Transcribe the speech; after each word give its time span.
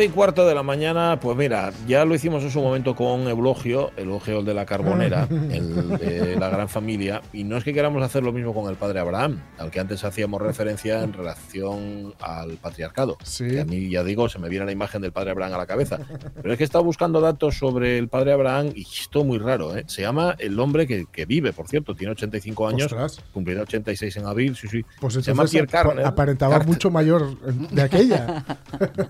Las 0.00 0.06
12 0.08 0.12
y 0.12 0.16
cuarto 0.16 0.46
de 0.48 0.54
la 0.54 0.62
mañana, 0.62 1.18
pues 1.20 1.36
mira, 1.36 1.72
ya 1.86 2.06
lo 2.06 2.14
hicimos 2.14 2.42
en 2.42 2.50
su 2.50 2.62
momento 2.62 2.94
con 2.96 3.28
Eulogio, 3.28 3.90
Eulogio 3.98 4.38
el 4.38 4.46
de 4.46 4.54
la 4.54 4.64
Carbonera, 4.64 5.28
el 5.30 5.98
de 5.98 6.36
la 6.38 6.48
gran 6.48 6.70
familia, 6.70 7.20
y 7.34 7.44
no 7.44 7.58
es 7.58 7.64
que 7.64 7.74
queramos 7.74 8.02
hacer 8.02 8.22
lo 8.22 8.32
mismo 8.32 8.54
con 8.54 8.70
el 8.70 8.76
padre 8.76 9.00
Abraham, 9.00 9.42
al 9.58 9.70
que 9.70 9.78
antes 9.78 10.02
hacíamos 10.04 10.40
referencia 10.40 11.02
en 11.02 11.12
relación 11.12 12.14
al 12.20 12.52
patriarcado. 12.52 13.18
Sí. 13.24 13.46
Que 13.48 13.60
a 13.60 13.64
mí, 13.66 13.90
ya 13.90 14.02
digo, 14.02 14.28
se 14.30 14.38
me 14.38 14.48
viene 14.48 14.64
la 14.64 14.72
imagen 14.72 15.02
del 15.02 15.12
padre 15.12 15.32
Abraham 15.32 15.52
a 15.52 15.58
la 15.58 15.66
cabeza. 15.66 15.98
Pero 16.40 16.50
es 16.52 16.56
que 16.56 16.64
he 16.64 16.66
estado 16.66 16.82
buscando 16.84 17.20
datos 17.20 17.58
sobre 17.58 17.98
el 17.98 18.08
padre 18.08 18.32
Abraham 18.32 18.72
y 18.74 18.82
esto 18.82 19.22
muy 19.24 19.36
raro, 19.38 19.76
¿eh? 19.76 19.84
Se 19.86 20.00
llama 20.00 20.34
el 20.38 20.58
hombre 20.60 20.86
que, 20.86 21.04
que 21.12 21.26
vive, 21.26 21.52
por 21.52 21.68
cierto, 21.68 21.94
tiene 21.94 22.12
85 22.12 22.68
años, 22.68 22.86
Ostras. 22.92 23.20
cumplirá 23.34 23.62
86 23.62 24.16
en 24.16 24.24
abril, 24.26 24.56
sí, 24.56 24.66
sí. 24.68 24.82
Pues 24.98 25.12
se 25.14 25.20
llama 25.22 25.44
Pierre 25.44 25.66
Carner. 25.66 26.06
aparentaba 26.06 26.52
Carter. 26.54 26.68
mucho 26.68 26.90
mayor 26.90 27.38
de 27.70 27.82
aquella. 27.82 28.44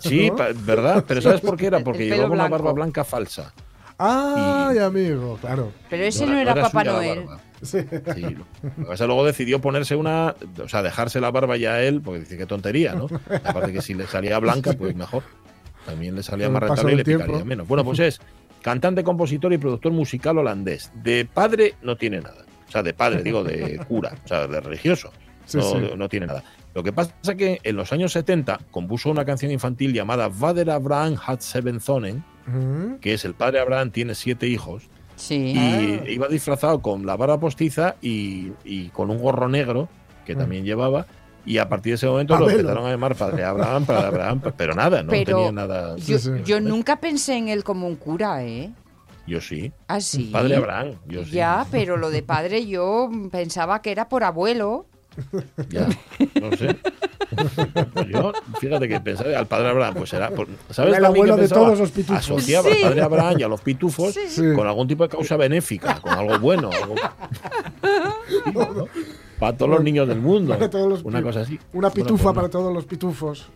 Sí, 0.00 0.28
¿No? 0.30 0.36
pa- 0.36 0.48
¿verdad? 0.80 1.04
Pero 1.08 1.22
¿sabes 1.22 1.40
por 1.40 1.56
qué 1.56 1.66
era? 1.66 1.80
Porque 1.80 2.06
llevaba 2.06 2.30
una 2.32 2.48
barba 2.48 2.72
blanca 2.72 3.04
falsa. 3.04 3.52
Ay, 3.98 4.78
amigo, 4.78 5.36
claro. 5.40 5.72
Pero 5.90 6.04
ese 6.04 6.24
No 6.24 6.32
no 6.32 6.38
era 6.38 6.52
era 6.52 6.62
Papá 6.62 6.84
Noel. 6.84 7.26
Sí. 7.62 7.78
Luego 8.98 9.26
decidió 9.26 9.60
ponerse 9.60 9.94
una, 9.94 10.34
o 10.62 10.68
sea, 10.68 10.82
dejarse 10.82 11.20
la 11.20 11.30
barba 11.30 11.58
ya 11.58 11.74
a 11.74 11.82
él, 11.82 12.00
porque 12.00 12.20
dice 12.20 12.38
que 12.38 12.46
tontería, 12.46 12.94
¿no? 12.94 13.08
Aparte 13.44 13.74
que 13.74 13.82
si 13.82 13.92
le 13.92 14.06
salía 14.06 14.38
blanca, 14.38 14.72
pues 14.72 14.96
mejor. 14.96 15.22
También 15.84 16.14
le 16.14 16.22
salía 16.22 16.48
más 16.48 16.62
rentable 16.62 16.92
y 16.92 16.96
le 16.96 17.04
tiempo. 17.04 17.26
picaría 17.26 17.44
menos. 17.44 17.68
Bueno, 17.68 17.84
pues 17.84 17.98
es 17.98 18.20
cantante, 18.62 19.04
compositor 19.04 19.52
y 19.52 19.58
productor 19.58 19.92
musical 19.92 20.38
holandés. 20.38 20.90
De 20.94 21.26
padre 21.26 21.74
no 21.82 21.96
tiene 21.96 22.20
nada. 22.20 22.44
O 22.68 22.70
sea, 22.70 22.82
de 22.82 22.94
padre, 22.94 23.22
digo, 23.22 23.42
de 23.42 23.78
cura, 23.88 24.12
o 24.24 24.28
sea, 24.28 24.46
de 24.46 24.60
religioso. 24.60 25.10
Sí, 25.44 25.58
no, 25.58 25.64
sí. 25.64 25.90
no 25.96 26.08
tiene 26.08 26.26
nada. 26.26 26.44
Lo 26.74 26.82
que 26.82 26.92
pasa 26.92 27.12
es 27.22 27.34
que 27.34 27.60
en 27.64 27.76
los 27.76 27.92
años 27.92 28.12
70 28.12 28.60
compuso 28.70 29.10
una 29.10 29.24
canción 29.24 29.50
infantil 29.50 29.92
llamada 29.92 30.28
Vader 30.28 30.70
Abraham 30.70 31.16
had 31.24 31.40
seven 31.40 31.80
zonen, 31.80 32.22
Mm. 32.46 32.96
que 33.00 33.14
es 33.14 33.24
el 33.24 33.34
padre 33.34 33.60
Abraham 33.60 33.90
tiene 33.90 34.14
siete 34.14 34.46
hijos, 34.48 34.88
Sí. 35.16 35.52
y 35.54 36.10
iba 36.12 36.26
disfrazado 36.28 36.80
con 36.80 37.04
la 37.06 37.16
barba 37.16 37.38
postiza 37.38 37.96
y, 38.00 38.52
y 38.64 38.88
con 38.88 39.10
un 39.10 39.18
gorro 39.18 39.48
negro 39.48 39.88
que 40.24 40.34
Mm. 40.34 40.38
también 40.38 40.64
llevaba. 40.64 41.06
Y 41.46 41.56
a 41.58 41.68
partir 41.68 41.92
de 41.92 41.94
ese 41.96 42.06
momento 42.06 42.38
lo 42.38 42.48
empezaron 42.50 42.86
a 42.86 42.90
llamar 42.90 43.14
Padre 43.16 43.44
Abraham, 43.44 43.84
Padre 43.86 44.06
Abraham, 44.06 44.40
pero 44.56 44.74
nada, 44.74 45.02
no 45.02 45.10
Pero 45.10 45.36
tenía 45.38 45.52
nada. 45.52 45.96
Yo, 45.96 46.18
Sí, 46.18 46.30
sí. 46.36 46.42
yo 46.44 46.60
nunca 46.60 46.96
pensé 47.00 47.36
en 47.36 47.48
él 47.48 47.64
como 47.64 47.86
un 47.86 47.96
cura, 47.96 48.44
¿eh? 48.44 48.70
Yo 49.26 49.40
sí, 49.40 49.72
Ah, 49.88 50.00
sí. 50.00 50.28
Padre 50.32 50.56
Abraham, 50.56 50.94
yo 51.06 51.24
sí. 51.24 51.30
Ya, 51.32 51.66
pero 51.70 51.96
lo 51.96 52.10
de 52.10 52.22
padre 52.22 52.66
yo 52.66 53.08
pensaba 53.30 53.80
que 53.82 53.90
era 53.92 54.08
por 54.08 54.22
abuelo. 54.24 54.86
Ya, 55.68 55.88
no 56.40 56.56
sé. 56.56 56.76
Pues 57.92 58.06
yo, 58.12 58.32
fíjate 58.60 58.88
que 58.88 59.00
pensaba 59.00 59.38
al 59.38 59.46
Padre 59.46 59.68
Abraham, 59.70 59.94
pues 59.98 60.12
era. 60.12 60.30
por- 60.30 60.48
¿Sabes 60.70 60.90
Era 60.90 60.98
el 60.98 61.04
abuelo 61.04 61.36
de 61.36 61.48
todos 61.48 61.78
los 61.78 61.90
pitufos. 61.90 62.18
Asociaba 62.18 62.68
Sí. 62.70 62.76
al 62.82 62.88
Padre 62.90 63.02
Abraham 63.02 63.34
y 63.38 63.42
a 63.42 63.48
los 63.48 63.60
pitufos 63.60 64.14
Sí, 64.14 64.42
con 64.54 64.66
algún 64.66 64.88
tipo 64.88 65.02
de 65.04 65.08
causa 65.10 65.36
benéfica, 65.36 66.00
con 66.00 66.12
algo 66.12 66.38
bueno. 66.38 66.70
algo- 66.72 66.94
¿no? 68.52 68.86
Para 69.38 69.56
todos 69.56 69.70
los 69.70 69.82
niños 69.82 70.06
del 70.06 70.20
mundo. 70.20 70.52
Para 70.52 70.68
todos 70.68 70.86
los 70.88 71.02
Una 71.02 71.22
cosa 71.22 71.40
así. 71.40 71.54
Una 71.72 71.88
Bueno, 71.88 71.90
pitufa 71.94 72.22
pues 72.24 72.24
no. 72.24 72.34
para 72.34 72.48
todos 72.50 72.74
los 72.74 72.84
pitufos. 72.84 73.50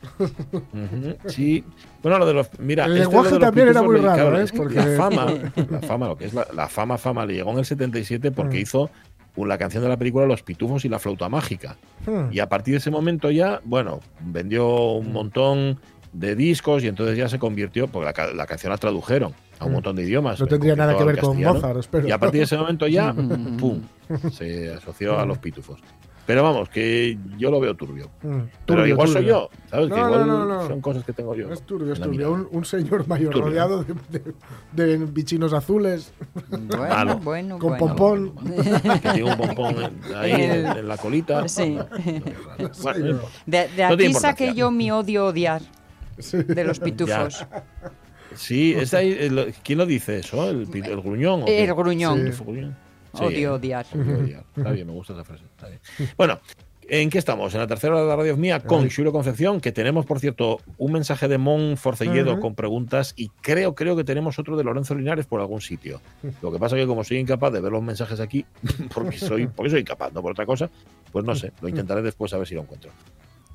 Sí. 1.26 1.62
Bueno, 2.02 2.18
lo 2.18 2.26
de 2.26 2.32
los. 2.34 2.48
Mira, 2.58 2.86
El 2.86 2.92
este 2.92 3.04
lenguaje 3.04 3.30
lo 3.30 3.34
de 3.34 3.40
los 3.40 3.46
también 3.48 3.68
era 3.68 3.80
pitufos 3.80 3.92
muy 3.92 4.00
me- 4.00 4.16
raro, 4.16 4.38
¿eh? 4.38 4.42
es 4.44 4.52
que 4.52 4.56
Porque- 4.58 4.74
La 4.76 4.96
fama, 4.96 5.26
la 5.70 5.80
fama, 5.80 6.08
lo 6.08 6.16
que 6.16 6.24
es 6.24 6.32
la, 6.34 6.46
la 6.54 6.68
fama, 6.68 6.96
fama, 6.96 7.26
le 7.26 7.34
llegó 7.34 7.50
en 7.52 7.58
el 7.58 7.64
77 7.66 8.30
porque 8.30 8.56
Mm. 8.58 8.62
hizo 8.62 8.90
la 9.36 9.58
canción 9.58 9.82
de 9.82 9.88
la 9.88 9.96
película 9.96 10.26
Los 10.26 10.42
Pitufos 10.42 10.84
y 10.84 10.88
la 10.88 10.98
Flauta 10.98 11.28
Mágica. 11.28 11.76
Hmm. 12.06 12.32
Y 12.32 12.38
a 12.40 12.48
partir 12.48 12.74
de 12.74 12.78
ese 12.78 12.90
momento 12.90 13.30
ya, 13.30 13.60
bueno, 13.64 14.00
vendió 14.20 14.92
un 14.92 15.12
montón 15.12 15.80
de 16.12 16.36
discos 16.36 16.84
y 16.84 16.86
entonces 16.88 17.16
ya 17.16 17.28
se 17.28 17.38
convirtió, 17.40 17.88
porque 17.88 18.12
la, 18.16 18.32
la 18.34 18.46
canción 18.46 18.70
la 18.70 18.78
tradujeron 18.78 19.34
a 19.58 19.64
un 19.64 19.70
Mm. 19.70 19.74
montón 19.74 19.96
de 19.96 20.02
idiomas. 20.04 20.38
No 20.38 20.46
tendría 20.46 20.76
nada 20.76 20.96
que 20.96 21.02
ver 21.04 21.18
con. 21.18 21.40
Mozart, 21.42 21.78
espero. 21.78 22.06
Y 22.06 22.12
a 22.12 22.18
partir 22.18 22.38
de 22.40 22.44
ese 22.44 22.56
momento 22.56 22.86
ya, 22.86 23.12
pum, 23.58 23.80
se 24.30 24.72
asoció 24.74 25.18
a 25.18 25.26
los 25.26 25.38
pitufos. 25.38 25.80
Pero 26.26 26.42
vamos, 26.42 26.70
que 26.70 27.18
yo 27.36 27.50
lo 27.50 27.60
veo 27.60 27.74
turbio. 27.74 28.06
Mm. 28.22 28.30
Pero 28.30 28.48
Turbio, 28.64 28.86
igual 28.86 29.08
soy 29.08 29.16
turbio. 29.26 29.50
yo, 29.52 29.68
¿sabes? 29.70 29.88
No, 29.90 29.94
que 29.94 30.00
no, 30.00 30.08
igual 30.08 30.26
no, 30.26 30.44
no. 30.46 30.66
son 30.68 30.80
cosas 30.80 31.04
que 31.04 31.12
tengo 31.12 31.34
yo. 31.34 31.52
Es 31.52 31.62
turbio, 31.62 31.92
es 31.92 32.00
turbio. 32.00 32.32
Un, 32.32 32.48
un 32.50 32.64
señor 32.64 33.06
mayor 33.06 33.32
Turbio. 33.32 33.48
rodeado 33.50 33.84
de, 33.84 33.94
de- 34.10 34.96
de 34.98 35.04
bichinos 35.04 35.52
azules, 35.52 36.12
Bueno, 36.48 37.18
bueno, 37.20 37.58
con 37.58 37.78
bueno. 37.78 37.78
pompón. 37.78 38.34
que 39.02 39.08
tiene 39.12 39.24
un 39.30 39.36
pompón 39.36 39.76
ahí 40.16 40.32
en, 40.32 40.66
en 40.66 40.88
la 40.88 40.96
colita. 40.96 41.44
Sí. 41.48 41.78
Bueno. 42.82 43.18
De, 43.46 43.68
de 43.68 43.84
aquí 43.84 44.14
saqué 44.14 44.54
yo 44.54 44.70
mi 44.70 44.90
odio 44.90 45.26
odiar 45.26 45.60
Sí. 46.18 46.38
de 46.42 46.64
los 46.64 46.78
pitufos. 46.80 47.44
Sí, 48.34 48.72
es 48.74 48.94
ahí, 48.94 49.14
eh, 49.18 49.30
lo- 49.30 49.44
¿quién 49.62 49.78
lo 49.78 49.86
dice 49.86 50.18
eso? 50.18 50.48
¿El, 50.50 50.68
el 50.72 51.00
gruñón? 51.00 51.42
o? 51.42 51.46
El 51.46 51.72
gruñón. 51.74 52.32
Sí. 52.32 52.42
Odio 53.20 53.54
odiar. 53.54 53.86
odio 53.94 54.18
odiar. 54.18 54.44
Está 54.56 54.70
bien, 54.70 54.86
me 54.86 54.92
gusta 54.92 55.12
esa 55.12 55.24
frase. 55.24 55.44
está 55.44 55.68
bien. 55.68 55.80
Bueno, 56.16 56.40
¿en 56.88 57.10
qué 57.10 57.18
estamos? 57.18 57.54
En 57.54 57.60
la 57.60 57.66
tercera 57.66 57.94
hora 57.94 58.02
de 58.02 58.08
la 58.08 58.16
radio 58.16 58.36
mía 58.36 58.60
con. 58.60 58.88
Julio 58.90 59.12
Concepción, 59.12 59.60
que 59.60 59.72
tenemos, 59.72 60.06
por 60.06 60.20
cierto, 60.20 60.60
un 60.78 60.92
mensaje 60.92 61.28
de 61.28 61.38
Mon 61.38 61.76
Forcelledo 61.76 62.40
con 62.40 62.54
preguntas 62.54 63.14
y 63.16 63.28
creo, 63.40 63.74
creo 63.74 63.96
que 63.96 64.04
tenemos 64.04 64.38
otro 64.38 64.56
de 64.56 64.64
Lorenzo 64.64 64.94
Linares 64.94 65.26
por 65.26 65.40
algún 65.40 65.60
sitio. 65.60 66.00
Lo 66.42 66.52
que 66.52 66.58
pasa 66.58 66.76
es 66.76 66.82
que 66.82 66.86
como 66.86 67.04
soy 67.04 67.18
incapaz 67.18 67.52
de 67.52 67.60
ver 67.60 67.72
los 67.72 67.82
mensajes 67.82 68.20
aquí, 68.20 68.44
porque 68.94 69.18
soy, 69.18 69.46
porque 69.46 69.70
soy 69.70 69.80
incapaz, 69.80 70.12
no 70.12 70.22
por 70.22 70.32
otra 70.32 70.46
cosa, 70.46 70.70
pues 71.12 71.24
no 71.24 71.34
sé, 71.34 71.52
lo 71.60 71.68
intentaré 71.68 72.02
después 72.02 72.32
a 72.34 72.38
ver 72.38 72.46
si 72.46 72.54
lo 72.54 72.62
encuentro. 72.62 72.90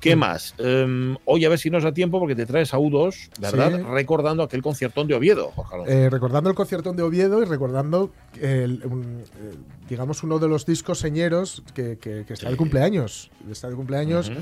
¿Qué 0.00 0.16
más? 0.16 0.54
Em, 0.58 1.16
hoy 1.26 1.44
a 1.44 1.48
ver 1.50 1.58
si 1.58 1.68
nos 1.70 1.82
da 1.84 1.92
tiempo 1.92 2.18
porque 2.18 2.34
te 2.34 2.46
traes 2.46 2.72
a 2.72 2.78
U2, 2.78 3.28
¿verdad? 3.38 3.76
Sí. 3.76 3.82
Recordando 3.82 4.42
aquel 4.42 4.62
conciertón 4.62 5.06
de 5.06 5.14
Oviedo. 5.14 5.52
Eh, 5.86 6.08
recordando 6.10 6.48
el 6.48 6.56
conciertón 6.56 6.96
de 6.96 7.02
Oviedo 7.02 7.42
y 7.42 7.44
recordando, 7.44 8.10
el- 8.40 8.82
un, 8.86 9.20
eh, 9.20 9.54
digamos, 9.88 10.22
uno 10.22 10.38
de 10.38 10.48
los 10.48 10.64
discos 10.64 10.98
señeros 10.98 11.62
que, 11.74 11.98
que- 11.98 12.24
que 12.26 12.32
está 12.32 12.46
de 12.46 12.52
Sí. 12.54 12.58
cumpleaños. 12.58 13.30
Está 13.50 13.68
de 13.68 13.76
cumpleaños. 13.76 14.32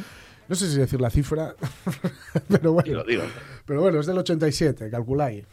No 0.48 0.54
sé 0.54 0.70
si 0.70 0.78
decir 0.78 0.98
la 0.98 1.10
cifra, 1.10 1.54
pero 2.48 2.58
Dilo, 2.58 2.72
bueno, 2.72 3.04
dilo. 3.04 3.22
pero 3.66 3.82
bueno, 3.82 4.00
es 4.00 4.06
del 4.06 4.16
87, 4.16 4.88
calculáis. 4.88 5.44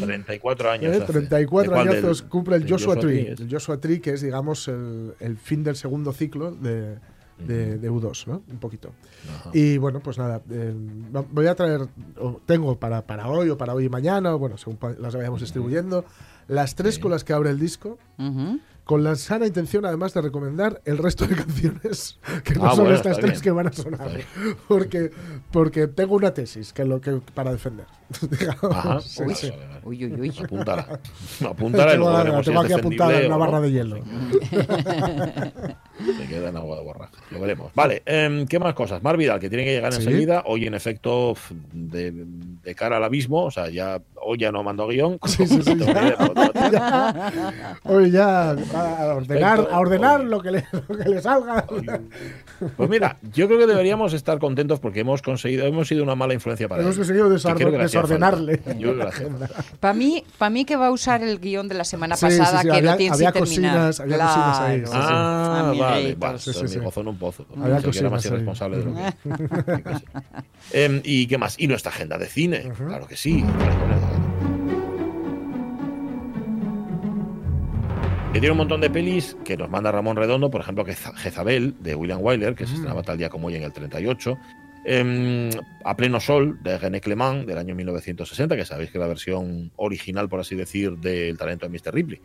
34 0.00 0.70
años. 0.70 0.92
Eh, 0.96 1.02
hace. 1.02 1.12
34 1.12 1.70
¿De 1.70 1.76
cuál? 1.76 1.88
añazos 1.88 2.20
Del- 2.22 2.28
cumple 2.30 2.56
el 2.56 2.68
Joshua, 2.68 2.96
Tree. 2.96 3.34
El 3.38 3.48
Joshua 3.50 3.78
Tree, 3.80 4.00
que 4.00 4.14
es, 4.14 4.20
digamos, 4.22 4.66
el, 4.68 5.14
el 5.20 5.36
fin 5.36 5.62
del 5.62 5.76
segundo 5.76 6.12
ciclo 6.12 6.50
de, 6.52 6.96
de- 7.38 7.78
de 7.78 7.90
U2, 7.90 8.26
¿no? 8.26 8.42
Un 8.50 8.58
poquito. 8.58 8.90
Ajá. 9.40 9.50
Y 9.52 9.78
bueno, 9.78 10.00
pues 10.00 10.18
nada, 10.18 10.40
eh, 10.50 10.74
voy 11.32 11.46
a 11.46 11.54
traer, 11.54 11.88
o 12.18 12.40
tengo 12.46 12.78
para, 12.78 13.02
para 13.06 13.28
hoy 13.28 13.50
o 13.50 13.58
para 13.58 13.74
hoy 13.74 13.86
y 13.86 13.88
mañana, 13.88 14.34
o 14.34 14.38
bueno, 14.38 14.56
según 14.58 14.78
las 14.98 15.14
vayamos 15.16 15.40
distribuyendo, 15.40 16.04
las 16.48 16.74
tres 16.74 16.96
Sí. 16.96 17.00
con 17.00 17.10
las 17.10 17.24
que 17.24 17.32
abre 17.32 17.50
el 17.50 17.58
disco. 17.58 17.98
Ujú. 18.18 18.60
con 18.84 19.02
la 19.02 19.14
sana 19.16 19.46
intención 19.46 19.86
además 19.86 20.12
de 20.12 20.20
recomendar 20.20 20.82
el 20.84 20.98
resto 20.98 21.26
de 21.26 21.34
canciones 21.46 22.18
que 22.44 22.54
no 22.54 22.66
Ah, 22.66 22.70
son 22.74 22.80
bueno, 22.80 22.94
estas 22.96 23.16
tres 23.16 23.30
bien. 23.30 23.40
que 23.42 23.50
van 23.50 23.66
a 23.68 23.72
sonar. 23.72 24.10
Porque, 24.68 25.10
porque 25.50 25.86
tengo 25.86 26.14
una 26.16 26.34
tesis 26.34 26.74
que 26.74 26.84
lo 26.84 27.00
que 27.00 27.12
para 27.32 27.50
defender. 27.50 27.86
digamos. 28.38 28.76
Ajá. 28.76 29.00
Sí, 29.00 29.22
Vale, 29.22 29.34
sí. 29.36 29.48
vale, 29.48 29.66
vale. 29.68 29.80
Uy, 29.84 30.04
uy, 30.04 30.20
uy. 30.20 30.34
Apúntala. 30.38 31.00
Apúntala 31.48 31.92
y 31.92 31.94
tengo 31.94 32.10
luego 32.10 32.42
tengo 32.42 32.60
aquí 32.60 32.72
apuntada 32.74 33.10
defendible 33.12 33.24
en 33.24 33.26
una 33.32 33.36
barra 33.38 33.60
de 33.62 33.72
hielo. 33.72 34.04
Se 35.98 36.26
queda 36.26 36.48
en 36.48 36.56
agua 36.56 36.76
de 36.78 36.82
borraja. 36.84 37.12
Lo 37.30 37.40
veremos. 37.40 37.70
Vale, 37.74 38.02
em, 38.04 38.46
¿qué 38.46 38.58
más 38.58 38.74
cosas? 38.74 39.02
Mar 39.02 39.16
Vidal, 39.16 39.38
que 39.38 39.48
tiene 39.48 39.64
que 39.64 39.72
llegar 39.72 39.92
Sí. 39.92 40.02
enseguida. 40.02 40.42
Hoy, 40.46 40.66
en 40.66 40.74
efecto, 40.74 41.34
de, 41.72 42.12
de 42.12 42.74
cara 42.74 42.96
al 42.96 43.04
abismo. 43.04 43.44
O 43.44 43.50
sea, 43.50 43.68
ya 43.70 44.00
hoy 44.20 44.38
ya 44.38 44.50
no 44.50 44.62
mando 44.64 44.88
guion. 44.88 45.18
Sí, 45.26 45.46
sí. 45.46 45.60
Hoy 47.84 48.10
ya 48.10 48.50
a 48.50 49.14
ordenar, 49.14 49.68
a 49.70 49.78
ordenar 49.78 50.20
Hoy- 50.20 50.26
lo 50.26 50.40
que 50.40 50.50
le, 50.50 50.64
lo 50.88 50.96
que 50.98 51.08
le 51.08 51.20
salga. 51.22 51.64
Pues 52.76 52.88
mira, 52.90 53.16
yo 53.32 53.46
creo 53.46 53.58
que 53.58 53.66
deberíamos 53.66 54.12
estar 54.14 54.38
contentos 54.38 54.80
porque 54.80 55.00
hemos 55.00 55.22
conseguido, 55.22 55.66
hemos 55.66 55.88
sido 55.88 56.02
una 56.02 56.14
mala 56.14 56.34
influencia 56.34 56.68
para 56.68 56.82
Hemos 56.82 56.94
él. 56.94 57.00
conseguido 57.00 57.28
desordenarle. 57.28 58.58
Para 59.80 59.94
mí, 59.94 60.24
para 60.38 60.50
mí 60.50 60.64
que 60.64 60.76
va 60.76 60.86
a 60.88 60.90
usar 60.90 61.22
el 61.22 61.38
guion 61.40 61.68
de 61.68 61.74
la 61.74 61.84
semana 61.84 62.16
pasada 62.16 62.60
sí, 62.62 62.68
que 62.68 62.74
había- 62.76 62.92
lo 62.92 62.96
tiene 62.96 63.16
terminar. 63.16 63.34
cocinas- 63.34 64.00
había 64.00 64.18
cocinas 64.18 64.58
ahí, 64.60 64.80
sí, 64.80 64.86
sí. 64.86 64.92
Ah, 64.94 65.72
vale, 65.84 65.96
Amiguitos. 65.98 66.20
vale. 66.20 66.38
Sí, 66.38 66.52
sí, 66.52 66.62
mi 66.62 66.68
sí. 66.68 66.78
gozo 66.78 67.00
en 67.00 67.08
un 67.08 67.18
pozo. 67.18 67.46
Había 67.60 67.76
Pensé 67.76 67.90
que 67.90 67.98
era 67.98 68.10
más 68.10 68.16
cositas 68.28 68.32
ahí. 68.32 68.42
irresponsable 68.42 68.78
de 68.78 68.84
lo 68.84 68.94
que. 68.94 69.02
yo 69.66 69.84
qué 69.84 69.98
sé. 69.98 70.84
Em, 70.84 71.00
¿Y 71.04 71.26
qué 71.26 71.38
más? 71.38 71.58
Y 71.58 71.66
nuestra 71.66 71.90
agenda 71.92 72.18
de 72.18 72.26
cine. 72.26 72.70
Claro 72.76 73.06
que 73.06 73.16
sí. 73.16 73.44
Que 78.32 78.40
tiene 78.40 78.50
un 78.50 78.58
montón 78.58 78.80
de 78.80 78.90
pelis 78.90 79.36
que 79.44 79.56
nos 79.56 79.70
manda 79.70 79.92
Ramón 79.92 80.16
Redondo, 80.16 80.50
por 80.50 80.60
ejemplo, 80.60 80.84
que 80.84 80.92
Za- 80.94 81.14
Jezabel, 81.14 81.76
de 81.80 81.94
William 81.94 82.18
Wyler, 82.20 82.56
que 82.56 82.66
se 82.66 82.74
estrenaba 82.74 83.02
tal 83.04 83.16
día 83.16 83.28
como 83.28 83.46
hoy 83.46 83.54
en 83.54 83.62
el 83.62 83.72
38. 83.72 84.36
Em, 84.86 85.50
a 85.84 85.96
pleno 85.96 86.18
sol, 86.18 86.58
de 86.62 86.76
René 86.76 87.00
Clément, 87.00 87.46
del 87.46 87.58
año 87.58 87.76
1960, 87.76 88.56
que 88.56 88.64
sabéis 88.64 88.90
que 88.90 88.98
es 88.98 89.00
la 89.00 89.06
versión 89.06 89.70
original, 89.76 90.28
por 90.28 90.40
así 90.40 90.56
decir, 90.56 90.96
del 90.98 91.38
talento 91.38 91.68
de 91.68 91.78
Mr. 91.78 91.94
Ripley. 91.94 92.20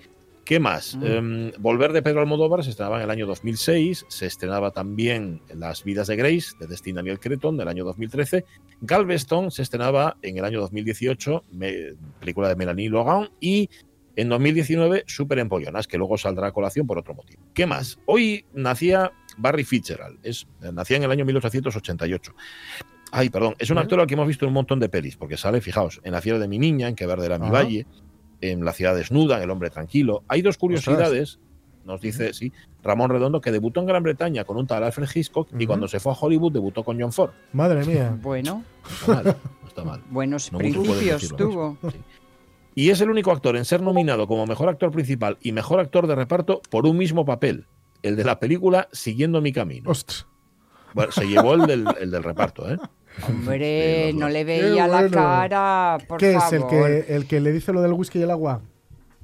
¿Qué 0.49 0.59
más? 0.59 0.97
Em, 1.03 1.51
Volver 1.59 1.93
de 1.93 2.01
Pedro 2.01 2.21
Almodóvar 2.21 2.63
se 2.63 2.71
estrenaba 2.71 2.97
en 2.97 3.03
el 3.03 3.11
año 3.11 3.27
2006, 3.27 4.07
se 4.07 4.25
estrenaba 4.25 4.71
también 4.71 5.43
Las 5.53 5.83
vidas 5.83 6.07
de 6.07 6.15
Grace, 6.15 6.53
de 6.59 6.65
Destin 6.65 6.95
Daniel 6.95 7.19
Cretton, 7.19 7.55
del 7.55 7.67
año 7.67 7.85
2013. 7.85 8.45
Galveston 8.81 9.51
se 9.51 9.61
estrenaba 9.61 10.17
en 10.23 10.39
el 10.39 10.45
año 10.45 10.59
2018, 10.61 11.43
me- 11.51 11.93
película 12.19 12.47
de 12.49 12.55
Melanie 12.55 12.89
Logan, 12.89 13.29
y 13.39 13.69
en 14.15 14.27
2019 14.27 15.03
Super 15.05 15.37
Empollonas, 15.37 15.85
que 15.87 15.99
luego 15.99 16.17
saldrá 16.17 16.47
a 16.47 16.51
colación 16.51 16.87
por 16.87 16.97
otro 16.97 17.13
motivo. 17.13 17.43
¿Qué 17.53 17.67
más? 17.67 17.99
Hoy 18.07 18.43
nacía 18.51 19.11
Barry 19.37 19.63
Fitzgerald, 19.63 20.17
es, 20.23 20.47
nacía 20.73 20.97
en 20.97 21.03
el 21.03 21.11
año 21.11 21.25
1888. 21.25 22.33
Ay, 23.11 23.29
perdón, 23.29 23.53
es 23.59 23.69
un 23.69 23.77
actor 23.77 23.99
al 23.99 24.07
que 24.07 24.15
hemos 24.15 24.27
visto 24.27 24.45
en 24.45 24.49
un 24.49 24.55
montón 24.55 24.79
de 24.79 24.89
pelis, 24.89 25.15
porque 25.15 25.37
sale, 25.37 25.61
fijaos, 25.61 26.01
en 26.03 26.11
La 26.13 26.21
fiera 26.21 26.39
de 26.39 26.47
mi 26.47 26.57
niña, 26.57 26.87
en 26.87 26.95
Que 26.95 27.05
verde 27.05 27.27
era 27.27 27.37
mi 27.37 27.45
Ajá. 27.45 27.53
valle, 27.53 27.85
en 28.41 28.63
La 28.65 28.73
ciudad 28.73 28.95
desnuda, 28.95 29.37
en 29.37 29.43
El 29.43 29.49
hombre 29.51 29.69
tranquilo. 29.69 30.23
Hay 30.27 30.41
dos 30.41 30.57
curiosidades, 30.57 31.39
nos 31.85 32.01
dice, 32.01 32.33
sí, 32.33 32.51
Ramón 32.83 33.09
Redondo, 33.09 33.41
que 33.41 33.51
debutó 33.51 33.79
en 33.79 33.87
Gran 33.87 34.03
Bretaña 34.03 34.43
con 34.43 34.57
un 34.57 34.67
tal 34.67 34.83
Alfred 34.83 35.07
Hitchcock 35.13 35.49
y 35.57 35.65
cuando 35.65 35.87
se 35.87 35.99
fue 35.99 36.11
a 36.11 36.15
Hollywood 36.19 36.51
debutó 36.51 36.83
con 36.83 36.99
John 36.99 37.11
Ford. 37.11 37.31
Madre 37.53 37.85
mía. 37.85 38.17
Bueno, 38.21 38.63
No 38.87 38.93
está 38.93 39.13
mal, 39.13 39.23
no 39.61 39.67
está 39.67 39.83
mal. 39.83 40.03
buenos 40.09 40.51
No 40.51 40.57
principios 40.59 41.35
tuvo. 41.35 41.77
Sí. 41.91 41.97
Y 42.75 42.89
es 42.91 43.01
el 43.01 43.09
único 43.09 43.31
actor 43.31 43.57
en 43.57 43.65
ser 43.65 43.81
nominado 43.81 44.27
como 44.27 44.45
mejor 44.45 44.69
actor 44.69 44.91
principal 44.91 45.37
y 45.41 45.51
mejor 45.51 45.79
actor 45.79 46.07
de 46.07 46.15
reparto 46.15 46.61
por 46.69 46.85
un 46.85 46.97
mismo 46.97 47.25
papel, 47.25 47.65
el 48.03 48.15
de 48.15 48.23
la 48.23 48.39
película 48.39 48.87
Siguiendo 48.91 49.41
mi 49.41 49.51
camino. 49.51 49.89
Ostras. 49.89 50.25
Bueno, 50.93 51.11
se 51.11 51.25
llevó 51.27 51.55
el 51.55 51.67
del, 51.67 51.85
el 51.99 52.09
del 52.11 52.23
reparto, 52.23 52.71
¿eh? 52.71 52.77
Hombre, 53.27 54.11
no 54.15 54.29
le 54.29 54.43
veía 54.43 54.87
la 54.87 54.99
bueno. 55.01 55.11
cara, 55.11 55.97
por 56.07 56.19
¿Qué 56.19 56.31
es 56.35 56.37
favor. 56.43 56.73
el 56.73 57.03
que, 57.05 57.15
el 57.15 57.25
que 57.27 57.39
le 57.39 57.51
dice 57.51 57.73
lo 57.73 57.81
del 57.81 57.93
whisky 57.93 58.19
y 58.19 58.23
el 58.23 58.31
agua? 58.31 58.61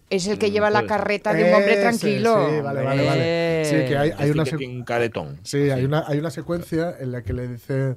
Es 0.10 0.28
el 0.28 0.38
que 0.38 0.50
Mm, 0.50 0.52
lleva 0.52 0.70
la 0.70 0.86
carreta 0.86 1.34
de 1.34 1.46
un 1.50 1.54
hombre 1.56 1.78
tranquilo. 1.78 2.48
sí, 2.50 2.62
vale, 2.62 2.84
vale, 2.84 3.06
vale. 3.06 3.66
Sí, 3.66 3.72
que 3.90 3.98
hay, 3.98 4.12
hay 4.18 4.30
una, 4.30 4.44
Este 4.44 4.44
que 4.44 4.50
se- 4.52 4.58
tiene 4.58 4.76
un 4.78 4.84
caretón. 4.84 5.40
sí, 5.44 5.70
hay, 5.72 5.84
una, 5.84 6.04
hay 6.08 6.20
una 6.20 6.30
secuencia 6.30 6.96
en 7.00 7.12
la 7.12 7.24
que 7.24 7.34
le 7.34 7.48
dice, 7.48 7.96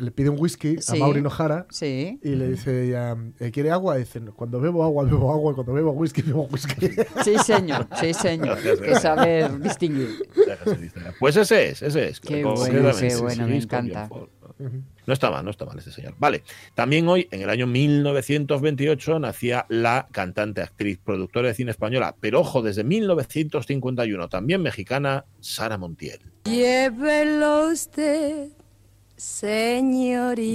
le 0.00 0.10
pide 0.10 0.30
un 0.30 0.36
whisky 0.40 0.76
a 0.78 0.82
Sí. 0.82 0.98
Maureen 0.98 1.26
O'Hara 1.26 1.66
Sí, 1.70 2.18
y 2.24 2.30
le 2.30 2.48
dice 2.48 2.86
ella, 2.86 3.16
"Eh, 3.38 3.50
¿quiere 3.52 3.70
agua? 3.70 3.96
Y 3.96 4.00
dice, 4.00 4.20
cuando 4.34 4.60
bebo 4.60 4.82
agua, 4.82 5.04
bebo 5.04 5.32
agua, 5.32 5.52
y 5.52 5.54
cuando 5.54 5.72
bebo 5.74 5.92
whisky, 5.92 6.22
bebo 6.22 6.42
whisky. 6.50 6.74
sí, 7.24 7.38
señor, 7.38 7.86
sí, 8.00 8.12
señor. 8.14 8.58
que 8.60 8.96
saber 8.96 9.60
distinguir. 9.60 10.08
Pues 11.20 11.36
ese 11.36 11.68
es, 11.68 11.82
ese 11.82 12.08
es. 12.08 12.20
Qué 12.20 12.42
bueno, 12.44 12.64
qué 12.64 12.80
bueno, 12.80 12.92
sí, 12.94 13.42
me 13.44 13.58
es 13.58 13.66
con 13.68 13.88
No 14.58 15.12
está 15.12 15.30
mal, 15.30 15.44
no 15.44 15.50
está 15.50 15.64
mal 15.64 15.78
este 15.78 15.92
señor. 15.92 16.14
Vale, 16.18 16.42
también 16.74 17.08
hoy, 17.08 17.28
en 17.30 17.42
el 17.42 17.50
año 17.50 17.66
1928, 17.66 19.18
nacía 19.20 19.66
la 19.68 20.08
cantante, 20.10 20.62
actriz, 20.62 20.98
productora 21.02 21.48
de 21.48 21.54
cine 21.54 21.70
española, 21.70 22.14
pero 22.20 22.40
ojo, 22.40 22.62
desde 22.62 22.84
1951, 22.84 24.28
también 24.28 24.62
mexicana, 24.62 25.24
Sara 25.40 25.78
Montiel. 25.78 26.20
Llévelo 26.44 27.68
usted, 27.68 28.48
señorito, 29.16 30.48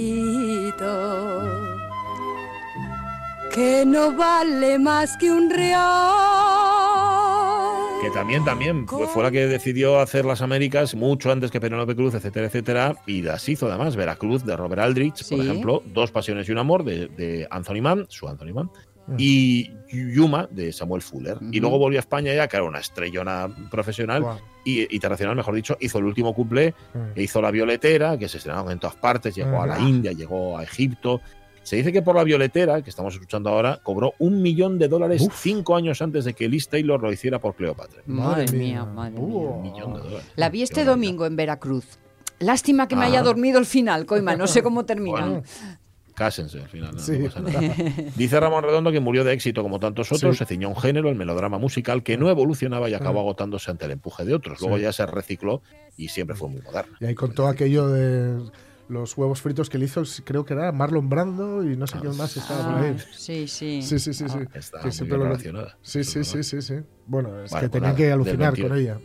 que 3.54 3.84
no 3.86 4.14
vale 4.16 4.78
más 4.78 5.16
que 5.16 5.30
un 5.30 5.50
real. 5.50 6.63
Que 8.04 8.10
también, 8.10 8.44
también 8.44 8.84
pues 8.86 9.08
fue 9.10 9.22
la 9.22 9.30
que 9.30 9.46
decidió 9.46 9.98
hacer 9.98 10.24
las 10.26 10.42
Américas 10.42 10.94
mucho 10.94 11.32
antes 11.32 11.50
que 11.50 11.60
Penélope 11.60 11.96
Cruz, 11.96 12.14
etcétera, 12.14 12.46
etcétera, 12.46 12.96
y 13.06 13.22
las 13.22 13.48
hizo 13.48 13.66
además. 13.66 13.96
Veracruz 13.96 14.44
de 14.44 14.56
Robert 14.56 14.82
Aldrich, 14.82 15.16
Sí. 15.22 15.36
por 15.36 15.44
ejemplo, 15.44 15.82
Dos 15.86 16.10
Pasiones 16.10 16.46
y 16.48 16.52
un 16.52 16.58
Amor 16.58 16.84
de, 16.84 17.08
de 17.08 17.46
Anthony 17.50 17.80
Mann, 17.80 18.06
su 18.10 18.28
Anthony 18.28 18.52
Mann, 18.52 18.70
y 19.18 19.70
Yuma 19.90 20.48
de 20.50 20.72
Samuel 20.72 21.02
Fuller. 21.02 21.36
Y 21.52 21.60
luego 21.60 21.78
volvió 21.78 21.98
a 21.98 22.00
España 22.00 22.34
ya, 22.34 22.48
que 22.48 22.56
era 22.56 22.64
una 22.64 22.78
estrellona 22.78 23.48
profesional 23.70 24.22
Guau. 24.22 24.38
y 24.64 24.94
internacional, 24.94 25.36
mejor 25.36 25.54
dicho, 25.54 25.76
hizo 25.80 25.98
el 25.98 26.04
último 26.04 26.34
cuplé, 26.34 26.74
Mm. 26.94 26.98
e 27.18 27.22
hizo 27.22 27.40
La 27.42 27.50
Violetera, 27.50 28.18
que 28.18 28.28
se 28.28 28.38
estrenaron 28.38 28.70
en 28.72 28.78
todas 28.78 28.96
partes, 28.96 29.34
llegó 29.34 29.62
a 29.62 29.66
la. 29.66 29.78
India, 29.78 30.12
llegó 30.12 30.56
a 30.58 30.62
Egipto. 30.64 31.20
Se 31.64 31.76
dice 31.76 31.90
que 31.92 32.02
por 32.02 32.14
La 32.14 32.22
Violetera, 32.24 32.80
que 32.82 32.90
estamos 32.90 33.14
escuchando 33.14 33.50
ahora, 33.50 33.80
cobró 33.82 34.12
un 34.20 34.40
millón 34.42 34.78
de 34.78 34.86
dólares 34.86 35.22
Uf. 35.22 35.34
cinco 35.40 35.74
años 35.74 36.00
antes 36.02 36.24
de 36.24 36.34
que 36.34 36.48
Liz 36.48 36.68
Taylor 36.68 37.02
lo 37.02 37.10
hiciera 37.12 37.40
por 37.40 37.56
Cleopatra. 37.56 38.02
Madre 38.06 38.44
Madre 38.44 38.56
mía, 38.58 38.82
mía. 38.82 38.84
madre 38.84 39.14
Uh. 39.18 39.26
mía. 39.26 39.48
Un 39.50 39.62
millón 39.62 39.94
de 39.94 39.98
dólares. 40.00 40.26
La 40.36 40.48
vi 40.50 40.62
este 40.62 40.82
Qué 40.82 40.84
domingo 40.84 41.26
en 41.26 41.34
Veracruz. 41.36 41.98
Lástima 42.38 42.86
que 42.86 42.94
me 42.96 43.06
haya 43.06 43.22
dormido 43.22 43.58
el 43.58 43.66
final, 43.66 44.06
Coima, 44.06 44.36
no 44.36 44.46
sé 44.46 44.62
cómo 44.62 44.84
termina. 44.86 45.20
Bueno, 45.20 45.42
cásense 46.14 46.60
al 46.60 46.68
final. 46.68 46.94
no, 46.94 47.00
Sí. 47.00 47.18
no 47.18 47.24
pasa 47.26 47.40
nada. 47.40 47.74
Dice 48.16 48.38
Ramón 48.38 48.62
Redondo 48.62 48.92
que 48.92 49.00
murió 49.00 49.24
de 49.24 49.32
éxito 49.32 49.62
como 49.62 49.80
tantos 49.80 50.12
otros, 50.12 50.36
Sí. 50.36 50.44
se 50.44 50.46
ciñó 50.46 50.68
un 50.68 50.76
género, 50.76 51.08
el 51.08 51.16
melodrama 51.16 51.58
musical, 51.58 52.02
que 52.02 52.16
no 52.18 52.28
evolucionaba 52.30 52.90
y 52.90 52.94
acabó 52.94 53.20
agotándose 53.20 53.70
ante 53.70 53.86
el 53.86 53.92
empuje 53.92 54.24
de 54.24 54.34
otros. 54.34 54.60
Luego 54.60 54.76
Sí. 54.76 54.82
ya 54.82 54.92
se 54.92 55.06
recicló 55.06 55.62
y 55.96 56.08
siempre 56.08 56.36
fue 56.36 56.48
muy 56.50 56.60
moderno. 56.60 56.96
Y 57.00 57.06
ahí 57.06 57.14
contó 57.14 57.46
aquello 57.48 57.88
de 57.88 58.42
los 58.88 59.16
huevos 59.16 59.40
fritos 59.40 59.70
que 59.70 59.78
le 59.78 59.86
hizo, 59.86 60.02
creo 60.24 60.44
que 60.44 60.52
era 60.54 60.70
Marlon 60.72 61.08
Brando 61.08 61.62
y 61.64 61.76
no 61.76 61.86
sé 61.86 61.96
Ah, 61.96 62.00
quién 62.02 62.16
más 62.16 62.36
estaba 62.36 62.62
por 62.64 62.74
Ah, 62.74 62.80
ahí. 62.82 62.96
sí, 63.12 63.48
sí. 63.48 63.80
Sí, 63.82 63.98
sí, 63.98 64.12
sí, 64.12 64.28
sí. 64.28 64.38
Está 64.54 64.78
Que 64.78 64.84
muy 64.84 64.92
siempre 64.92 65.16
bien 65.16 65.18
lo- 65.20 65.24
relacionada. 65.34 65.78
Sí, 65.82 66.04
sí, 66.04 66.22
sí, 66.24 66.42
sí, 66.42 66.60
sí. 66.62 66.74
Bueno, 67.06 67.42
es 67.42 67.50
Bueno, 67.50 67.60
que 67.66 67.70
pues 67.70 67.70
tenían 67.70 67.82
nada, 67.82 67.96
que 67.96 68.12
alucinar 68.12 68.52
28. 68.56 68.68
con 68.68 68.78
ella. 68.78 68.98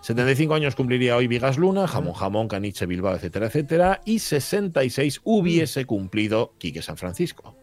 75 0.00 0.54
años 0.54 0.74
cumpliría 0.76 1.16
hoy 1.16 1.26
Vigas 1.26 1.58
Luna, 1.58 1.86
Jamón 1.88 2.14
Jamón, 2.14 2.48
Caniche 2.48 2.86
Bilbao, 2.86 3.14
etcétera, 3.14 3.46
etcétera. 3.46 4.00
Y 4.04 4.18
66 4.20 5.20
hubiese 5.24 5.84
cumplido 5.86 6.54
Quique 6.58 6.82
San 6.82 6.96
Francisco. 6.96 7.56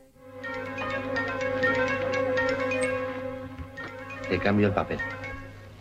Te 4.29 4.39
cambio 4.39 4.67
el 4.67 4.73
papel. 4.73 4.99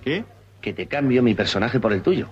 ¿Qué? 0.02 0.24
Que 0.60 0.72
te 0.72 0.86
cambio 0.86 1.22
mi 1.22 1.34
personaje 1.34 1.80
por 1.80 1.92
el 1.92 2.02
tuyo. 2.02 2.28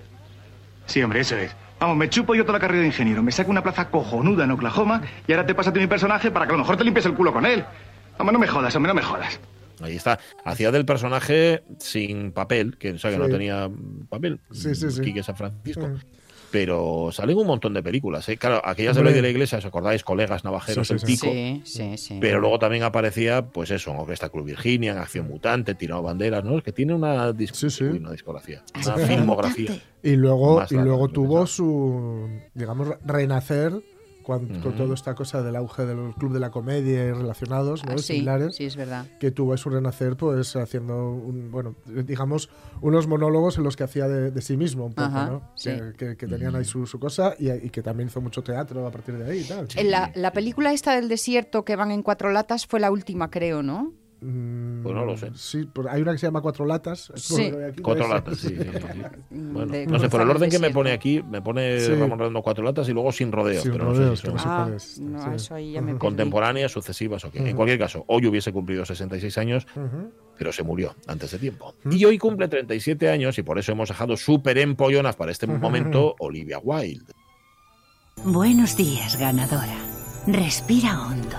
Sí, 0.85 1.01
hombre, 1.01 1.21
eso 1.21 1.35
es. 1.37 1.55
Vamos, 1.83 1.97
me 1.97 2.09
chupo 2.09 2.33
yo 2.33 2.43
toda 2.45 2.53
la 2.53 2.61
carrera 2.61 2.79
de 2.79 2.87
ingeniero, 2.87 3.21
me 3.21 3.33
saco 3.33 3.51
una 3.51 3.61
plaza 3.61 3.89
cojonuda 3.89 4.45
en 4.45 4.51
Oklahoma 4.51 5.01
y 5.27 5.33
ahora 5.33 5.45
te 5.45 5.53
pásate 5.53 5.81
mi 5.81 5.87
personaje 5.87 6.31
para 6.31 6.45
que 6.45 6.51
a 6.51 6.55
lo 6.55 6.59
mejor 6.59 6.77
te 6.77 6.85
limpies 6.85 7.05
el 7.07 7.13
culo 7.13 7.33
con 7.33 7.45
él. 7.45 7.65
Hombre, 8.17 8.31
no 8.31 8.39
me 8.39 8.47
jodas, 8.47 8.73
hombre, 8.77 8.87
no 8.87 8.93
me 8.93 9.01
jodas. 9.01 9.37
Ahí 9.81 9.97
está. 9.97 10.17
Hacía 10.45 10.71
del 10.71 10.85
personaje 10.85 11.61
sin 11.79 12.31
papel, 12.31 12.77
que, 12.77 12.91
o 12.91 12.97
sea, 12.97 13.11
que 13.11 13.17
no 13.17 13.25
Sí. 13.25 13.31
tenía 13.33 13.69
papel. 14.07 14.39
Sí, 14.53 14.73
sí, 14.75 14.91
sí. 14.91 15.01
Quique 15.01 15.23
San 15.23 15.35
Francisco. 15.35 15.85
Mm. 15.89 15.97
Pero 16.53 17.09
salen 17.11 17.35
un 17.35 17.47
montón 17.47 17.73
de 17.73 17.81
películas. 17.81 18.29
¿eh? 18.29 18.37
Claro, 18.37 18.61
aquellas 18.63 18.93
de 18.95 18.99
Hombre. 19.01 19.13
Ley 19.13 19.21
de 19.21 19.27
la 19.27 19.29
Iglesia, 19.31 19.57
¿os 19.57 19.65
acordáis? 19.65 20.03
Colegas, 20.03 20.43
Navajeros, 20.43 20.87
Sí, 20.87 20.93
El 20.93 20.99
sí, 20.99 21.05
Pico. 21.07 21.25
Sí, 21.25 21.61
sí, 21.65 21.97
sí. 21.97 22.17
Pero 22.21 22.39
luego 22.39 22.59
también 22.59 22.83
aparecía, 22.83 23.43
pues 23.47 23.71
eso, 23.71 23.89
en 23.89 23.97
Orquesta 23.97 24.29
Club 24.29 24.45
Virginia, 24.45 24.91
en 24.91 24.99
Acción 24.99 25.27
Mutante, 25.27 25.73
Tirado 25.73 26.03
Banderas, 26.03 26.43
¿no? 26.43 26.55
Es 26.59 26.63
que 26.63 26.71
tiene 26.71 26.93
una, 26.93 27.33
Sí, 27.51 27.71
sí. 27.71 27.83
uy, 27.85 27.97
una 27.97 28.11
discografía, 28.11 28.61
una 28.85 28.97
filmografía. 28.97 29.71
Y 30.03 30.15
luego, 30.15 30.63
y 30.69 30.75
luego 30.75 31.07
tuvo 31.09 31.47
su, 31.47 32.29
digamos, 32.53 32.89
renacer 33.03 33.73
con 34.23 34.75
toda 34.75 34.93
esta 34.93 35.13
cosa 35.15 35.41
del 35.43 35.55
auge 35.55 35.85
del 35.85 36.13
club 36.15 36.33
de 36.33 36.39
la 36.39 36.49
comedia 36.49 37.05
y 37.05 37.11
relacionados, 37.11 37.85
¿no? 37.85 37.93
Ah, 37.93 37.97
sí, 37.97 38.13
Similares. 38.13 38.55
sí, 38.55 38.65
es 38.65 38.75
verdad. 38.75 39.05
que 39.19 39.31
tuvo 39.31 39.55
su 39.57 39.69
renacer 39.69 40.15
pues 40.17 40.55
haciendo 40.55 41.11
un, 41.11 41.51
bueno 41.51 41.75
digamos 41.85 42.49
unos 42.81 43.07
monólogos 43.07 43.57
en 43.57 43.63
los 43.63 43.75
que 43.75 43.83
hacía 43.83 44.07
de, 44.07 44.31
de 44.31 44.41
sí 44.41 44.57
mismo 44.57 44.85
un 44.85 44.93
poco 44.93 45.07
Ajá, 45.07 45.25
¿no? 45.27 45.51
sí. 45.55 45.69
que, 45.71 45.93
que- 45.97 46.17
que 46.17 46.27
tenían 46.27 46.55
ahí 46.55 46.65
su, 46.65 46.85
su 46.87 46.99
cosa 46.99 47.35
y, 47.37 47.51
y 47.51 47.69
que 47.69 47.81
también 47.81 48.07
hizo 48.09 48.21
mucho 48.21 48.41
teatro 48.43 48.87
a 48.87 48.91
partir 48.91 49.17
de 49.17 49.31
ahí 49.31 49.39
y 49.39 49.43
tal 49.43 49.67
En 49.75 49.91
La, 49.91 50.11
la 50.15 50.31
película 50.31 50.73
esta 50.73 50.95
del 50.95 51.09
desierto 51.09 51.65
que 51.65 51.75
van 51.75 51.91
en 51.91 52.01
cuatro 52.03 52.31
latas 52.31 52.65
fue 52.65 52.79
la 52.79 52.91
última, 52.91 53.29
creo, 53.29 53.61
¿no? 53.63 53.93
Mm, 54.25 54.83
Pues 54.83 54.95
no 54.95 55.03
lo 55.05 55.17
sé. 55.17 55.31
sí 55.35 55.67
hay 55.89 56.01
una 56.01 56.13
que 56.13 56.17
se 56.17 56.27
llama 56.27 56.39
cuatro 56.41 56.65
latas 56.65 57.11
Sí. 57.15 57.51
aquí, 57.69 57.81
Cuatro 57.81 58.07
latas, 58.07 58.37
sí, 58.37 58.47
sí, 58.49 58.55
sí, 58.55 58.63
sí. 58.71 59.01
Bueno, 59.31 59.65
De 59.73 59.85
no 59.85 59.99
sé, 59.99 60.07
por 60.07 60.21
el 60.21 60.29
orden 60.29 60.49
que 60.49 60.59
me 60.59 60.69
pone 60.71 60.91
aquí, 60.93 61.21
me 61.21 61.41
pone 61.41 61.79
Sí. 61.81 61.93
Ramón 61.93 62.19
Redondo 62.19 62.41
cuatro 62.41 62.63
latas 62.63 62.87
y 62.87 62.93
luego 62.93 63.11
sin 63.11 63.31
rodeos. 63.33 63.63
Sin 63.63 63.73
pero 63.73 63.85
rodeos, 63.85 64.23
no 64.23 64.31
sé 64.37 64.39
si 64.39 64.45
Ah, 64.47 64.69
no, 65.01 65.33
eso 65.33 65.55
ahí 65.55 65.73
ya 65.73 65.81
me 65.81 65.97
contemporáneas, 65.97 66.71
sucesivas 66.71 67.25
o 67.25 67.31
qué. 67.31 67.39
En 67.49 67.55
cualquier 67.55 67.77
caso, 67.79 68.05
hoy 68.07 68.25
hubiese 68.27 68.53
cumplido 68.53 68.85
66 68.85 69.37
años, 69.37 69.67
Ujú. 69.75 70.11
pero 70.37 70.53
se 70.53 70.63
murió 70.63 70.95
antes 71.07 71.31
de 71.31 71.39
tiempo. 71.39 71.75
Y 71.91 72.05
hoy 72.05 72.17
cumple 72.17 72.47
37 72.47 73.09
años 73.09 73.37
y 73.37 73.43
por 73.43 73.59
eso 73.59 73.73
hemos 73.73 73.89
dejado 73.89 74.15
súper 74.15 74.57
empollonas 74.57 75.15
para 75.17 75.31
este 75.31 75.47
momento 75.47 76.15
Olivia 76.19 76.59
Wilde. 76.59 77.13
Buenos 78.23 78.77
días, 78.77 79.19
ganadora. 79.19 79.75
Respira 80.27 81.01
hondo. 81.01 81.37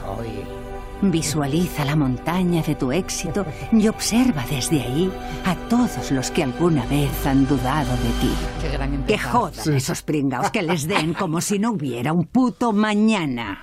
Visualiza 1.11 1.85
la 1.85 1.97
montaña 1.97 2.63
de 2.63 2.75
tu 2.75 2.91
éxito 2.93 3.45
y 3.73 3.89
observa 3.89 4.45
desde 4.49 4.81
ahí 4.83 5.13
a 5.45 5.55
todos 5.69 6.11
los 6.11 6.31
que 6.31 6.43
alguna 6.43 6.85
vez 6.87 7.27
han 7.27 7.47
dudado 7.47 7.91
de 7.93 8.11
ti. 8.21 8.31
Qué 8.61 8.69
gran 8.71 9.05
Que 9.05 9.19
jodan 9.19 9.55
Sí, 9.55 9.71
sí. 9.71 9.77
esos 9.77 10.03
pringaos 10.03 10.51
que 10.51 10.63
les 10.63 10.87
den 10.89 11.15
como 11.15 11.41
si 11.41 11.59
no 11.59 11.73
hubiera 11.73 12.13
un 12.13 12.25
puto 12.25 12.73
mañana. 12.73 13.61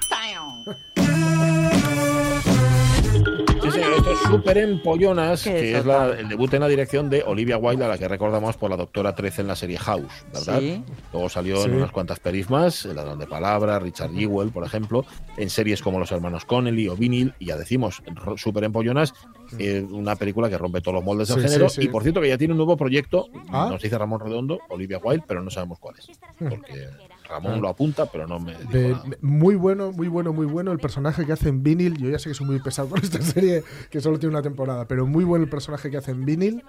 Señor, 3.81 3.97
esto 3.97 4.11
es 4.13 4.19
súper 4.19 4.57
empollonas, 4.57 5.43
que 5.43 5.77
es 5.77 5.85
la- 5.85 6.07
el 6.17 6.27
debut 6.29 6.53
en 6.53 6.59
la 6.61 6.67
dirección 6.67 7.09
de 7.09 7.23
Olivia 7.23 7.57
Wilde, 7.57 7.85
a 7.85 7.87
la 7.87 7.97
que 7.97 8.07
recordamos 8.07 8.57
por 8.57 8.69
la 8.69 8.77
Doctora 8.77 9.15
13 9.15 9.41
en 9.41 9.47
la 9.47 9.55
serie 9.55 9.77
House, 9.77 10.11
¿verdad? 10.33 10.59
Sí. 10.59 10.83
Luego 11.13 11.29
salió 11.29 11.63
en 11.65 11.75
unas 11.75 11.91
cuantas 11.91 12.19
pelis 12.19 12.49
más, 12.49 12.85
El 12.85 12.95
ladrón 12.95 13.19
de 13.19 13.27
palabra, 13.27 13.79
Richard 13.79 14.11
Jewell, 14.11 14.49
por 14.51 14.63
ejemplo, 14.65 15.05
en 15.37 15.49
series 15.49 15.81
como 15.81 15.99
Los 15.99 16.11
hermanos 16.11 16.45
Connelly 16.45 16.87
o 16.87 16.95
Vinyl, 16.95 17.33
y 17.39 17.45
ya 17.47 17.57
decimos, 17.57 18.01
súper 18.37 18.63
empollonas, 18.65 19.13
eh, 19.59 19.85
una 19.89 20.15
película 20.15 20.49
que 20.49 20.57
rompe 20.57 20.81
todos 20.81 20.95
los 20.95 21.03
moldes 21.03 21.27
del 21.27 21.41
Sí, 21.41 21.47
género, 21.47 21.69
sí, 21.69 21.81
sí. 21.81 21.87
y 21.87 21.89
por 21.89 22.03
cierto 22.03 22.21
que 22.21 22.29
ya 22.29 22.37
tiene 22.37 22.53
un 22.53 22.57
nuevo 22.57 22.77
proyecto, 22.77 23.27
Ah. 23.49 23.67
nos 23.71 23.81
dice 23.81 23.97
Ramón 23.97 24.19
Redondo, 24.21 24.59
Olivia 24.69 24.99
Wilde, 25.03 25.23
pero 25.27 25.41
no 25.41 25.49
sabemos 25.49 25.79
cuál 25.79 25.95
es, 25.99 26.07
porque 26.37 26.87
Ramón 27.31 27.61
lo 27.61 27.69
apunta, 27.69 28.05
pero 28.05 28.27
no 28.27 28.39
me 28.39 28.51
dijo 28.57 28.71
De- 28.71 28.89
nada. 28.89 29.03
muy 29.21 29.55
bueno, 29.55 29.91
muy 29.91 30.07
bueno, 30.07 30.33
muy 30.33 30.45
bueno 30.45 30.71
el 30.71 30.79
personaje 30.79 31.25
que 31.25 31.31
hace 31.31 31.49
en 31.49 31.63
Vinyl. 31.63 31.97
Yo 31.97 32.09
ya 32.09 32.19
sé 32.19 32.29
que 32.29 32.35
soy 32.35 32.45
muy 32.47 32.59
pesado 32.59 32.89
con 32.89 32.99
esta 33.01 33.19
serie, 33.21 33.63
que 33.89 34.01
solo 34.01 34.19
tiene 34.19 34.33
una 34.35 34.43
temporada, 34.43 34.87
pero 34.87 35.07
muy 35.07 35.23
bueno 35.23 35.43
el 35.45 35.49
personaje 35.49 35.89
que 35.89 35.97
hace 35.97 36.11
en 36.11 36.25
Vinyl, 36.25 36.63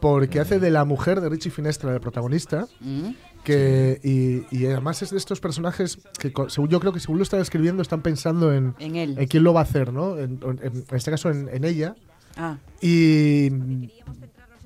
porque 0.00 0.40
hace 0.40 0.58
de 0.58 0.70
la 0.70 0.84
mujer 0.84 1.20
de 1.20 1.28
Richie 1.28 1.50
Finestra, 1.50 1.94
el 1.94 2.00
protagonista, 2.00 2.66
Mm. 2.80 3.10
que 3.44 4.00
y, 4.02 4.56
y 4.56 4.66
además 4.66 5.00
es 5.02 5.10
de 5.10 5.16
estos 5.18 5.40
personajes 5.40 5.98
que 6.18 6.32
según 6.48 6.68
yo 6.70 6.78
creo 6.80 6.92
que 6.92 7.00
según 7.00 7.18
lo 7.18 7.22
están 7.22 7.40
escribiendo 7.40 7.82
están 7.82 8.02
pensando 8.02 8.52
en, 8.52 8.74
En 8.78 8.96
él. 8.96 9.16
en 9.18 9.26
quién 9.28 9.42
lo 9.44 9.52
va 9.54 9.60
a 9.60 9.62
hacer, 9.64 9.92
¿no? 9.92 10.18
En, 10.18 10.38
en- 10.42 10.60
en 10.62 10.84
este 10.96 11.10
caso 11.10 11.30
en, 11.30 11.48
en 11.48 11.64
ella. 11.64 11.94
Ah, 12.36 12.56
Y 12.80 13.50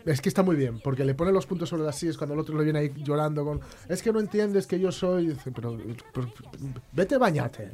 es 0.07 0.21
que 0.23 0.29
está 0.31 0.43
muy 0.43 0.57
bien, 0.57 0.81
porque 0.83 1.05
le 1.05 1.15
pone 1.15 1.33
los 1.33 1.45
puntos 1.47 1.69
sobre 1.69 1.83
las 1.83 1.97
sillas 1.97 2.17
cuando 2.17 2.33
el 2.35 2.41
otro 2.41 2.57
le 2.57 2.65
viene 2.65 2.79
ahí 2.79 2.93
llorando 2.97 3.45
con 3.45 3.61
es 3.89 4.03
que 4.03 4.13
no 4.13 4.21
entiendes 4.21 4.67
que 4.67 4.81
yo 4.81 4.91
soy, 4.93 5.29
dice, 5.29 5.51
pero, 5.53 5.77
pero- 6.15 6.29
vete 6.93 7.19
bañate. 7.19 7.71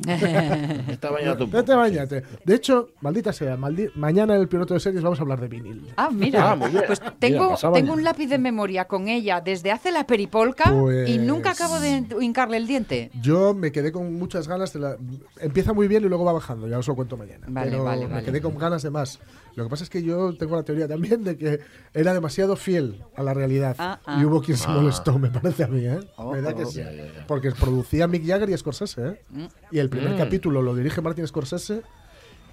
Está 0.88 1.10
bañado 1.10 1.46
Vete 1.46 1.72
sí. 1.72 1.78
bañate. 1.78 2.22
De 2.44 2.54
hecho, 2.54 2.88
maldita 3.00 3.32
sea, 3.32 3.56
maldi- 3.56 3.92
mañana 3.94 4.34
en 4.34 4.40
el 4.40 4.48
piloto 4.48 4.74
de 4.74 4.80
series 4.80 5.02
vamos 5.02 5.18
a 5.18 5.22
hablar 5.22 5.40
de 5.40 5.48
vinil. 5.48 5.86
Ah, 5.96 6.10
mira, 6.12 6.52
Ah, 6.52 6.56
muy 6.56 6.70
bien. 6.70 6.84
pues 6.86 7.00
tengo, 7.18 7.54
tengo 7.72 7.92
un 7.92 8.02
lápiz 8.04 8.26
de 8.28 8.38
memoria 8.38 8.86
con 8.86 9.08
ella 9.08 9.40
desde 9.40 9.70
hace 9.70 9.92
la 9.92 10.06
peripolca 10.06 10.70
y 10.70 10.72
Pues- 10.72 11.20
nunca 11.20 11.50
acabo 11.52 11.78
de 11.80 12.06
hincarle 12.20 12.56
el 12.56 12.66
diente. 12.66 13.10
Yo 13.20 13.54
me 13.54 13.70
quedé 13.72 13.92
con 13.92 14.12
muchas 14.14 14.48
ganas 14.48 14.72
de 14.72 14.80
la... 14.80 14.96
Empieza 15.40 15.72
muy 15.72 15.88
bien 15.88 16.04
y 16.04 16.08
luego 16.08 16.24
va 16.24 16.32
bajando, 16.32 16.66
ya 16.68 16.78
os 16.78 16.88
lo 16.88 16.94
cuento 16.94 17.16
mañana. 17.16 17.46
Vale, 17.48 17.70
pero 17.70 17.84
vale, 17.84 18.06
me 18.06 18.14
vale. 18.14 18.24
quedé 18.24 18.40
con 18.40 18.56
ganas 18.56 18.82
de 18.82 18.90
más. 18.90 19.18
Lo 19.54 19.64
que 19.64 19.70
pasa 19.70 19.84
es 19.84 19.90
que 19.90 20.02
yo 20.02 20.34
tengo 20.36 20.56
la 20.56 20.62
teoría 20.62 20.88
también 20.88 21.24
de 21.24 21.36
que 21.36 21.60
era 21.92 22.14
demasiado 22.14 22.56
fiel 22.56 23.02
a 23.16 23.22
la 23.22 23.34
realidad. 23.34 23.76
Ah, 23.78 24.00
ah. 24.06 24.18
Y 24.20 24.24
hubo 24.24 24.40
quien 24.42 24.56
se 24.56 24.66
Ah. 24.68 24.72
molestó, 24.74 25.18
me 25.18 25.30
parece 25.30 25.64
a 25.64 25.68
mí, 25.68 25.84
¿eh? 25.84 26.00
Oh, 26.16 26.32
Me 26.32 26.40
da 26.40 26.54
que 26.54 26.64
oh. 26.64 26.66
sí. 26.70 26.80
Porque 27.28 27.50
producía 27.52 28.06
Mick 28.06 28.26
Jagger 28.26 28.48
y 28.50 28.56
Scorsese, 28.56 29.06
¿eh? 29.08 29.22
Mm. 29.30 29.44
Y 29.70 29.78
el 29.78 29.88
primer 29.90 30.14
Mm. 30.14 30.18
capítulo 30.18 30.62
lo 30.62 30.74
dirige 30.74 31.00
Martin 31.02 31.26
Scorsese 31.26 31.82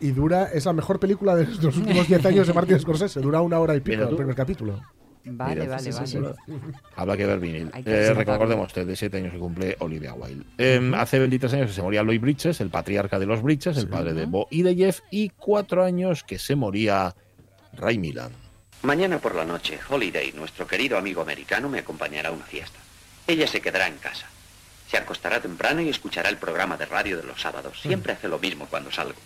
y 0.01 0.12
dura... 0.12 0.46
Es 0.46 0.65
la 0.65 0.74
mejor 0.74 1.00
película 1.00 1.36
de 1.36 1.46
los 1.62 1.77
últimos 1.77 2.08
10 2.08 2.25
años 2.25 2.48
de 2.48 2.53
Martin 2.53 2.79
Scorsese. 2.79 3.20
Dura 3.22 3.41
una 3.41 3.60
hora 3.60 3.75
y 3.75 3.79
pico 3.82 4.03
el 4.03 4.15
primer 4.15 4.36
capítulo. 4.36 4.82
Vale, 5.26 5.62
Mira, 5.62 5.76
vale, 5.76 5.84
sí, 5.84 5.92
vale. 5.92 6.08
sí, 6.08 6.18
Habrá 6.96 7.18
que 7.18 7.26
ver 7.26 7.40
vinil. 7.40 7.70
Que 7.84 8.08
Eh, 8.08 8.14
recordemos, 8.14 8.72
37 8.74 9.18
años 9.18 9.34
que 9.34 9.40
cumple 9.40 9.76
Olivia 9.80 10.14
Wilde. 10.14 10.46
Eh, 10.58 10.92
hace 10.96 11.20
23 11.20 11.54
años 11.54 11.68
que 11.68 11.74
se 11.74 11.82
moría 11.82 12.04
Lloyd 12.04 12.22
Bridges, 12.22 12.62
el 12.62 12.70
patriarca 12.70 13.20
de 13.20 13.26
los 13.26 13.42
Bridges, 13.42 13.78
el 13.78 13.88
padre 13.90 14.14
de 14.14 14.26
Bo 14.26 14.48
y 14.50 14.64
de 14.64 14.76
Jeff, 14.76 15.02
y 15.12 15.30
cuatro 15.30 15.84
años 15.84 16.24
que 16.24 16.40
se 16.40 16.56
moría 16.56 17.14
Ray 17.74 17.98
Milan. 17.98 18.32
Mañana 18.82 19.20
por 19.20 19.36
la 19.36 19.44
noche, 19.44 19.78
Holiday, 19.90 20.32
nuestro 20.32 20.66
querido 20.66 20.98
amigo 20.98 21.22
americano, 21.22 21.68
me 21.68 21.80
acompañará 21.80 22.30
a 22.30 22.32
una 22.32 22.46
fiesta. 22.46 22.80
Ella 23.28 23.46
se 23.46 23.60
quedará 23.62 23.88
en 23.88 23.98
casa. 23.98 24.26
Se 24.90 24.98
acostará 24.98 25.40
temprano 25.42 25.82
y 25.82 25.90
escuchará 25.90 26.30
el 26.30 26.38
programa 26.38 26.78
de 26.78 26.86
radio 26.86 27.18
de 27.18 27.24
los 27.24 27.40
sábados. 27.42 27.80
Siempre 27.82 28.14
hace 28.14 28.28
lo 28.30 28.40
mismo 28.40 28.66
cuando 28.70 28.90
salgo. 28.92 29.20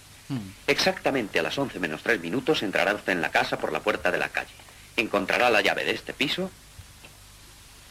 Exactamente 0.67 1.39
a 1.39 1.43
las 1.43 1.57
11 1.57 1.79
menos 1.79 2.01
3 2.01 2.19
minutos 2.19 2.63
entrará 2.63 2.93
usted 2.95 3.13
en 3.13 3.21
la 3.21 3.29
casa 3.29 3.57
por 3.59 3.71
la 3.71 3.79
puerta 3.79 4.11
de 4.11 4.17
la 4.17 4.29
calle. 4.29 4.49
Encontrará 4.97 5.49
la 5.49 5.61
llave 5.61 5.85
de 5.85 5.91
este 5.91 6.13
piso 6.13 6.49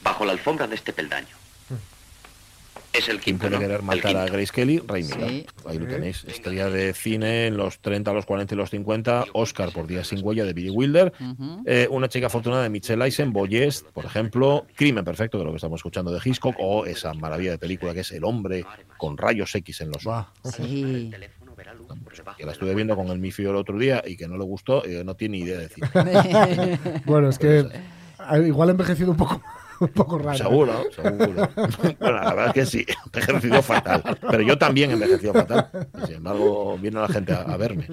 bajo 0.02 0.24
la 0.24 0.32
alfombra 0.32 0.66
de 0.66 0.74
este 0.74 0.92
peldaño. 0.92 1.36
Es 2.92 3.08
el 3.08 3.20
¿Quién 3.20 3.38
quinto, 3.38 3.46
puede 3.46 3.54
¿no? 3.54 3.60
querer 3.60 3.82
matar 3.82 4.16
a. 4.18 4.26
Grace 4.26 4.52
Kelly? 4.52 4.78
Ray 4.86 5.02
Sí. 5.02 5.14
Milan. 5.14 5.46
Ahí 5.64 5.78
lo 5.78 5.86
tenéis. 5.86 6.24
Estrella 6.24 6.68
de 6.68 6.92
cine 6.92 7.46
en 7.46 7.56
los 7.56 7.78
30, 7.78 8.12
los 8.12 8.26
40 8.26 8.52
y 8.54 8.56
los 8.58 8.68
50. 8.68 9.24
Oscar 9.32 9.72
por 9.72 9.86
Días 9.86 10.08
sin 10.08 10.20
huella 10.22 10.44
de 10.44 10.52
Billy 10.52 10.68
Wilder. 10.68 11.10
Eh, 11.64 11.88
una 11.90 12.08
chica 12.10 12.26
afortunada 12.26 12.64
de 12.64 12.68
Michelle 12.68 13.02
Eisen, 13.02 13.32
Boyest, 13.32 13.86
por 13.92 14.04
ejemplo, 14.04 14.66
Crimen 14.76 15.06
Perfecto, 15.06 15.38
de 15.38 15.44
lo 15.44 15.50
que 15.52 15.56
estamos 15.56 15.78
escuchando 15.78 16.12
de 16.12 16.20
Hitchcock, 16.22 16.54
o 16.58 16.84
esa 16.84 17.14
maravilla 17.14 17.52
de 17.52 17.58
película 17.58 17.94
que 17.94 18.00
es 18.00 18.12
El 18.12 18.24
hombre 18.24 18.62
con 18.98 19.16
rayos 19.16 19.54
X 19.54 19.80
en 19.80 19.88
los 19.90 20.06
ojos. 20.06 20.26
Sí. 20.54 21.10
Que 22.36 22.46
la 22.46 22.52
estuve 22.52 22.74
viendo 22.74 22.96
con 22.96 23.08
el 23.08 23.18
Mifio 23.18 23.50
el 23.50 23.56
otro 23.56 23.78
día 23.78 24.02
y 24.06 24.16
que 24.16 24.28
no 24.28 24.36
le 24.36 24.44
gustó, 24.44 24.82
y 24.88 25.04
no 25.04 25.14
tiene 25.14 25.38
ni 25.38 25.44
idea 25.44 25.58
de 25.58 25.68
decir. 25.68 25.84
Bueno, 27.04 27.28
es 27.28 27.38
que 27.38 27.66
igual 28.44 28.68
ha 28.68 28.72
envejecido 28.72 29.10
un 29.10 29.16
poco, 29.16 29.42
un 29.80 29.88
poco 29.88 30.18
raro. 30.18 30.38
Seguro, 30.38 30.72
seguro. 30.94 31.48
Bueno, 31.98 32.16
la 32.22 32.34
verdad 32.34 32.46
es 32.48 32.52
que 32.52 32.66
sí, 32.66 32.86
he 32.88 33.18
envejecido 33.18 33.62
fatal. 33.62 34.02
Pero 34.20 34.42
yo 34.42 34.58
también 34.58 34.90
he 34.90 34.94
envejecido 34.94 35.32
fatal. 35.32 35.68
Y 36.02 36.06
sin 36.06 36.16
embargo, 36.16 36.78
viene 36.78 37.00
la 37.00 37.08
gente 37.08 37.32
a, 37.32 37.42
a 37.42 37.56
verme. 37.56 37.86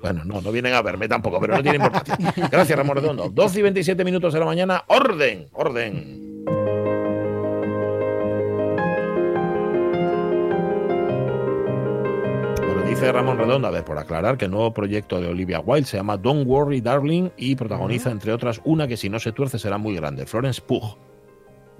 Bueno, 0.00 0.24
no, 0.24 0.40
no 0.40 0.52
vienen 0.52 0.74
a 0.74 0.82
verme 0.82 1.08
tampoco, 1.08 1.40
pero 1.40 1.56
no 1.56 1.62
tiene 1.62 1.76
importancia. 1.76 2.34
Gracias, 2.50 2.76
Ramón 2.76 2.96
Redondo. 2.96 3.30
12 3.30 3.58
y 3.58 3.62
27 3.62 4.04
minutos 4.04 4.34
de 4.34 4.40
la 4.40 4.46
mañana. 4.46 4.84
¡Orden! 4.88 5.48
¡Orden! 5.52 6.44
Dice 13.02 13.12
Ramón 13.12 13.36
Redondo, 13.36 13.66
a 13.66 13.70
ver, 13.70 13.84
por 13.84 13.98
aclarar, 13.98 14.38
que 14.38 14.44
el 14.44 14.52
nuevo 14.52 14.72
proyecto 14.72 15.20
de 15.20 15.26
Olivia 15.26 15.60
Wilde 15.60 15.86
se 15.86 15.96
llama 15.96 16.16
Don't 16.16 16.46
Worry 16.46 16.80
Darling 16.80 17.30
y 17.36 17.56
protagoniza, 17.56 18.10
entre 18.10 18.32
otras, 18.32 18.60
una 18.64 18.86
que 18.86 18.96
si 18.96 19.08
no 19.08 19.18
se 19.18 19.32
tuerce 19.32 19.58
será 19.58 19.76
muy 19.76 19.96
grande, 19.96 20.24
Florence 20.24 20.60
Pugh. 20.60 20.96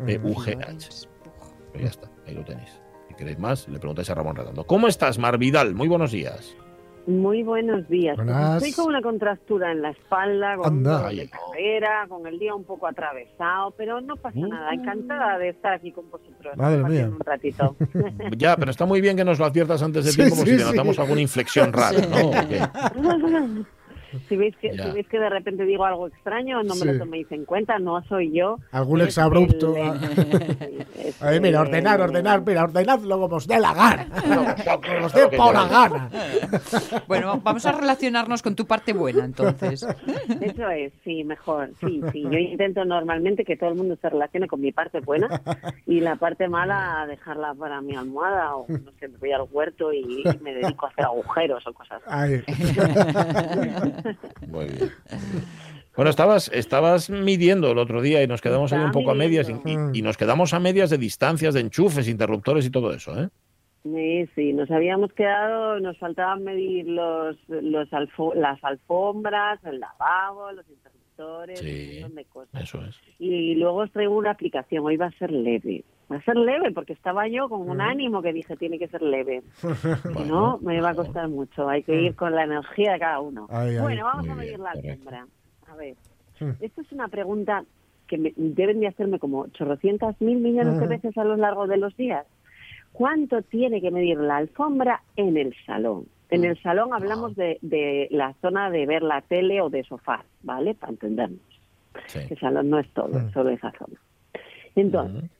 P-U-G-H. 0.04 0.88
Pues 1.70 1.84
ya 1.84 1.90
está, 1.90 2.10
ahí 2.26 2.34
lo 2.34 2.44
tenéis. 2.44 2.80
Si 3.08 3.14
queréis 3.14 3.38
más, 3.38 3.68
le 3.68 3.78
preguntáis 3.78 4.10
a 4.10 4.14
Ramón 4.14 4.34
Redondo. 4.34 4.64
¿Cómo 4.64 4.88
estás, 4.88 5.18
Mar 5.18 5.38
Vidal? 5.38 5.74
Muy 5.74 5.86
buenos 5.86 6.10
días. 6.10 6.56
Muy 7.06 7.42
buenos 7.42 7.88
días. 7.88 8.16
Buenas. 8.16 8.62
Estoy 8.62 8.72
con 8.72 8.92
una 8.94 9.02
contractura 9.02 9.72
en 9.72 9.82
la 9.82 9.90
espalda, 9.90 10.56
con 10.56 10.66
Anda. 10.66 10.90
un 10.98 11.02
dolor 11.02 11.14
de 11.16 11.28
cadera, 11.28 12.06
con 12.08 12.26
el 12.28 12.38
día 12.38 12.54
un 12.54 12.62
poco 12.64 12.86
atravesado, 12.86 13.72
pero 13.76 14.00
no 14.00 14.14
pasa 14.16 14.38
Mm. 14.38 14.48
nada. 14.48 14.72
Encantada 14.72 15.38
de 15.38 15.48
estar 15.48 15.72
aquí 15.72 15.90
con 15.90 16.08
vosotros. 16.10 16.56
Madre 16.56 16.84
mía. 16.84 17.08
Un 17.08 17.18
ratito. 17.18 17.74
Ya, 18.36 18.56
pero 18.56 18.70
está 18.70 18.86
muy 18.86 19.00
bien 19.00 19.16
que 19.16 19.24
nos 19.24 19.38
lo 19.40 19.46
adviertas 19.46 19.82
antes 19.82 20.04
de 20.04 20.10
Sí, 20.12 20.16
tiempo, 20.18 20.36
por 20.36 20.46
sí, 20.46 20.52
si 20.52 20.58
sí. 20.60 20.64
notamos 20.64 20.98
alguna 20.98 21.20
inflexión 21.20 21.72
rara, 21.72 21.98
¿no? 22.08 22.30
Si 24.28 24.36
veis, 24.36 24.54
que, 24.56 24.72
si 24.72 24.90
veis 24.90 25.06
que 25.08 25.18
de 25.18 25.28
repente 25.30 25.64
digo 25.64 25.84
algo 25.84 26.06
extraño, 26.08 26.62
no 26.62 26.74
me 26.74 26.80
Sí. 26.80 26.84
lo 26.86 26.98
toméis 26.98 27.30
en 27.32 27.44
cuenta, 27.44 27.78
no 27.78 28.02
soy 28.04 28.32
yo. 28.32 28.58
Algún 28.72 29.00
es 29.02 29.08
exabrupto. 29.08 29.74
el- 29.76 30.86
es 30.96 31.22
Ay, 31.22 31.40
mira, 31.40 31.60
el- 31.60 31.66
ordenar, 31.68 32.00
ordenar, 32.00 32.42
mira, 32.46 32.64
ordenadlo 32.64 33.20
como 33.20 33.36
os 33.36 33.46
dé 33.46 33.58
la 33.58 33.74
gana. 33.74 34.06
Como 34.82 35.06
os 35.06 35.12
dé 35.12 35.28
por 35.28 35.54
la 35.54 35.66
gana. 35.68 36.10
Bueno, 37.08 37.40
vamos 37.42 37.64
a 37.66 37.72
relacionarnos 37.72 38.42
con 38.42 38.54
tu 38.54 38.66
parte 38.66 38.92
buena, 38.92 39.24
entonces. 39.24 39.82
Eso 40.40 40.68
es, 40.70 40.92
sí, 41.04 41.24
mejor. 41.24 41.70
Sí, 41.80 42.00
sí. 42.12 42.22
Yo 42.22 42.38
intento 42.38 42.84
normalmente 42.84 43.44
que 43.44 43.56
todo 43.56 43.70
el 43.70 43.76
mundo 43.76 43.96
se 44.00 44.08
relacione 44.08 44.46
con 44.48 44.60
mi 44.60 44.72
parte 44.72 45.00
buena 45.00 45.40
y 45.86 46.00
la 46.00 46.16
parte 46.16 46.48
mala 46.48 47.04
dejarla 47.08 47.54
para 47.54 47.80
mi 47.80 47.94
almohada 47.96 48.56
o 48.56 48.66
no 48.68 48.90
sé, 49.00 49.08
me 49.08 49.18
voy 49.18 49.32
al 49.32 49.42
huerto 49.50 49.92
y, 49.92 50.22
y 50.24 50.38
me 50.42 50.54
dedico 50.54 50.86
a 50.86 50.90
hacer 50.90 51.04
agujeros 51.04 51.66
o 51.66 51.72
cosas. 51.72 52.02
Ay. 52.06 52.42
Muy 54.48 54.66
bien. 54.66 54.90
Bueno, 55.96 56.10
estabas, 56.10 56.50
estabas 56.54 57.10
midiendo 57.10 57.70
el 57.72 57.78
otro 57.78 58.00
día 58.00 58.22
y 58.22 58.26
nos 58.26 58.40
quedamos 58.40 58.72
ahí 58.72 58.80
un 58.82 58.92
poco 58.92 59.10
a 59.10 59.14
medias 59.14 59.48
y, 59.50 59.54
midiendo. 59.54 59.92
y- 59.94 59.98
y 59.98 60.02
nos 60.02 60.16
quedamos 60.16 60.54
a 60.54 60.60
medias 60.60 60.88
de 60.90 60.98
distancias, 60.98 61.52
de 61.54 61.60
enchufes, 61.60 62.08
interruptores 62.08 62.64
y 62.66 62.70
todo 62.70 62.92
eso, 62.94 63.20
¿eh? 63.22 63.28
Sí, 63.82 64.26
sí, 64.36 64.52
nos 64.52 64.70
habíamos 64.70 65.12
quedado, 65.12 65.80
nos 65.80 65.98
faltaban 65.98 66.44
medir 66.44 66.86
los, 66.88 67.36
los 67.48 67.90
alfo- 67.90 68.32
las 68.34 68.62
alfombras, 68.62 69.58
el 69.64 69.80
lavabo, 69.80 70.52
los 70.52 70.64
interruptores, 70.68 71.58
Sí. 71.58 71.96
un 71.96 72.00
montón 72.02 72.14
de 72.14 72.24
cosas. 72.26 72.62
Eso 72.62 72.80
es. 72.84 72.96
Y 73.18 73.54
luego 73.56 73.78
os 73.78 73.90
traigo 73.92 74.16
una 74.16 74.30
aplicación, 74.30 74.84
hoy 74.86 74.96
va 74.96 75.06
a 75.06 75.18
ser 75.18 75.30
leve. 75.32 75.84
Va 76.10 76.16
a 76.16 76.22
ser 76.22 76.36
leve 76.36 76.72
porque 76.72 76.92
estaba 76.92 77.26
yo 77.28 77.48
con 77.48 77.68
un 77.68 77.80
ánimo 77.80 78.20
que 78.22 78.32
dije 78.32 78.56
tiene 78.56 78.78
que 78.78 78.88
ser 78.88 79.02
leve. 79.02 79.42
Si 80.16 80.24
no, 80.28 80.58
me 80.58 80.80
va 80.80 80.90
a 80.90 80.94
costar 80.94 81.28
mucho. 81.28 81.68
Hay 81.68 81.82
que 81.82 81.94
ir 82.00 82.14
con 82.16 82.34
la 82.34 82.44
energía 82.44 82.92
de 82.92 82.98
cada 82.98 83.20
uno. 83.20 83.46
Ay, 83.50 83.76
ay. 83.76 83.80
bueno, 83.80 84.04
vamos 84.04 84.28
a 84.28 84.34
medir 84.34 84.50
bien, 84.58 84.62
la 84.62 84.70
alfombra. 84.70 85.26
A 85.68 85.76
ver, 85.76 85.94
esto 86.60 86.80
es 86.82 86.92
una 86.92 87.08
pregunta 87.08 87.64
que 88.06 88.18
me- 88.18 88.32
deben 88.36 88.80
de 88.80 88.88
hacerme 88.88 89.18
como 89.18 89.40
800 89.40 90.20
mil 90.20 90.38
millones 90.38 90.78
de 90.80 90.86
veces 90.86 91.16
a 91.16 91.24
lo 91.24 91.36
largo 91.36 91.66
de 91.66 91.78
los 91.78 91.96
días. 91.96 92.26
¿Cuánto 92.92 93.40
tiene 93.40 93.80
que 93.80 93.90
medir 93.90 94.18
la 94.18 94.36
alfombra 94.36 95.02
en 95.16 95.36
el 95.38 95.54
salón? 95.64 96.06
En 96.28 96.44
el 96.44 96.60
salón 96.62 96.92
hablamos 96.92 97.34
de, 97.36 97.58
de 97.62 98.08
la 98.10 98.34
zona 98.42 98.70
de 98.70 98.84
ver 98.86 99.02
la 99.02 99.20
tele 99.22 99.60
o 99.62 99.70
de 99.70 99.82
sofá, 99.84 100.24
¿vale? 100.42 100.74
Para 100.74 100.92
entendernos. 100.92 101.40
Sí. 102.06 102.20
El 102.28 102.38
salón 102.38 102.68
no 102.70 102.78
es 102.78 102.88
todo, 102.92 103.18
es 103.18 103.32
solo 103.32 103.50
esa 103.50 103.70
zona. 103.72 103.98
Entonces. 104.74 105.30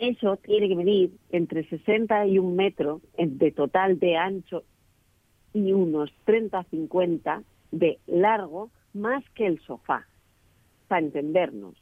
Eso 0.00 0.36
tiene 0.38 0.68
que 0.68 0.76
medir 0.76 1.12
entre 1.30 1.68
60 1.68 2.26
y 2.26 2.38
un 2.38 2.56
metro 2.56 3.00
de 3.16 3.52
total 3.52 3.98
de 3.98 4.16
ancho 4.16 4.64
y 5.52 5.72
unos 5.72 6.10
30-50 6.26 7.44
de 7.70 7.98
largo 8.06 8.70
más 8.92 9.24
que 9.34 9.46
el 9.46 9.60
sofá, 9.60 10.06
para 10.86 11.04
entendernos. 11.04 11.74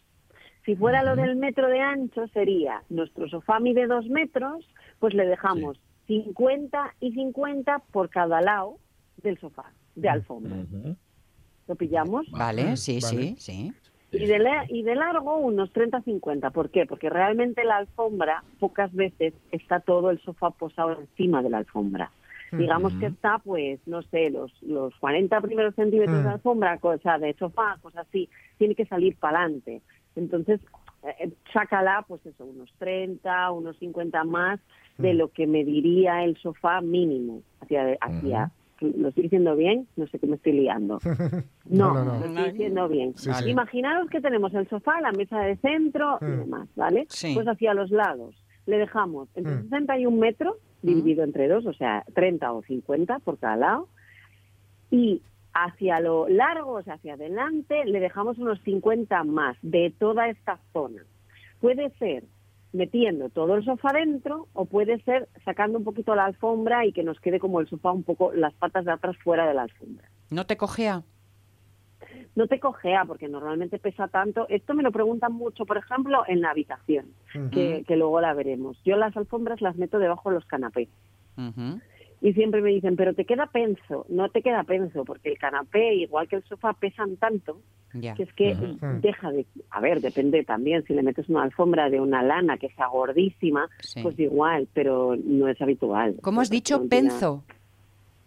Si 0.65 0.75
fuera 0.75 1.03
lo 1.03 1.15
del 1.15 1.37
metro 1.37 1.69
de 1.69 1.81
ancho 1.81 2.27
sería, 2.29 2.83
nuestro 2.89 3.29
sofá 3.29 3.61
mide 3.61 3.87
dos 3.87 4.07
metros, 4.09 4.67
pues 4.99 5.15
le 5.15 5.27
dejamos 5.27 5.81
50 6.07 6.95
y 7.01 7.13
50 7.13 7.85
por 7.93 8.11
cada 8.11 8.41
lado 8.41 8.79
del 9.17 9.39
sofá, 9.39 9.73
de 9.95 10.09
alfombra. 10.09 10.57
Ujú. 10.57 10.97
¿Lo 11.69 11.75
pillamos? 11.77 12.27
Vale, 12.31 12.77
sí, 12.77 12.99
Vale. 13.01 13.37
sí, 13.37 13.37
sí. 13.39 13.75
Y 14.19 14.27
de, 14.27 14.45
y 14.69 14.83
de 14.83 14.95
largo 14.95 15.37
unos 15.39 15.73
30-50. 15.73 16.51
¿Por 16.51 16.71
qué? 16.71 16.87
Porque 16.87 17.11
realmente 17.11 17.65
la 17.65 17.77
alfombra, 17.79 18.43
pocas 18.59 18.93
veces 18.95 19.35
está 19.51 19.81
todo 19.81 20.11
el 20.11 20.21
sofá 20.21 20.51
posado 20.51 20.99
encima 21.01 21.43
de 21.43 21.51
la 21.51 21.59
alfombra. 21.59 22.11
Digamos 22.53 22.95
que 22.95 23.07
está, 23.07 23.39
pues, 23.39 23.81
no 23.87 24.03
sé, 24.03 24.31
los, 24.31 24.51
los 24.63 24.95
40 24.97 25.41
primeros 25.41 25.75
centímetros 25.75 26.23
de 26.23 26.29
Mm. 26.29 26.33
alfombra, 26.33 26.79
cosa 26.79 27.19
de 27.19 27.35
sofá, 27.35 27.77
cosas 27.83 28.07
así, 28.09 28.31
tiene 28.57 28.75
que 28.75 28.87
salir 28.87 29.17
para 29.19 29.41
adelante. 29.41 29.83
Entonces, 30.15 30.61
eh, 31.03 31.31
sácala, 31.53 32.05
pues 32.09 32.25
eso, 32.25 32.45
unos 32.47 32.73
30, 32.79 33.51
unos 33.51 33.77
50 33.79 34.25
más 34.25 34.61
de 34.97 35.13
Mm. 35.13 35.17
lo 35.19 35.29
que 35.29 35.47
mediría 35.47 36.25
el 36.25 36.37
sofá 36.39 36.81
mínimo. 36.81 37.43
Hacia, 37.61 37.97
hacia, 38.01 38.51
¿Lo 38.81 39.09
estoy 39.09 39.25
diciendo 39.25 39.57
bien? 39.57 39.87
No 39.97 40.07
sé 40.09 40.19
qué 40.19 40.27
me 40.27 40.37
estoy 40.37 40.53
liando. 40.53 40.99
No, 41.69 41.95
No, 41.95 42.05
no, 42.05 42.05
no. 42.05 42.21
lo 42.21 42.27
estoy 42.27 42.51
diciendo 42.53 42.89
bien. 42.89 43.13
Sí, 43.17 43.33
sí. 43.33 43.51
Imaginaros 43.51 44.09
que 44.09 44.21
tenemos 44.21 44.55
el 44.55 44.69
sofá, 44.69 45.01
la 45.01 45.11
mesa 45.13 45.41
de 45.41 45.57
centro 45.57 46.19
y 46.21 46.25
Mm. 46.25 46.39
demás, 46.41 46.69
¿vale? 46.77 47.07
Sí. 47.09 47.33
Pues 47.35 47.47
hacia 47.49 47.75
los 47.75 47.91
lados 47.91 48.35
le 48.67 48.79
dejamos 48.79 49.29
entre 49.35 49.55
Mm. 49.57 49.63
61 49.71 50.17
metros, 50.17 50.57
dividido 50.83 51.25
entre 51.25 51.49
dos, 51.49 51.67
o 51.67 51.73
sea, 51.73 52.05
30 52.15 52.53
o 52.53 52.63
50 52.63 53.19
por 53.21 53.39
cada 53.39 53.57
lado, 53.57 53.89
y 54.91 55.23
hacia 55.55 56.01
lo 56.01 56.29
largo, 56.29 56.73
o 56.73 56.83
sea, 56.83 56.95
hacia 56.95 57.15
adelante, 57.15 57.85
le 57.87 57.99
dejamos 58.01 58.39
unos 58.39 58.61
50 58.63 59.25
más 59.25 59.57
de 59.63 59.93
toda 59.99 60.29
esta 60.29 60.59
zona. 60.73 61.03
Puede 61.61 61.91
ser 61.99 62.25
metiendo 62.77 63.29
todo 63.31 63.57
el 63.57 63.65
sofá 63.65 63.93
dentro 63.93 64.47
o 64.53 64.67
puede 64.67 65.01
ser 65.03 65.29
sacando 65.45 65.79
un 65.79 65.85
poquito 65.85 66.15
la 66.15 66.27
alfombra 66.27 66.85
y 66.87 66.93
que 66.93 67.03
nos 67.03 67.19
quede 67.21 67.41
como 67.41 67.61
el 67.61 67.69
sofá 67.69 67.91
un 67.91 68.03
poco 68.03 68.33
las 68.33 68.55
patas 68.55 68.85
de 68.85 68.93
atrás 68.93 69.17
fuera 69.25 69.47
de 69.47 69.55
la 69.55 69.63
alfombra. 69.63 70.09
¿No 70.31 70.47
te 70.47 70.57
cogea? 70.57 71.03
No 72.35 72.47
te 72.47 72.61
cojea 72.61 73.05
porque 73.07 73.29
normalmente 73.29 73.79
pesa 73.79 74.09
tanto. 74.09 74.47
Esto 74.49 74.75
me 74.75 74.83
lo 74.83 74.93
preguntan 74.93 75.33
mucho, 75.33 75.65
por 75.65 75.79
ejemplo, 75.79 76.23
en 76.29 76.43
la 76.43 76.51
habitación, 76.51 77.07
que, 77.51 77.83
que 77.87 77.97
luego 77.97 78.21
la 78.21 78.35
veremos. 78.35 78.79
Yo 78.85 78.97
las 78.97 79.17
alfombras 79.17 79.63
las 79.63 79.77
meto 79.77 79.99
debajo 79.99 80.29
de 80.29 80.35
los 80.37 80.45
canapés. 80.45 80.89
Y 82.23 82.33
siempre 82.33 82.63
me 82.63 82.71
dicen, 82.71 82.97
pero 82.97 83.13
te 83.15 83.25
queda 83.25 83.47
penso. 83.47 84.07
No 84.09 84.29
te 84.31 84.41
queda 84.43 84.65
penso, 84.65 85.05
porque 85.05 85.31
el 85.31 85.39
canapé, 85.39 85.95
igual 85.97 86.27
que 86.29 86.37
el 86.37 86.45
sofá, 86.45 86.73
pesan 86.73 87.17
tanto 87.17 87.61
Ya. 87.93 88.15
que 88.15 88.23
es 88.25 88.33
que 88.33 88.57
deja 89.03 89.31
de... 89.33 89.45
A 89.71 89.81
ver, 89.81 90.01
depende 90.01 90.43
también. 90.45 90.83
Si 90.87 90.95
le 90.95 91.03
metes 91.03 91.29
una 91.29 91.43
alfombra 91.43 91.91
de 91.91 92.01
una 92.01 92.23
lana 92.23 92.57
que 92.57 92.71
sea 92.71 92.87
gordísima, 92.87 93.69
Sí. 93.81 94.01
pues 94.03 94.19
igual, 94.19 94.67
pero 94.73 95.15
no 95.23 95.47
es 95.49 95.61
habitual. 95.61 96.17
¿Cómo 96.23 96.41
has 96.41 96.49
dicho? 96.51 96.79
no 96.79 96.89
tiene- 96.89 97.11
Penzo. 97.11 97.45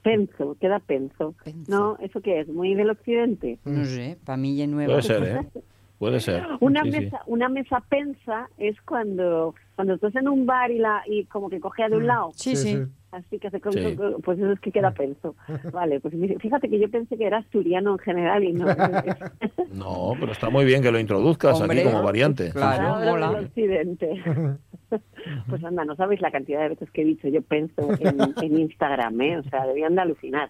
Penso, 0.02 0.56
queda 0.62 0.80
penso. 0.80 1.36
No, 1.67 1.97
¿eso 1.99 2.21
qué 2.21 2.39
es? 2.39 2.47
¿Muy 2.47 2.73
del 2.73 2.89
occidente? 2.89 3.60
No 3.65 3.84
sé, 3.84 4.17
pamilla 4.23 4.65
nueva. 4.65 4.93
Puede 4.93 5.02
ser, 5.04 5.23
¿eh? 5.23 5.47
Puede 5.97 6.19
ser. 6.21 6.43
Una 6.62 6.84
Sí, 6.84 6.91
sí. 6.93 6.99
mesa, 7.02 7.21
una 7.25 7.49
mesa 7.49 7.84
pensa 7.89 8.49
es 8.58 8.80
cuando 8.84 9.56
cuando 9.75 9.95
estás 9.95 10.15
en 10.15 10.30
un 10.30 10.45
bar 10.45 10.71
y 10.71 10.78
la 10.78 11.04
y 11.06 11.25
como 11.25 11.49
que 11.49 11.60
cogea 11.60 11.89
de 11.89 11.97
un 11.97 12.08
lado, 12.08 12.32
Sí, 12.36 12.56
sí. 12.56 12.78
Así 13.12 13.39
que 13.39 13.48
hace 13.48 13.60
como- 13.60 13.74
Sí. 13.74 13.98
pues 14.24 14.39
eso 14.39 14.52
es 14.52 14.60
que 14.60 14.72
queda 14.72 14.91
penso. 14.91 15.36
Vale, 15.74 16.00
pues 16.00 16.13
fíjate 16.39 16.69
que 16.69 16.80
yo 16.80 16.89
pensé 16.89 17.17
que 17.17 17.26
era 17.26 17.38
asturiano 17.39 17.91
en 17.93 17.98
general 18.00 18.43
y 18.43 18.54
no. 18.54 18.65
No, 19.74 20.13
pero 20.19 20.32
está 20.32 20.50
muy 20.50 20.65
bien 20.65 20.82
que 20.82 20.91
lo 20.91 21.00
introduzcas 21.00 21.60
Hombre, 21.62 21.80
aquí 21.82 21.89
como 21.89 22.04
variante. 22.04 22.52
claro. 22.52 23.00
Del 23.00 23.45
occidente. 23.45 24.22
Pues 25.48 25.63
anda, 25.63 25.86
no 25.86 25.95
sabéis 25.95 26.19
la 26.22 26.32
cantidad 26.32 26.62
de 26.63 26.69
veces 26.69 26.89
que 26.89 27.04
he 27.04 27.06
dicho 27.06 27.28
yo 27.28 27.43
penso 27.43 27.89
en, 28.00 28.17
en 28.41 28.58
Instagram, 28.60 29.22
¿eh? 29.22 29.38
O 29.38 29.43
sea, 29.43 29.67
debían 29.67 29.93
de 29.93 30.02
alucinar. 30.02 30.50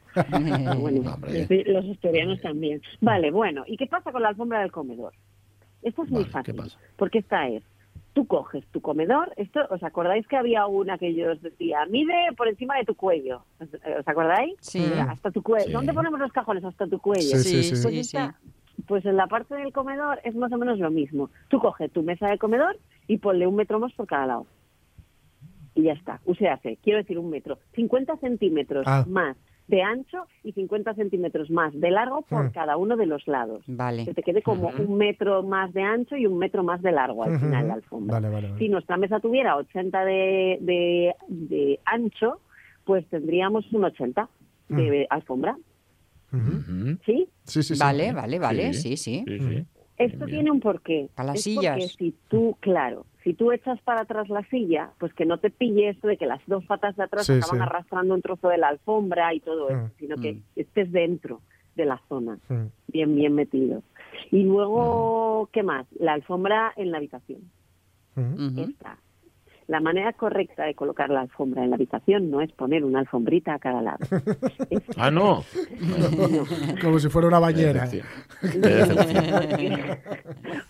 Bueno, 0.79 1.11
Hombre. 1.13 1.63
los, 1.65 1.85
asturianos 1.89 2.39
también. 2.39 2.81
Vale, 3.01 3.31
bueno, 3.31 3.63
¿y 3.67 3.75
qué 3.75 3.87
pasa 3.87 4.13
con 4.13 4.21
la 4.21 4.29
alfombra 4.29 4.61
del 4.61 4.71
comedor? 4.71 5.13
Esto 5.81 6.03
es 6.03 6.09
muy 6.11 6.23
fácil. 6.23 6.53
¿qué 6.53 6.57
pasa? 6.61 6.77
Porque 6.95 7.19
esta 7.19 7.49
es, 7.49 7.63
tú 8.19 8.27
coges 8.27 8.65
tu 8.71 8.81
comedor, 8.81 9.31
esto, 9.37 9.61
¿os 9.69 9.81
acordáis 9.81 10.27
que 10.27 10.35
había 10.35 10.67
una 10.67 10.97
que 10.97 11.13
yo 11.15 11.31
os 11.31 11.41
decía, 11.41 11.85
mide 11.89 12.13
por 12.35 12.49
encima 12.49 12.75
de 12.77 12.83
tu 12.83 12.93
cuello? 12.95 13.45
¿Os, 13.61 13.69
acordáis? 14.05 14.55
Sí. 14.59 14.79
Mira, 14.79 15.03
hasta 15.11 15.31
tu 15.31 15.41
cuello. 15.41 15.67
Sí. 15.67 15.71
¿Dónde 15.71 15.93
ponemos 15.93 16.19
los 16.19 16.33
cajones? 16.33 16.65
Hasta 16.65 16.85
tu 16.85 16.99
cuello. 16.99 17.37
Sí, 17.37 17.63
sí, 17.63 17.75
sí. 17.75 17.81
Pues, 17.81 17.95
esta- 17.95 18.35
pues 18.87 19.05
en 19.05 19.15
la 19.15 19.27
parte 19.27 19.55
del 19.55 19.71
comedor 19.71 20.19
es 20.25 20.35
más 20.35 20.51
o 20.51 20.57
menos 20.57 20.79
lo 20.79 20.91
mismo. 20.91 21.29
Tú 21.47 21.59
coges 21.59 21.89
tu 21.93 22.03
mesa 22.03 22.27
de 22.27 22.37
comedor 22.37 22.77
y 23.07 23.17
ponle 23.19 23.47
un 23.47 23.55
metro 23.55 23.79
más 23.79 23.93
por 23.93 24.05
cada 24.05 24.25
lado. 24.25 24.47
Y 25.75 25.83
ya 25.83 25.93
está. 25.93 26.19
O 26.25 26.35
sea, 26.35 26.55
hace, 26.55 26.77
quiero 26.83 26.99
decir 26.99 27.17
un 27.17 27.29
metro. 27.29 27.57
50 27.75 28.17
centímetros 28.17 28.83
Ah. 28.85 29.05
más 29.07 29.37
de 29.69 29.81
ancho 29.83 30.25
y 30.43 30.51
50 30.53 30.95
centímetros 30.95 31.49
más 31.51 31.73
de 31.79 31.91
largo 31.91 32.23
por 32.23 32.45
Mm. 32.45 32.51
cada 32.51 32.75
uno 32.75 32.97
de 32.97 33.05
los 33.05 33.27
lados. 33.27 33.63
Vale. 33.67 34.03
Que 34.05 34.13
te 34.13 34.23
quede 34.23 34.41
como 34.41 34.69
un 34.69 34.97
metro 34.97 35.43
más 35.43 35.71
de 35.73 35.81
ancho 35.83 36.15
y 36.17 36.25
un 36.25 36.37
metro 36.39 36.63
más 36.63 36.81
de 36.81 36.91
largo 36.91 37.23
al 37.23 37.39
final 37.39 37.67
la 37.67 37.73
alfombra. 37.75 38.15
Vale, 38.19 38.29
vale, 38.33 38.47
vale. 38.49 38.59
Si 38.59 38.67
nuestra 38.69 38.97
mesa 38.97 39.19
tuviera 39.19 39.55
80 39.57 40.03
de, 40.05 40.57
de, 40.61 41.15
de 41.27 41.79
ancho, 41.85 42.39
pues 42.83 43.07
tendríamos 43.09 43.71
un 43.71 43.83
80 43.85 44.27
de 44.69 45.05
alfombra. 45.09 45.55
Ujú. 46.33 46.57
Ujú. 46.57 46.97
¿Sí? 47.05 47.27
Sí, 47.43 47.63
sí, 47.63 47.75
sí. 47.75 47.79
Vale, 47.79 48.11
vale, 48.13 48.39
vale, 48.39 48.73
Sí. 48.73 48.95
sí, 48.95 48.97
sí. 48.97 49.23
Sí, 49.27 49.39
sí. 49.39 49.65
Esto 49.97 50.25
Bien. 50.25 50.29
tiene 50.37 50.51
un 50.51 50.59
porqué. 50.59 51.09
Para 51.15 51.27
las 51.33 51.45
Es 51.45 51.53
porque 51.55 51.67
sillas. 51.81 51.95
si 51.97 52.15
tú, 52.27 52.55
claro, 52.59 53.05
si 53.29 53.35
tú 53.35 53.51
echas 53.51 53.79
para 53.81 54.01
atrás 54.01 54.27
la 54.27 54.41
silla, 54.49 54.89
pues 54.97 55.13
que 55.13 55.23
no 55.23 55.37
te 55.37 55.51
pille 55.51 55.89
esto 55.89 56.07
de 56.07 56.17
que 56.17 56.25
las 56.25 56.41
dos 56.47 56.65
patas 56.65 56.95
de 56.95 57.03
atrás 57.03 57.27
Sí, 57.27 57.33
acaban 57.33 57.57
sí. 57.57 57.61
arrastrando 57.61 58.15
un 58.15 58.23
trozo 58.23 58.49
de 58.49 58.57
la 58.57 58.69
alfombra 58.69 59.35
y 59.35 59.39
todo 59.39 59.69
eso, 59.69 59.83
Mm, 59.83 59.91
sino 59.99 60.15
que 60.17 60.33
mm. 60.33 60.41
estés 60.55 60.91
dentro 60.91 61.39
de 61.75 61.85
la 61.85 62.01
zona, 62.09 62.39
Mm. 62.49 62.65
bien, 62.87 63.13
bien 63.15 63.35
metido. 63.35 63.83
Y 64.31 64.41
luego, 64.45 65.47
¿qué 65.53 65.61
más? 65.61 65.85
La 65.99 66.13
alfombra 66.13 66.73
en 66.75 66.89
la 66.89 66.97
habitación. 66.97 67.41
Mm. 68.15 68.57
Esta. 68.61 68.97
La 69.69 69.79
manera 69.79 70.13
correcta 70.13 70.63
de 70.65 70.73
colocar 70.73 71.09
la 71.09 71.21
alfombra 71.21 71.63
en 71.63 71.69
la 71.69 71.75
habitación 71.75 72.31
no 72.31 72.41
es 72.41 72.51
poner 72.51 72.83
una 72.83 72.99
alfombrita 72.99 73.53
a 73.53 73.59
cada 73.59 73.81
lado. 73.81 73.99
Es- 74.69 74.81
Ah, 74.97 75.11
no. 75.11 75.43
Como 76.81 76.99
si 76.99 77.09
fuera 77.09 77.27
una 77.27 77.39
bañera. 77.39 77.87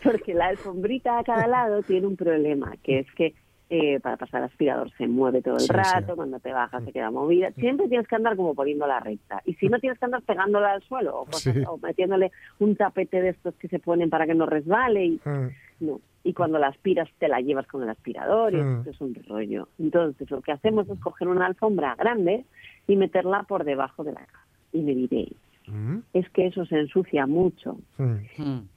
Porque 0.03 0.33
la 0.33 0.47
alfombrita 0.47 1.19
a 1.19 1.23
cada 1.23 1.47
lado 1.47 1.81
tiene 1.83 2.07
un 2.07 2.15
problema, 2.15 2.73
que 2.83 2.99
es 2.99 3.07
que 3.15 3.33
eh, 3.71 3.99
para 3.99 4.17
pasar 4.17 4.39
el 4.41 4.45
aspirador 4.47 4.91
se 4.97 5.07
mueve 5.07 5.41
todo 5.43 5.55
el 5.55 5.59
Sí, 5.62 5.67
sí. 5.67 5.73
rato, 5.73 6.15
cuando 6.15 6.39
te 6.39 6.51
bajas 6.51 6.83
se 6.83 6.91
queda 6.91 7.12
movida. 7.12 7.51
Siempre 7.51 7.88
tienes 7.88 8.07
que 8.07 8.15
andar 8.15 8.35
como 8.35 8.55
poniéndola 8.55 8.99
recta. 8.99 9.41
Y 9.45 9.53
si 9.55 9.69
no 9.69 9.79
tienes 9.79 9.99
que 9.99 10.05
andar 10.05 10.23
pegándola 10.23 10.71
al 10.73 10.81
suelo 10.83 11.21
o, 11.21 11.25
cosas- 11.25 11.53
Sí. 11.53 11.62
o 11.67 11.77
metiéndole 11.77 12.31
un 12.57 12.75
tapete 12.75 13.21
de 13.21 13.29
estos 13.29 13.53
que 13.55 13.67
se 13.67 13.77
ponen 13.79 14.09
para 14.09 14.25
que 14.25 14.33
no 14.33 14.47
resbale. 14.47 15.05
Y, 15.05 15.21
Mm. 15.23 15.49
no. 15.81 16.01
Y 16.23 16.34
cuando 16.34 16.60
la 16.60 16.67
aspiras 16.67 17.10
te 17.17 17.27
la 17.27 17.39
llevas 17.41 17.65
con 17.67 17.82
el 17.84 17.89
aspirador 17.89 18.53
y 18.53 18.58
Mm. 18.58 18.77
esto 18.79 18.89
es 18.91 19.01
un 19.01 19.15
rollo. 19.27 19.67
Entonces 19.79 20.29
lo 20.29 20.41
que 20.41 20.51
hacemos 20.51 20.89
es 20.89 20.99
coger 20.99 21.27
una 21.27 21.45
alfombra 21.45 21.95
grande 21.95 22.45
y 22.88 22.95
meterla 22.95 23.43
por 23.43 23.63
debajo 23.63 24.03
de 24.03 24.12
la 24.13 24.25
cama. 24.25 24.45
Y 24.73 24.79
me 24.82 24.93
diréis, 24.95 25.34
Mm. 25.67 25.99
es 26.13 26.29
que 26.32 26.47
eso 26.47 26.65
se 26.65 26.77
ensucia 26.79 27.25
mucho. 27.27 27.77
Mm. 27.97 28.15
Hmm. 28.38 28.67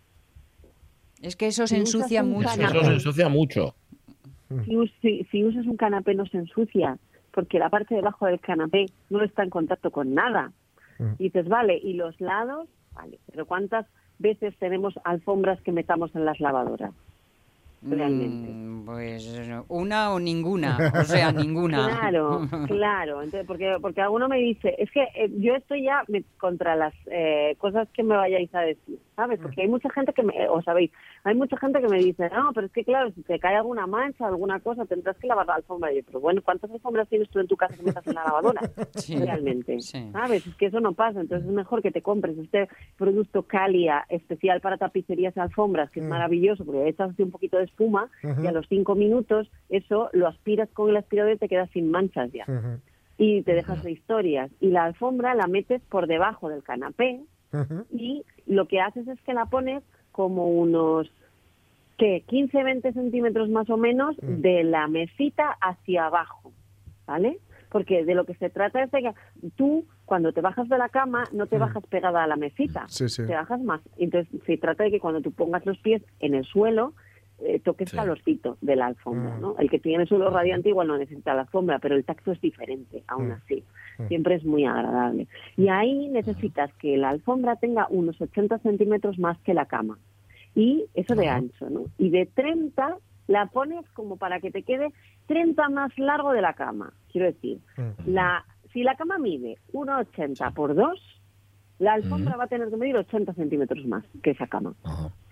Es 1.23 1.37
que 1.37 1.47
eso 1.47 1.67
se 1.67 1.77
Si 1.77 1.81
ensucia 1.81 2.23
mucho. 2.23 2.49
Es 2.49 2.57
que 2.57 2.65
eso 2.65 2.85
se 2.85 2.93
ensucia 2.93 3.29
mucho. 3.29 3.75
si, 4.65 4.77
us- 4.77 4.93
si- 5.01 5.25
si 5.31 5.45
usas 5.45 5.67
un 5.67 5.77
canapé 5.77 6.15
no 6.15 6.27
se 6.27 6.37
ensucia, 6.39 6.99
porque 7.33 7.59
la 7.59 7.71
parte 7.71 7.95
de 7.95 8.01
abajo 8.01 8.27
del 8.27 8.39
canapé 8.41 8.87
no 9.09 9.23
está 9.23 9.43
en 9.45 9.51
contacto 9.51 9.91
con 9.91 10.15
nada. 10.15 10.53
Mm. 10.99 11.13
Y 11.19 11.25
dices, 11.25 11.49
vale, 11.49 11.79
y 11.83 11.95
los 11.95 12.21
lados, 12.21 12.69
vale, 12.93 13.19
pero 13.31 13.47
¿cuántas 13.47 13.87
veces 14.19 14.55
tenemos 14.59 14.95
alfombras 15.05 15.61
que 15.63 15.73
metamos 15.73 16.15
en 16.15 16.25
las 16.27 16.39
lavadoras? 16.41 16.93
Realmente. 17.83 18.53
Mm, 18.53 18.85
Pues 18.85 19.41
una 19.69 20.13
o 20.13 20.19
ninguna, 20.21 20.77
o 21.01 21.05
sea, 21.05 21.33
ninguna. 21.33 21.89
Claro, 21.89 22.41
claro. 22.69 23.23
Entonces, 23.23 23.47
porque, 23.47 23.77
porque 23.81 24.01
alguno 24.01 24.29
me 24.29 24.39
dice, 24.39 24.75
es 24.79 24.91
que 24.91 25.03
eh, 25.15 25.31
yo 25.39 25.55
estoy 25.55 25.85
ya 25.85 26.03
me- 26.09 26.25
contra 26.39 26.77
las 26.77 26.95
eh, 27.07 27.55
cosas 27.59 27.89
que 27.95 28.03
me 28.03 28.17
vayáis 28.17 28.55
a 28.55 28.61
decir, 28.61 28.99
¿sabes? 29.17 29.39
Porque 29.41 29.63
hay 29.63 29.69
mucha 29.69 29.89
gente 29.91 30.13
que 30.13 30.23
me, 30.23 30.49
o 30.49 30.63
sabéis, 30.63 30.91
hay 31.25 31.35
mucha 31.35 31.57
gente 31.59 31.81
que 31.81 31.89
me 31.89 31.99
dice, 31.99 32.29
no, 32.31 32.53
pero 32.53 32.67
es 32.67 32.73
que 32.73 32.85
claro, 32.85 33.11
si 33.13 33.23
te 33.23 33.39
cae 33.39 33.57
alguna 33.57 33.87
mancha, 33.87 34.27
alguna 34.27 34.59
cosa, 34.61 34.85
tendrás 34.85 35.17
que 35.19 35.27
lavar 35.29 35.47
la 35.47 35.55
alfombra. 35.55 35.93
Y 35.93 35.97
yo, 35.97 36.03
pero 36.07 36.21
bueno, 36.21 36.43
¿cuántas 36.43 36.71
alfombras 36.71 37.09
tienes 37.09 37.29
tú 37.31 37.39
en 37.39 37.47
tu 37.49 37.57
casa 37.57 37.77
que 37.77 37.83
metas 37.83 38.07
en 38.07 38.15
la 38.15 38.25
lavadora? 38.25 38.61
Sí, 38.95 39.17
Realmente, 39.17 39.81
sí. 39.81 40.11
¿sabes? 40.13 40.47
Es 40.47 40.55
que 40.57 40.67
eso 40.67 40.81
no 40.81 40.93
pasa. 40.93 41.21
Entonces 41.21 41.49
es 41.49 41.55
mejor 41.55 41.83
que 41.83 41.91
te 41.91 42.03
compres 42.03 42.37
este 42.39 42.69
producto 42.97 43.43
Calia 43.45 44.05
especial 44.09 44.61
para 44.61 44.77
tapicerías 44.77 45.37
y 45.37 45.41
alfombras, 45.41 45.91
que 45.91 46.01
es 46.01 46.07
maravilloso, 46.07 46.65
porque 46.65 46.89
echas 46.89 47.19
un 47.19 47.31
poquito 47.31 47.59
de 47.59 47.65
espuma 47.73 48.09
y 48.43 48.47
a 48.47 48.53
los 48.53 48.67
cinco 48.69 48.95
minutos 48.95 49.51
eso 49.69 50.11
lo 50.13 50.29
aspiras 50.29 50.69
con 50.71 50.91
el 50.91 50.97
aspirador 50.97 51.33
y 51.33 51.39
te 51.39 51.49
quedas 51.49 51.71
sin 51.71 51.91
manchas 51.91 52.31
ya 52.33 52.45
y 53.19 53.43
te 53.43 53.55
dejas 53.55 53.83
de 53.83 53.93
historias. 53.93 54.51
Y 54.61 54.69
la 54.71 54.85
alfombra 54.85 55.35
la 55.35 55.47
metes 55.47 55.81
por 55.89 56.07
debajo 56.07 56.49
del 56.49 56.63
canapé 56.63 57.21
y 57.93 58.25
lo 58.47 58.67
que 58.67 58.81
haces 58.81 59.07
es 59.09 59.21
que 59.23 59.35
la 59.35 59.47
pones 59.47 59.83
como 60.13 60.49
unos 60.49 61.11
¿qué? 61.99 62.25
15, 62.27 62.65
20 62.65 62.93
centímetros 62.93 63.49
más 63.49 63.69
o 63.71 63.77
menos 63.77 64.17
de 64.21 64.65
la 64.65 64.89
mesita 64.89 65.57
hacia 65.61 66.07
abajo, 66.07 66.53
¿vale? 67.07 67.39
Porque 67.71 68.05
de 68.05 68.15
lo 68.15 68.25
que 68.25 68.35
se 68.35 68.51
trata 68.51 68.83
es 68.83 68.91
de 68.91 69.03
que 69.03 69.13
tú, 69.57 69.85
cuando 70.05 70.33
te 70.33 70.41
bajas 70.41 70.69
de 70.69 70.77
la 70.79 70.89
cama, 70.89 71.25
no 71.33 71.47
te 71.47 71.59
bajas 71.59 71.85
pegada 71.87 72.25
a 72.25 72.27
la 72.27 72.37
mesita, 72.37 72.85
Sí, 72.89 73.09
sí. 73.09 73.27
te 73.27 73.35
bajas 73.35 73.61
más. 73.63 73.81
Entonces, 73.99 74.29
se 74.47 74.59
trata 74.59 74.85
de 74.85 74.91
que 74.91 75.01
cuando 75.01 75.21
tú 75.23 75.33
pongas 75.33 75.65
los 75.65 75.79
pies 75.79 76.03
en 76.21 76.35
el 76.35 76.45
suelo, 76.45 76.93
eh, 77.45 77.61
toques 77.61 77.91
Sí. 77.91 77.97
calorcito 77.97 78.57
de 78.61 78.77
la 78.77 78.87
alfombra, 78.87 79.37
Mm. 79.37 79.41
¿no? 79.41 79.57
El 79.59 79.69
que 79.71 79.79
tiene 79.79 80.07
suelo 80.07 80.31
radiante 80.31 80.69
igual 80.69 80.89
no 80.89 80.99
necesita 80.99 81.35
la 81.35 81.43
alfombra, 81.43 81.79
pero 81.79 81.95
el 81.97 82.05
tacto 82.05 82.33
es 82.33 82.41
diferente, 82.41 83.03
aún 83.09 83.29
Mm. 83.29 83.33
así. 83.33 83.65
Mm. 83.99 84.07
Siempre 84.09 84.35
es 84.37 84.45
muy 84.45 84.65
agradable. 84.65 85.27
Y 85.57 85.69
ahí 85.69 86.09
necesitas 86.09 86.73
que 86.75 86.97
la 86.97 87.11
alfombra 87.11 87.57
tenga 87.57 87.87
unos 87.91 88.21
80 88.21 88.59
centímetros 88.59 89.19
más 89.19 89.39
que 89.41 89.55
la 89.55 89.67
cama. 89.67 89.99
Y 90.55 90.85
eso 90.95 91.15
de 91.15 91.29
ancho, 91.29 91.71
¿no? 91.71 91.85
Y 91.99 92.11
de 92.11 92.27
30 92.27 92.97
la 93.27 93.47
pones 93.47 93.89
como 93.91 94.17
para 94.17 94.41
que 94.41 94.51
te 94.51 94.63
quede 94.63 94.93
30 95.27 95.69
más 95.69 95.97
largo 95.99 96.33
de 96.33 96.43
la 96.43 96.53
cama. 96.55 96.93
Quiero 97.11 97.27
decir, 97.29 97.59
la, 98.07 98.45
si 98.73 98.83
la 98.83 98.97
cama 98.97 99.19
mide 99.19 99.57
1,80 99.73 100.53
por 100.53 100.75
2, 100.75 101.01
la 101.79 101.95
alfombra 101.95 102.37
va 102.37 102.45
a 102.45 102.49
tener 102.49 102.69
que 102.69 102.77
medir 102.77 102.97
80 102.97 103.33
centímetros 103.35 103.85
más 103.87 104.05
que 104.23 104.31
esa 104.31 104.47
cama 104.47 104.75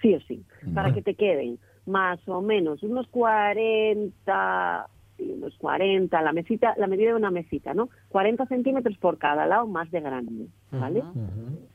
sí 0.02 0.14
o 0.14 0.20
sí, 0.22 0.42
para 0.74 0.92
que 0.92 1.02
te 1.02 1.14
queden 1.14 1.58
más 1.86 2.20
o 2.28 2.40
menos 2.40 2.82
unos 2.82 3.06
40, 3.08 4.86
sí, 5.16 5.32
unos 5.36 5.56
40, 5.58 6.22
la 6.22 6.32
mesita, 6.32 6.74
la 6.76 6.86
medida 6.86 7.10
de 7.10 7.16
una 7.16 7.30
mesita, 7.30 7.74
¿no? 7.74 7.90
40 8.08 8.46
centímetros 8.46 8.96
por 8.98 9.18
cada 9.18 9.46
lado 9.46 9.66
más 9.66 9.90
de 9.90 10.00
grande, 10.00 10.46
¿vale? 10.70 11.00
Ujú. 11.00 11.20
Ujú. 11.20 11.68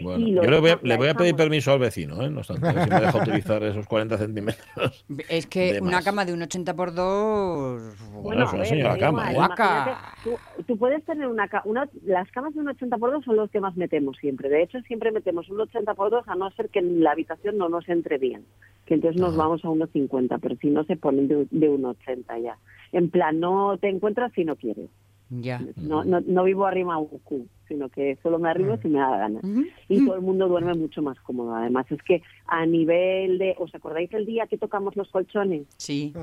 Bueno, 0.00 0.26
yo 0.28 0.50
le 0.50 0.60
voy, 0.60 0.70
a, 0.70 0.80
le 0.82 0.96
voy 0.96 1.08
a 1.08 1.14
pedir 1.14 1.34
permiso 1.34 1.72
al 1.72 1.78
vecino, 1.78 2.22
¿eh? 2.22 2.30
No 2.30 2.38
obstante, 2.38 2.84
si 2.84 2.90
me 2.90 3.00
deja 3.00 3.18
utilizar 3.22 3.62
esos 3.62 3.86
40 3.86 4.18
centímetros. 4.18 5.06
Es 5.28 5.46
que 5.46 5.78
una 5.80 5.92
más. 5.92 6.04
cama 6.04 6.24
de 6.24 6.32
un 6.34 6.42
80 6.42 6.74
por 6.74 6.94
2 6.94 7.98
Bueno, 8.22 8.44
es 8.44 8.50
a 8.50 8.52
una 8.52 8.62
ver, 8.62 8.68
señora 8.68 8.90
da 8.90 8.96
igual, 8.98 9.54
cama, 9.54 9.86
¿eh? 9.88 9.94
Tú, 10.22 10.38
tú 10.66 10.76
puedes 10.76 11.04
tener 11.04 11.26
una, 11.28 11.48
una... 11.64 11.88
Las 12.04 12.30
camas 12.30 12.54
de 12.54 12.60
un 12.60 12.68
80 12.68 12.98
por 12.98 13.12
2 13.12 13.24
son 13.24 13.36
los 13.36 13.50
que 13.50 13.60
más 13.60 13.76
metemos 13.76 14.16
siempre. 14.18 14.48
De 14.48 14.62
hecho, 14.62 14.80
siempre 14.82 15.12
metemos 15.12 15.48
un 15.48 15.60
80 15.60 15.94
por 15.94 16.10
2 16.10 16.28
a 16.28 16.34
no 16.34 16.50
ser 16.52 16.68
que 16.68 16.80
en 16.80 17.02
la 17.02 17.12
habitación 17.12 17.56
no 17.56 17.68
nos 17.68 17.88
entre 17.88 18.18
bien. 18.18 18.44
Que 18.84 18.94
entonces 18.94 19.20
nos 19.20 19.34
Ajá. 19.34 19.44
vamos 19.44 19.64
a 19.64 19.70
unos 19.70 19.90
50, 19.90 20.38
pero 20.38 20.56
si 20.56 20.70
no 20.70 20.84
se 20.84 20.96
ponen 20.96 21.28
de, 21.28 21.46
de 21.50 21.68
un 21.68 21.84
80 21.84 22.38
ya. 22.38 22.58
En 22.92 23.10
plan, 23.10 23.40
no 23.40 23.78
te 23.78 23.88
encuentras 23.88 24.32
si 24.32 24.44
no 24.44 24.56
quieres. 24.56 24.90
Ya. 25.28 25.60
No, 25.76 26.04
no, 26.04 26.20
no 26.20 26.44
vivo 26.44 26.66
arriba 26.66 26.94
a 26.94 26.98
un 26.98 27.06
cu, 27.06 27.48
sino 27.66 27.88
que 27.88 28.16
solo 28.22 28.38
me 28.38 28.48
arrimo 28.48 28.76
si 28.76 28.88
me 28.88 29.00
da 29.00 29.10
la 29.10 29.18
gana. 29.18 29.40
Ujú. 29.42 29.64
Y 29.88 30.04
todo 30.04 30.14
el 30.14 30.22
mundo 30.22 30.46
duerme 30.46 30.74
mucho 30.74 31.02
más 31.02 31.18
cómodo. 31.20 31.54
Además, 31.54 31.86
es 31.90 32.00
que 32.02 32.22
a 32.46 32.64
nivel 32.64 33.38
de... 33.38 33.56
¿Os 33.58 33.74
acordáis 33.74 34.12
el 34.14 34.24
día 34.24 34.46
que 34.46 34.56
tocamos 34.56 34.94
los 34.94 35.08
colchones? 35.10 35.66
Sí. 35.78 36.14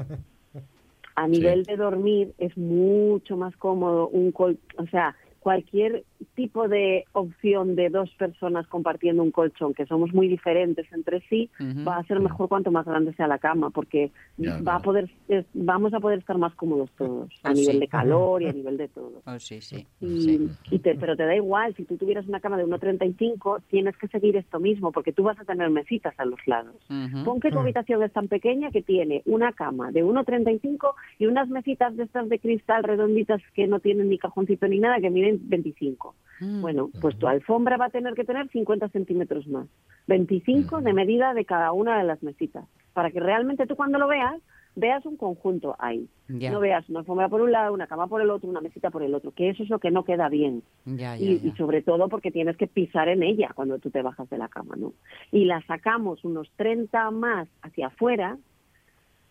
A 1.16 1.28
nivel 1.28 1.64
de 1.66 1.78
dormir 1.78 2.34
es 2.38 2.58
mucho 2.58 3.38
más 3.38 3.56
cómodo 3.58 4.08
un 4.08 4.32
col 4.32 4.58
o 4.78 4.86
sea 4.88 5.16
cualquier 5.40 6.06
tipo 6.36 6.68
de 6.68 7.06
opción 7.14 7.76
de 7.76 7.90
dos 7.90 8.10
personas 8.16 8.68
compartiendo 8.68 9.24
un 9.24 9.32
colchón 9.32 9.74
que 9.74 9.86
somos 9.86 10.14
muy 10.14 10.28
diferentes 10.28 10.92
entre 10.94 11.22
sí 11.30 11.50
va 11.88 11.98
a 11.98 12.04
ser 12.04 12.20
mejor 12.20 12.50
cuanto 12.50 12.72
más 12.72 12.86
grande 12.86 13.14
sea 13.14 13.28
la 13.28 13.40
cama 13.40 13.70
porque 13.70 14.12
Ya, 14.38 14.54
va 14.54 14.60
claro. 14.62 14.78
a 14.78 14.82
poder 14.82 15.12
es- 15.28 15.46
vamos 15.54 15.94
a 15.94 16.00
poder 16.00 16.20
estar 16.20 16.38
más 16.38 16.54
cómodos 16.56 16.90
todos 16.98 17.30
a 17.44 17.50
Ah, 17.50 17.54
nivel 17.54 17.74
sí. 17.76 17.80
de 17.80 17.88
calor 17.88 18.42
y 18.42 18.48
a 18.48 18.54
nivel 18.54 18.78
de 18.78 18.88
todo 18.88 19.22
Oh, 19.26 19.40
sí, 19.40 19.62
sí. 19.62 19.86
y, 20.02 20.20
sí. 20.22 20.50
y 20.72 20.80
te- 20.80 20.96
pero 20.96 21.16
te 21.16 21.24
da 21.26 21.36
igual, 21.36 21.76
si 21.76 21.86
tú 21.86 21.98
tuvieras 21.98 22.28
una 22.28 22.40
cama 22.40 22.58
de 22.58 22.66
1,35, 22.66 23.62
tienes 23.70 23.96
que 23.98 24.08
seguir 24.08 24.36
esto 24.38 24.60
mismo, 24.60 24.92
porque 24.92 25.12
tú 25.14 25.24
vas 25.24 25.40
a 25.40 25.46
tener 25.46 25.70
mesitas 25.70 26.14
a 26.20 26.26
los 26.26 26.40
lados. 26.48 26.76
Ujú. 26.90 27.24
Pon 27.24 27.40
que 27.40 27.50
tu 27.52 27.58
Mm. 27.58 27.62
habitación 27.62 28.04
es 28.04 28.12
tan 28.14 28.28
pequeña 28.28 28.72
que 28.72 28.82
tiene 28.82 29.22
una 29.26 29.54
cama 29.54 29.92
de 29.92 30.04
1,35 30.04 30.96
y 31.20 31.26
unas 31.26 31.48
mesitas 31.50 31.96
de 31.96 32.04
estas 32.04 32.30
de 32.30 32.40
cristal 32.40 32.84
redonditas 32.84 33.42
que 33.54 33.68
no 33.68 33.80
tienen 33.80 34.10
ni 34.10 34.18
cajoncito 34.18 34.68
ni 34.68 34.80
nada, 34.80 35.00
que 35.00 35.10
miden 35.10 35.40
25. 35.50 36.13
Mm. 36.40 36.62
Bueno, 36.62 36.90
pues 37.02 37.18
tu 37.18 37.28
alfombra 37.28 37.78
va 37.78 37.86
a 37.86 37.90
tener 37.90 38.14
que 38.16 38.24
tener 38.24 38.50
50 38.50 38.90
centímetros 38.90 39.48
más. 39.48 39.68
25 40.08 40.82
de 40.82 40.94
medida 40.94 41.34
de 41.34 41.46
cada 41.46 41.72
una 41.72 41.98
de 41.98 42.04
las 42.04 42.22
mesitas. 42.24 42.66
Para 42.94 43.12
que 43.12 43.20
realmente 43.20 43.66
tú 43.68 43.76
cuando 43.76 43.98
lo 44.00 44.08
veas, 44.08 44.42
veas 44.76 45.06
un 45.06 45.16
conjunto 45.16 45.76
ahí. 45.80 46.08
Ya. 46.28 46.52
No 46.52 46.60
veas 46.60 46.88
una 46.90 47.00
alfombra 47.00 47.30
por 47.30 47.42
un 47.42 47.52
lado, 47.52 47.74
una 47.74 47.88
cama 47.88 48.08
por 48.08 48.22
el 48.22 48.30
otro, 48.32 48.50
una 48.50 48.60
mesita 48.62 48.90
por 48.90 49.04
el 49.04 49.14
otro. 49.16 49.32
Que 49.32 49.50
eso 49.50 49.64
es 49.64 49.70
lo 49.70 49.80
que 49.80 49.92
no 49.92 50.04
queda 50.04 50.28
bien. 50.30 50.64
Ya, 50.86 51.16
ya, 51.16 51.18
Y, 51.18 51.40
ya. 51.40 51.48
y 51.48 51.52
sobre 51.52 51.82
todo 51.84 52.10
porque 52.10 52.32
tienes 52.32 52.58
que 52.58 52.68
pisar 52.68 53.08
en 53.08 53.24
ella 53.24 53.52
cuando 53.56 53.80
tú 53.80 53.92
te 53.92 54.02
bajas 54.02 54.30
de 54.30 54.38
la 54.40 54.48
cama, 54.50 54.76
¿no? 54.76 54.94
Y 55.32 55.46
la 55.46 55.62
sacamos 55.68 56.24
unos 56.26 56.50
30 56.58 57.12
más 57.12 57.48
hacia 57.62 57.88
afuera 57.88 58.38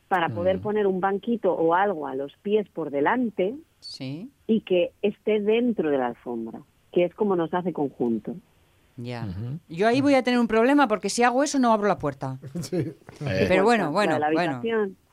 para 0.08 0.28
poder 0.28 0.58
Mm. 0.58 0.60
poner 0.62 0.86
un 0.86 1.00
banquito 1.00 1.52
o 1.52 1.74
algo 1.74 2.06
a 2.06 2.14
los 2.14 2.32
pies 2.38 2.68
por 2.68 2.90
delante 2.90 3.54
Sí, 3.80 4.30
y 4.46 4.60
que 4.60 4.92
esté 5.02 5.40
dentro 5.40 5.90
de 5.90 5.98
la 5.98 6.08
alfombra, 6.08 6.60
que 6.92 7.04
es 7.04 7.14
como 7.14 7.36
nos 7.36 7.52
hace 7.54 7.72
conjunto. 7.72 8.34
ya. 8.96 9.26
Yo 9.68 9.88
ahí 9.88 10.00
voy 10.00 10.14
a 10.14 10.22
tener 10.22 10.38
un 10.38 10.48
problema 10.48 10.86
porque 10.88 11.08
si 11.10 11.22
hago 11.22 11.42
eso 11.42 11.58
no 11.58 11.72
abro 11.72 11.88
la 11.88 11.98
puerta. 11.98 12.38
Sí. 12.60 12.76
Eh, 12.76 13.46
Pero 13.48 13.64
bueno, 13.64 13.90
bueno, 13.90 14.18
la 14.18 14.30
bueno. 14.30 14.60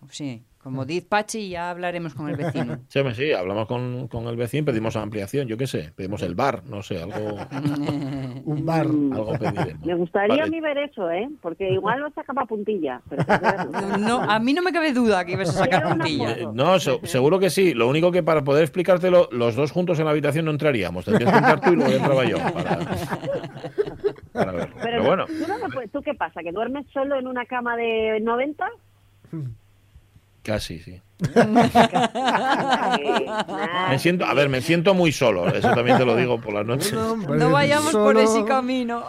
Sí, 0.09 0.43
como 0.69 0.86
dice 0.86 1.05
Pachi, 1.08 1.49
ya 1.49 1.69
hablaremos 1.69 2.13
con 2.15 2.29
el 2.29 2.36
vecino. 2.36 2.77
Sí, 2.88 3.01
sí, 3.13 3.32
hablamos 3.34 3.67
con, 3.67 4.08
con 4.08 4.27
el 4.27 4.36
vecino, 4.36 4.65
pedimos 4.65 4.95
ampliación, 4.95 5.47
yo 5.47 5.58
qué 5.58 5.67
sé, 5.67 5.91
pedimos 5.95 6.21
el 6.21 6.36
bar, 6.36 6.63
no 6.65 6.82
sé, 6.82 7.01
algo, 7.01 7.38
Un 8.45 8.65
bar. 8.65 8.86
Algo 8.88 9.34
pediremos. 9.39 9.86
Me 9.86 9.95
gustaría 9.95 10.29
Vale. 10.38 10.43
a 10.43 10.47
mí 10.47 10.60
ver 10.62 10.77
eso, 10.77 11.10
¿eh? 11.12 11.29
Porque 11.41 11.69
igual 11.71 11.99
lo 11.99 12.10
saca 12.12 12.34
para 12.34 12.47
puntilla. 12.47 13.01
Pero. 13.10 13.23
No, 13.99 14.21
a 14.21 14.39
mí 14.39 14.53
no 14.53 14.62
me 14.62 14.71
cabe 14.71 14.93
duda 14.93 15.25
que 15.25 15.34
ibas 15.34 15.49
a 15.49 15.53
sacar 15.53 15.88
puntilla. 15.89 16.32
Eh, 16.32 16.47
No, 16.53 16.79
se- 16.79 16.99
seguro 17.05 17.39
que 17.39 17.49
sí. 17.49 17.73
Lo 17.73 17.88
único 17.88 18.12
que 18.12 18.23
para 18.23 18.43
poder 18.43 18.63
explicártelo, 18.63 19.27
los 19.32 19.55
dos 19.55 19.71
juntos 19.71 19.99
en 19.99 20.05
la 20.05 20.12
habitación 20.12 20.45
no 20.45 20.51
entraríamos. 20.51 21.05
Tendrías 21.05 21.32
que 21.32 21.38
entrar 21.38 21.60
tú 21.62 21.73
y 21.73 21.75
luego 21.75 21.91
entraba 21.91 22.25
yo. 22.25 22.38
Para, 22.38 22.79
para 24.34 24.51
verlo. 24.51 24.75
Pero, 24.75 24.84
Pero 24.84 24.97
no- 24.97 25.03
bueno, 25.08 25.25
¿tú, 25.27 25.34
no 25.47 25.58
me 25.60 25.73
puedes- 25.73 25.91
¿tú 25.91 26.01
qué 26.01 26.13
pasa? 26.13 26.41
¿Que 26.41 26.51
duermes 26.51 26.86
solo 26.93 27.17
en 27.17 27.27
una 27.27 27.45
cama 27.45 27.75
de 27.75 28.19
90? 28.21 28.65
Casi, 30.43 30.80
sí. 30.80 31.02
Me 33.89 33.99
siento, 33.99 34.25
a 34.25 34.34
ver, 34.34 34.47
me 34.49 34.62
siento 34.62 34.93
muy 34.93 35.12
solo. 35.12 35.47
Eso 35.47 35.73
también 35.73 35.97
te 35.97 36.06
lo 36.06 36.15
digo 36.15 36.39
por 36.39 36.54
las 36.54 36.65
noches. 36.65 36.93
No 36.93 37.52
vayamos 37.52 37.91
por 37.91 38.17
ese 38.17 38.45
camino. 38.45 39.04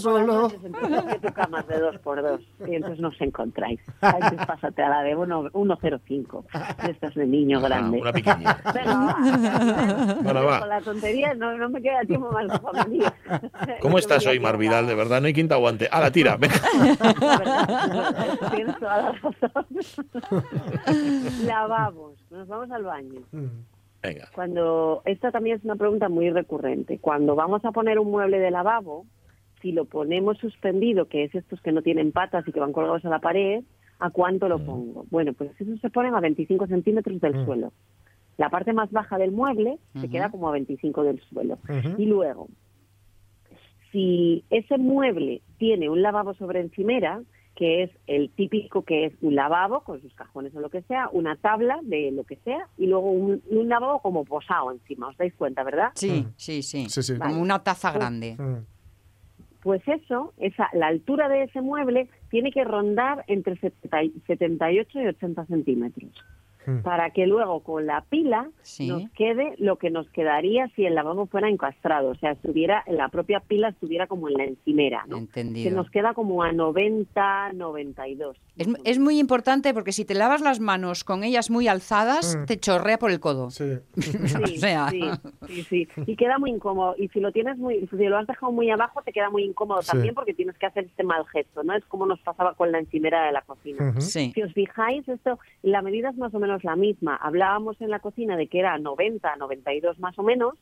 solo. 0.00 0.48
que 0.50 1.18
tu 1.26 1.32
cama 1.32 1.60
es 1.60 1.66
de 1.68 1.78
dos 1.80 1.98
por 2.00 2.20
dos 2.22 2.40
y 2.68 2.74
entonces 2.74 3.00
nos 3.00 3.18
encontráis. 3.20 3.80
Entonces 4.02 4.46
pásate 4.46 4.82
a 4.82 4.88
la 4.90 5.02
de 5.02 5.16
uno- 5.16 5.44
1.05. 5.52 6.44
Estás 6.90 7.14
de 7.14 7.26
niño 7.26 7.60
grande. 7.60 7.98
una 8.00 8.12
pequeña. 8.12 8.58
Venga, 8.74 8.94
va. 8.94 10.14
Bueno, 10.22 10.44
va. 10.44 10.60
Con 10.60 10.68
la 10.68 10.80
tontería 10.80 11.34
no, 11.34 11.56
no 11.56 11.68
me 11.70 11.80
queda 11.80 12.00
tiempo 12.02 12.30
más 12.32 12.48
de 12.48 12.58
familia. 12.58 13.14
¿Cómo 13.86 13.98
estás 13.98 14.26
hoy, 14.26 14.40
Mar 14.40 14.58
Vidal? 14.58 14.88
De 14.88 14.96
verdad, 14.96 15.20
no 15.20 15.28
hay 15.28 15.32
quien 15.32 15.46
te 15.46 15.54
aguante. 15.54 15.88
A 15.92 16.00
la 16.00 16.10
tira, 16.10 16.36
venga. 16.40 16.56
Tienes 18.52 18.76
toda 18.80 19.02
la 19.02 19.12
razón. 19.12 19.66
Lavamos, 21.46 22.14
nos 22.30 22.48
vamos 22.48 22.68
al 22.72 22.82
baño. 22.82 23.20
Venga. 24.02 24.28
Cuando 24.34 25.02
esta 25.04 25.30
también 25.30 25.58
es 25.58 25.64
una 25.64 25.76
pregunta 25.76 26.08
muy 26.08 26.30
recurrente. 26.30 26.98
Cuando 26.98 27.36
vamos 27.36 27.64
a 27.64 27.70
poner 27.70 28.00
un 28.00 28.10
mueble 28.10 28.40
de 28.40 28.50
lavabo, 28.50 29.06
si 29.62 29.70
lo 29.70 29.84
ponemos 29.84 30.36
suspendido, 30.38 31.06
que 31.06 31.22
es 31.22 31.34
estos 31.36 31.60
que 31.60 31.70
no 31.70 31.82
tienen 31.82 32.10
patas 32.10 32.46
y 32.48 32.52
que 32.52 32.58
van 32.58 32.72
colgados 32.72 33.04
a 33.04 33.08
la 33.08 33.20
pared, 33.20 33.62
¿a 34.00 34.10
cuánto 34.10 34.48
lo 34.48 34.58
pongo? 34.58 35.06
Bueno, 35.10 35.32
pues 35.32 35.52
eso 35.60 35.76
se 35.76 35.90
ponen 35.90 36.16
a 36.16 36.20
25 36.20 36.66
centímetros 36.66 37.20
del 37.20 37.44
suelo. 37.44 37.72
La 38.36 38.50
parte 38.50 38.72
más 38.72 38.90
baja 38.90 39.16
del 39.16 39.30
mueble 39.30 39.78
se 40.00 40.10
queda 40.10 40.28
como 40.28 40.48
a 40.48 40.52
25 40.52 41.04
del 41.04 41.20
suelo. 41.20 41.58
Y 41.96 42.06
luego, 42.06 42.48
si 43.96 44.44
ese 44.50 44.76
mueble 44.76 45.40
tiene 45.56 45.88
un 45.88 46.02
lavabo 46.02 46.34
sobre 46.34 46.60
encimera, 46.60 47.22
que 47.54 47.84
es 47.84 47.90
el 48.06 48.28
típico 48.28 48.82
que 48.82 49.06
es 49.06 49.14
un 49.22 49.34
lavabo 49.34 49.80
con 49.80 50.02
sus 50.02 50.12
cajones 50.12 50.54
o 50.54 50.60
lo 50.60 50.68
que 50.68 50.82
sea, 50.82 51.08
una 51.12 51.36
tabla 51.36 51.78
de 51.82 52.10
lo 52.12 52.24
que 52.24 52.36
sea 52.44 52.68
y 52.76 52.86
luego 52.88 53.10
un, 53.10 53.42
un 53.48 53.68
lavabo 53.70 54.00
como 54.00 54.26
posado 54.26 54.70
encima, 54.72 55.08
¿os 55.08 55.16
dais 55.16 55.32
cuenta, 55.34 55.64
verdad? 55.64 55.92
Sí, 55.94 56.26
sí, 56.36 56.62
sí. 56.62 56.90
Sí, 56.90 57.02
sí. 57.02 57.18
Como 57.18 57.40
una 57.40 57.62
taza 57.62 57.88
Pues- 57.92 57.98
grande. 58.00 58.36
Pues 59.62 59.80
eso, 59.88 60.34
esa, 60.36 60.68
la 60.74 60.88
altura 60.88 61.28
de 61.30 61.44
ese 61.44 61.62
mueble 61.62 62.08
tiene 62.28 62.52
que 62.52 62.62
rondar 62.64 63.24
entre 63.28 63.56
70 63.56 64.02
y- 64.04 64.10
78 64.26 65.00
y 65.00 65.06
80 65.06 65.46
centímetros. 65.46 66.12
Para 66.82 67.10
que 67.10 67.26
luego 67.26 67.60
con 67.60 67.86
la 67.86 68.02
pila 68.02 68.48
Sí. 68.62 68.88
nos 68.88 69.08
quede 69.10 69.54
lo 69.58 69.76
que 69.76 69.90
nos 69.90 70.08
quedaría 70.10 70.68
si 70.74 70.84
el 70.84 70.94
lavabo 70.94 71.26
fuera 71.26 71.48
encastrado, 71.48 72.10
o 72.10 72.14
sea, 72.16 72.32
estuviera, 72.32 72.82
la 72.88 73.08
propia 73.08 73.40
pila 73.40 73.68
estuviera 73.68 74.06
como 74.06 74.28
en 74.28 74.34
la 74.34 74.44
encimera, 74.44 75.04
¿no? 75.06 75.16
Que 75.16 75.40
Entendido. 75.40 75.76
nos 75.76 75.90
queda 75.90 76.14
como 76.14 76.42
a 76.42 76.52
90, 76.52 77.52
92. 77.54 78.36
Es, 78.56 78.68
es 78.84 78.98
muy 78.98 79.18
importante 79.18 79.72
porque 79.74 79.92
si 79.92 80.04
te 80.04 80.14
lavas 80.14 80.40
las 80.40 80.60
manos 80.60 81.04
con 81.04 81.24
ellas 81.24 81.50
muy 81.50 81.68
alzadas, 81.68 82.38
te 82.46 82.58
chorrea 82.58 82.98
por 82.98 83.10
el 83.10 83.20
codo. 83.20 83.50
Sí, 83.50 83.64
o 83.96 84.46
sea, 84.58 84.88
sí, 84.90 85.02
sí, 85.46 85.64
sí. 85.64 85.88
Y 86.06 86.16
queda 86.16 86.38
muy 86.38 86.50
incómodo. 86.50 86.94
Y 86.98 87.08
si 87.08 87.20
lo 87.20 87.32
tienes 87.32 87.58
muy, 87.58 87.86
si 87.86 87.96
lo 88.06 88.16
has 88.18 88.26
dejado 88.26 88.52
muy 88.52 88.70
abajo, 88.70 89.02
te 89.02 89.12
queda 89.12 89.30
muy 89.30 89.44
incómodo 89.44 89.82
Sí. 89.82 89.90
también 89.92 90.14
porque 90.14 90.34
tienes 90.34 90.56
que 90.58 90.66
hacer 90.66 90.84
este 90.84 91.04
mal 91.04 91.24
gesto, 91.26 91.62
¿no? 91.62 91.74
Es 91.74 91.84
como 91.84 92.06
nos 92.06 92.20
pasaba 92.20 92.54
con 92.54 92.72
la 92.72 92.78
encimera 92.78 93.26
de 93.26 93.32
la 93.32 93.42
cocina. 93.42 93.90
Ujú. 93.90 94.00
Sí. 94.00 94.32
Si 94.34 94.42
os 94.42 94.52
fijáis, 94.52 95.06
esto, 95.08 95.38
la 95.62 95.82
medida 95.82 96.10
es 96.10 96.16
más 96.16 96.34
o 96.34 96.38
menos 96.38 96.55
la 96.64 96.76
misma. 96.76 97.16
Hablábamos 97.16 97.80
en 97.80 97.90
la 97.90 98.00
cocina 98.00 98.36
de 98.36 98.46
que 98.48 98.58
era 98.58 98.78
90, 98.78 99.36
92 99.36 99.98
más 99.98 100.18
o 100.18 100.22
menos. 100.22 100.54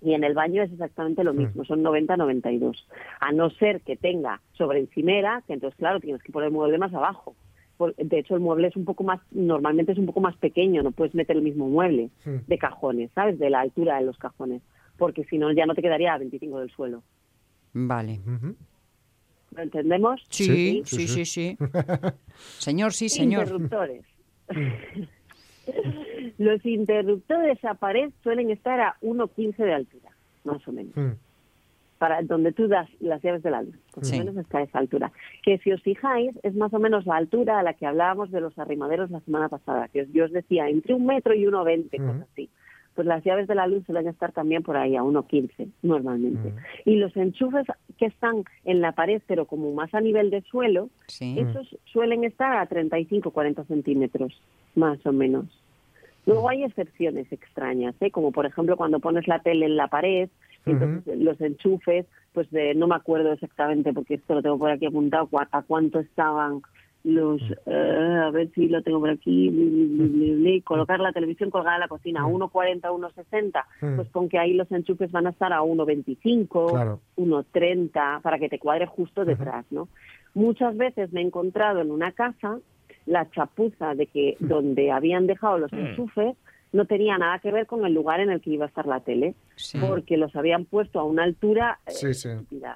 Y 0.00 0.14
en 0.14 0.22
el 0.22 0.34
baño 0.34 0.62
es 0.62 0.70
exactamente 0.70 1.24
lo 1.24 1.34
mismo, 1.34 1.64
son 1.64 1.82
90-92. 1.82 2.76
A 3.18 3.32
no 3.32 3.50
ser 3.50 3.80
que 3.80 3.96
tenga 3.96 4.40
sobre 4.52 4.78
encimera, 4.78 5.42
que 5.46 5.54
entonces, 5.54 5.76
claro, 5.76 5.98
tienes 5.98 6.22
que 6.22 6.30
poner 6.30 6.48
el 6.48 6.54
mueble 6.54 6.78
más 6.78 6.94
abajo. 6.94 7.34
De 7.96 8.18
hecho, 8.18 8.34
el 8.34 8.40
mueble 8.40 8.68
es 8.68 8.76
un 8.76 8.84
poco 8.84 9.02
más, 9.02 9.20
normalmente 9.32 9.92
es 9.92 9.98
un 9.98 10.06
poco 10.06 10.20
más 10.20 10.36
pequeño, 10.36 10.82
no 10.82 10.92
puedes 10.92 11.14
meter 11.14 11.36
el 11.36 11.42
mismo 11.42 11.68
mueble 11.68 12.10
de 12.24 12.58
cajones, 12.58 13.10
¿sabes? 13.12 13.38
De 13.40 13.50
la 13.50 13.60
altura 13.60 13.98
de 13.98 14.04
los 14.04 14.18
cajones. 14.18 14.62
Porque 14.96 15.24
si 15.24 15.38
no, 15.38 15.50
ya 15.52 15.66
no 15.66 15.74
te 15.74 15.82
quedaría 15.82 16.14
a 16.14 16.18
25 16.18 16.60
del 16.60 16.70
suelo. 16.70 17.02
Vale. 17.72 18.20
¿Lo 19.54 19.62
entendemos? 19.62 20.24
Sí, 20.28 20.82
sí, 20.84 21.08
sí, 21.08 21.24
sí. 21.24 21.58
Señor, 22.58 22.92
sí, 22.92 23.08
señor. 23.08 23.42
Interruptores. 23.42 24.04
Los 26.38 26.64
interruptores 26.64 27.62
a 27.64 27.74
pared 27.74 28.10
suelen 28.22 28.50
estar 28.50 28.80
a 28.80 28.96
1,15 29.02 29.56
de 29.56 29.74
altura, 29.74 30.10
más 30.44 30.66
o 30.66 30.72
menos. 30.72 30.94
Para 31.98 32.22
donde 32.22 32.52
tú 32.52 32.68
das 32.68 32.88
las 33.00 33.20
llaves 33.22 33.42
de 33.42 33.50
la 33.50 33.62
luz, 33.62 33.74
más 33.96 34.08
Sí. 34.08 34.16
o 34.16 34.18
menos 34.20 34.36
está 34.36 34.58
a 34.58 34.62
esa 34.62 34.78
altura. 34.78 35.12
Que 35.42 35.58
si 35.58 35.72
os 35.72 35.82
fijáis, 35.82 36.30
es 36.44 36.54
más 36.54 36.72
o 36.72 36.78
menos 36.78 37.04
la 37.06 37.16
altura 37.16 37.58
a 37.58 37.62
la 37.62 37.74
que 37.74 37.86
hablábamos 37.86 38.30
de 38.30 38.40
los 38.40 38.56
arrimaderos 38.58 39.10
la 39.10 39.20
semana 39.20 39.48
pasada, 39.48 39.88
que 39.88 40.06
yo 40.12 40.24
os 40.24 40.32
decía 40.32 40.68
entre 40.68 40.94
un 40.94 41.04
metro 41.06 41.34
y 41.34 41.44
1,20, 41.44 41.98
cosas 41.98 42.28
así. 42.32 42.48
Pues 42.98 43.06
las 43.06 43.22
llaves 43.22 43.46
de 43.46 43.54
la 43.54 43.68
luz 43.68 43.84
suelen 43.86 44.08
estar 44.08 44.32
también 44.32 44.64
por 44.64 44.76
ahí, 44.76 44.96
a 44.96 45.04
1,15 45.04 45.68
normalmente. 45.82 46.52
Y 46.84 46.96
los 46.96 47.16
enchufes 47.16 47.64
que 47.96 48.06
están 48.06 48.42
en 48.64 48.80
la 48.80 48.90
pared, 48.90 49.22
pero 49.28 49.44
como 49.44 49.72
más 49.72 49.94
a 49.94 50.00
nivel 50.00 50.30
de 50.30 50.42
suelo, 50.42 50.90
Sí. 51.06 51.38
esos 51.38 51.78
suelen 51.92 52.24
estar 52.24 52.56
a 52.56 52.66
35, 52.66 53.30
40 53.30 53.62
centímetros, 53.66 54.42
más 54.74 54.98
o 55.06 55.12
menos. 55.12 55.44
Luego 56.26 56.48
hay 56.48 56.64
excepciones 56.64 57.30
extrañas, 57.30 57.94
¿eh? 58.00 58.10
como 58.10 58.32
por 58.32 58.46
ejemplo 58.46 58.76
cuando 58.76 58.98
pones 58.98 59.28
la 59.28 59.38
tele 59.38 59.66
en 59.66 59.76
la 59.76 59.86
pared, 59.86 60.28
entonces 60.66 61.16
los 61.20 61.40
enchufes, 61.40 62.04
pues 62.32 62.50
de, 62.50 62.74
no 62.74 62.88
me 62.88 62.96
acuerdo 62.96 63.32
exactamente 63.32 63.92
porque 63.92 64.14
esto 64.14 64.34
lo 64.34 64.42
tengo 64.42 64.58
por 64.58 64.72
aquí 64.72 64.86
apuntado, 64.86 65.28
a 65.52 65.62
cuánto 65.62 66.00
estaban 66.00 66.62
los, 67.04 67.40
eh, 67.66 68.20
a 68.24 68.30
ver 68.30 68.50
si 68.54 68.68
lo 68.68 68.82
tengo 68.82 69.00
por 69.00 69.10
aquí, 69.10 69.48
bli, 69.48 69.64
bli, 69.64 69.84
bli, 69.86 70.08
bli, 70.08 70.34
bli, 70.34 70.62
colocar 70.62 70.98
la 71.00 71.12
televisión 71.12 71.50
colgada 71.50 71.76
en 71.76 71.80
la 71.80 71.88
cocina 71.88 72.22
a 72.22 72.26
1,40, 72.26 72.90
1,60, 72.90 73.64
Mm. 73.80 73.96
pues 73.96 74.08
pon 74.08 74.28
que 74.28 74.38
ahí 74.38 74.52
los 74.54 74.70
enchufes 74.72 75.10
van 75.12 75.26
a 75.26 75.30
estar 75.30 75.52
a 75.52 75.62
1,25, 75.62 76.70
Claro. 76.72 77.00
1,30, 77.16 78.20
para 78.22 78.38
que 78.38 78.48
te 78.48 78.58
cuadre 78.58 78.86
justo 78.86 79.24
detrás, 79.24 79.64
¿no? 79.70 79.88
Muchas 80.34 80.76
veces 80.76 81.12
me 81.12 81.20
he 81.20 81.24
encontrado 81.24 81.80
en 81.80 81.90
una 81.90 82.12
casa 82.12 82.58
la 83.06 83.30
chapuza 83.30 83.94
de 83.94 84.06
que 84.06 84.36
donde 84.40 84.90
habían 84.90 85.26
dejado 85.26 85.58
los 85.58 85.72
Mm. 85.72 85.78
enchufes 85.78 86.36
no 86.72 86.84
tenía 86.84 87.16
nada 87.16 87.38
que 87.38 87.50
ver 87.50 87.66
con 87.66 87.86
el 87.86 87.94
lugar 87.94 88.20
en 88.20 88.28
el 88.30 88.42
que 88.42 88.50
iba 88.50 88.66
a 88.66 88.68
estar 88.68 88.86
la 88.86 89.00
tele, 89.00 89.34
porque 89.80 90.18
los 90.18 90.36
habían 90.36 90.66
puesto 90.66 91.00
a 91.00 91.04
una 91.04 91.22
altura 91.24 91.78
eh, 91.86 91.90
Sí, 91.92 92.12
sí. 92.12 92.28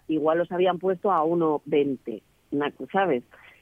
igual 0.08 0.38
los 0.38 0.50
habían 0.50 0.78
puesto 0.78 1.12
a 1.12 1.22
1,20, 1.24 2.22
una- 2.52 2.72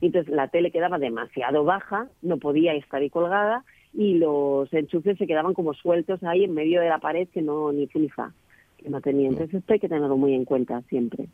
Entonces 0.01 0.33
la 0.35 0.49
tele 0.49 0.71
quedaba 0.71 0.99
demasiado 0.99 1.65
baja, 1.65 2.09
no 2.23 2.39
podía 2.39 2.75
estar 2.75 3.03
ahí 3.03 3.11
colgada 3.11 3.65
y 3.93 4.15
los 4.15 4.73
enchufes 4.73 5.19
se 5.19 5.27
quedaban 5.27 5.55
como 5.55 5.75
sueltos 5.75 6.23
ahí 6.23 6.45
en 6.45 6.55
medio 6.55 6.81
de 6.81 6.89
la 6.89 6.99
pared 6.99 7.29
que 7.29 7.43
no 7.43 7.73
ni 7.73 7.87
fa, 8.09 8.33
que 8.79 8.89
no 8.89 9.01
tenía. 9.01 9.29
Entonces 9.29 9.57
esto 9.57 9.73
hay 9.73 9.81
que 9.81 9.89
tenerlo 9.89 10.17
muy 10.17 10.35
en 10.35 10.45
cuenta 10.45 10.83
siempre. 10.83 11.27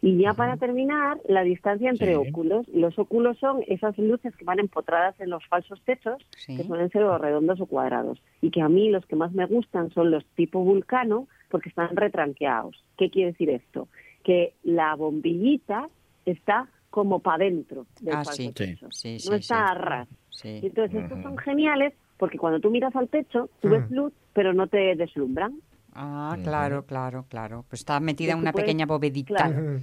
Y 0.00 0.16
ya 0.18 0.34
para 0.34 0.56
terminar, 0.56 1.18
la 1.28 1.42
distancia 1.42 1.90
entre 1.90 2.12
Sí. 2.12 2.28
óculos. 2.28 2.66
Los 2.68 2.98
óculos 2.98 3.38
son 3.38 3.62
esas 3.68 3.96
luces 3.98 4.34
que 4.36 4.44
van 4.44 4.58
empotradas 4.58 5.18
en 5.20 5.30
los 5.30 5.46
falsos 5.46 5.80
techos, 5.82 6.20
que 6.46 6.64
suelen 6.64 6.90
ser 6.90 7.04
o 7.04 7.18
redondos 7.18 7.60
o 7.60 7.66
cuadrados. 7.66 8.20
Y 8.40 8.50
que 8.50 8.62
a 8.62 8.68
mí 8.68 8.90
los 8.90 9.06
que 9.06 9.16
más 9.16 9.32
me 9.32 9.46
gustan 9.46 9.90
son 9.90 10.10
los 10.10 10.24
tipo 10.34 10.60
vulcano 10.64 11.28
porque 11.50 11.68
están 11.68 11.94
retranqueados. 11.94 12.82
¿Qué 12.96 13.10
quiere 13.10 13.32
decir 13.32 13.50
esto? 13.50 13.88
Que 14.24 14.54
la 14.64 14.94
bombillita 14.96 15.88
está 16.26 16.68
como 16.92 17.18
para 17.20 17.36
adentro 17.46 17.86
del 18.00 18.14
Ah, 18.14 18.22
falso 18.24 18.32
sí. 18.34 18.52
techo. 18.52 18.86
Sí, 18.92 19.18
sí, 19.18 19.28
no 19.30 19.36
sí. 19.36 19.40
está 19.40 19.66
a 19.68 19.74
ras. 19.74 20.08
Sí. 20.30 20.60
Y 20.62 20.66
Entonces 20.66 21.02
estos 21.02 21.22
son 21.22 21.36
geniales 21.38 21.94
porque 22.18 22.38
cuando 22.38 22.60
tú 22.60 22.70
miras 22.70 22.94
al 22.94 23.08
techo, 23.08 23.48
tú 23.60 23.70
ves 23.70 23.90
luz, 23.90 24.12
pero 24.34 24.52
no 24.52 24.66
te 24.68 24.94
deslumbran. 24.94 25.54
Ah, 25.94 26.36
claro, 26.44 26.84
claro, 26.84 27.24
claro. 27.28 27.64
Pues 27.68 27.80
está 27.80 27.98
metida 27.98 28.32
en 28.32 28.38
una 28.38 28.52
puedes- 28.52 28.66
pequeña 28.66 28.86
bovedita. 28.86 29.34
Claro. 29.34 29.80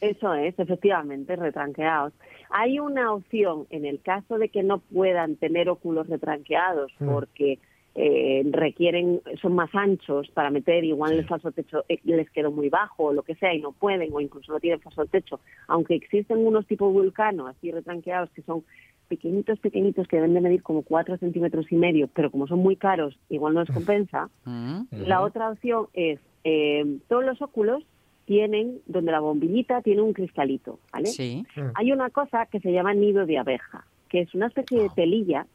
Eso 0.00 0.34
es, 0.34 0.58
efectivamente, 0.58 1.36
retranqueados. 1.36 2.12
Hay 2.50 2.78
una 2.80 3.12
opción 3.12 3.66
en 3.70 3.84
el 3.84 4.00
caso 4.00 4.38
de 4.38 4.48
que 4.48 4.62
no 4.62 4.78
puedan 4.78 5.36
tener 5.36 5.68
óculos 5.68 6.08
retranqueados 6.08 6.92
Mm. 6.98 7.06
porque 7.08 7.58
eh, 7.94 8.42
requieren, 8.50 9.20
son 9.40 9.54
más 9.54 9.74
anchos 9.74 10.30
para 10.30 10.50
meter, 10.50 10.84
igual 10.84 11.12
el 11.12 11.26
falso 11.26 11.52
techo 11.52 11.84
eh, 11.88 11.98
les 12.04 12.30
quedó 12.30 12.50
muy 12.50 12.70
bajo 12.70 13.04
o 13.04 13.12
lo 13.12 13.22
que 13.22 13.34
sea 13.34 13.52
y 13.52 13.60
no 13.60 13.72
pueden 13.72 14.10
o 14.12 14.20
incluso 14.20 14.52
no 14.52 14.60
tienen 14.60 14.80
falso 14.80 15.04
techo, 15.06 15.40
aunque 15.68 15.94
existen 15.94 16.38
unos 16.38 16.66
tipo 16.66 16.90
vulcano 16.90 17.46
así 17.46 17.70
retranqueados 17.70 18.30
que 18.30 18.42
son 18.42 18.64
pequeñitos, 19.08 19.58
pequeñitos 19.58 20.08
que 20.08 20.16
deben 20.16 20.32
de 20.32 20.40
medir 20.40 20.62
como 20.62 20.82
4 20.82 21.18
centímetros 21.18 21.70
y 21.70 21.76
medio, 21.76 22.08
pero 22.08 22.30
como 22.30 22.46
son 22.46 22.60
muy 22.60 22.76
caros, 22.76 23.18
igual 23.28 23.52
no 23.52 23.60
les 23.60 23.70
compensa. 23.70 24.30
Mm. 24.46 24.84
La 25.06 25.20
otra 25.20 25.50
opción 25.50 25.88
es, 25.92 26.18
eh, 26.44 26.98
todos 27.08 27.22
los 27.22 27.42
óculos 27.42 27.84
tienen, 28.24 28.78
donde 28.86 29.12
la 29.12 29.20
bombillita 29.20 29.82
tiene 29.82 30.00
un 30.00 30.14
cristalito, 30.14 30.78
¿vale? 30.92 31.08
Sí. 31.08 31.44
Hay 31.74 31.92
una 31.92 32.08
cosa 32.08 32.46
que 32.46 32.60
se 32.60 32.72
llama 32.72 32.94
nido 32.94 33.26
de 33.26 33.36
abeja, 33.36 33.84
que 34.08 34.20
es 34.20 34.34
una 34.34 34.46
especie 34.46 34.80
de 34.80 34.88
telilla 34.88 35.46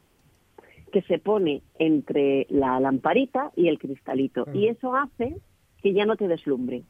que 0.90 1.02
se 1.02 1.18
pone 1.18 1.62
entre 1.78 2.46
la 2.50 2.78
lamparita 2.80 3.50
y 3.56 3.68
el 3.68 3.78
cristalito. 3.78 4.46
Y 4.52 4.68
eso 4.68 4.94
hace 4.94 5.36
que 5.82 5.92
ya 5.92 6.04
no 6.06 6.16
te 6.16 6.28
deslumbre. 6.28 6.82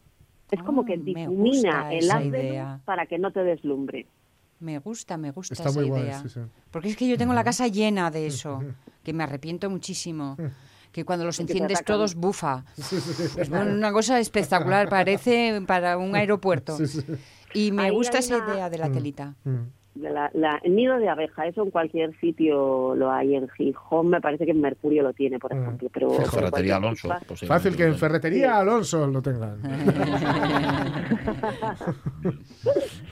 Es 0.50 0.62
como 0.62 0.84
que 0.84 0.94
Ah, 0.94 0.98
difumina 0.98 1.92
el 1.92 1.98
esa 2.04 2.16
haz 2.16 2.22
de 2.22 2.28
luz 2.30 2.38
idea. 2.38 2.80
para 2.84 3.06
que 3.06 3.18
no 3.18 3.30
te 3.32 3.44
deslumbre. 3.44 4.06
Me 4.60 4.78
gusta, 4.78 5.16
me 5.16 5.30
gusta 5.30 5.54
Está 5.54 5.68
esa 5.68 5.78
muy 5.80 5.88
guay, 5.88 6.02
idea. 6.02 6.20
sí, 6.20 6.28
sí. 6.30 6.40
Porque 6.70 6.88
es 6.88 6.96
que 6.96 7.06
yo 7.08 7.16
tengo 7.18 7.32
la 7.34 7.44
casa 7.44 7.68
llena 7.68 8.10
de 8.10 8.26
eso, 8.26 8.60
que 9.04 9.12
me 9.12 9.22
arrepiento 9.24 9.68
muchísimo. 9.70 10.36
Que 10.90 11.04
cuando 11.04 11.26
los 11.26 11.38
enciendes 11.38 11.84
todos, 11.84 12.14
bufa. 12.14 12.64
Es 13.36 13.50
una 13.50 13.92
cosa 13.92 14.18
espectacular, 14.18 14.88
parece 14.88 15.60
para 15.66 15.98
un 15.98 16.16
aeropuerto. 16.16 16.78
Y 17.52 17.72
me 17.72 17.82
Ahí 17.82 17.90
gusta 17.90 18.18
esa 18.18 18.38
una- 18.38 18.54
idea 18.54 18.70
de 18.70 18.78
la 18.78 18.90
telita. 18.90 19.34
De 19.44 19.58
la, 20.00 20.30
la- 20.34 20.60
el 20.62 20.74
nido 20.76 20.98
de 20.98 21.08
abeja, 21.08 21.46
eso 21.46 21.62
en 21.62 21.70
cualquier 21.70 22.18
sitio 22.20 22.94
lo 22.94 23.10
hay. 23.10 23.34
En 23.34 23.48
Gijón 23.48 24.08
me 24.08 24.20
parece 24.20 24.44
que 24.44 24.52
en 24.52 24.60
Mercurio 24.60 25.02
lo 25.02 25.12
tiene, 25.12 25.38
por 25.38 25.52
ejemplo. 25.52 25.88
Pero 25.92 26.12
En 26.14 26.26
Ferretería 26.26 26.76
Alonso. 26.76 27.08
posiblemente 27.08 27.46
Fácil 27.46 27.76
que 27.76 27.84
en. 27.84 27.94
Ferretería 27.96 28.58
Alonso 28.58 29.06
lo 29.06 29.20
tengan. 29.22 29.58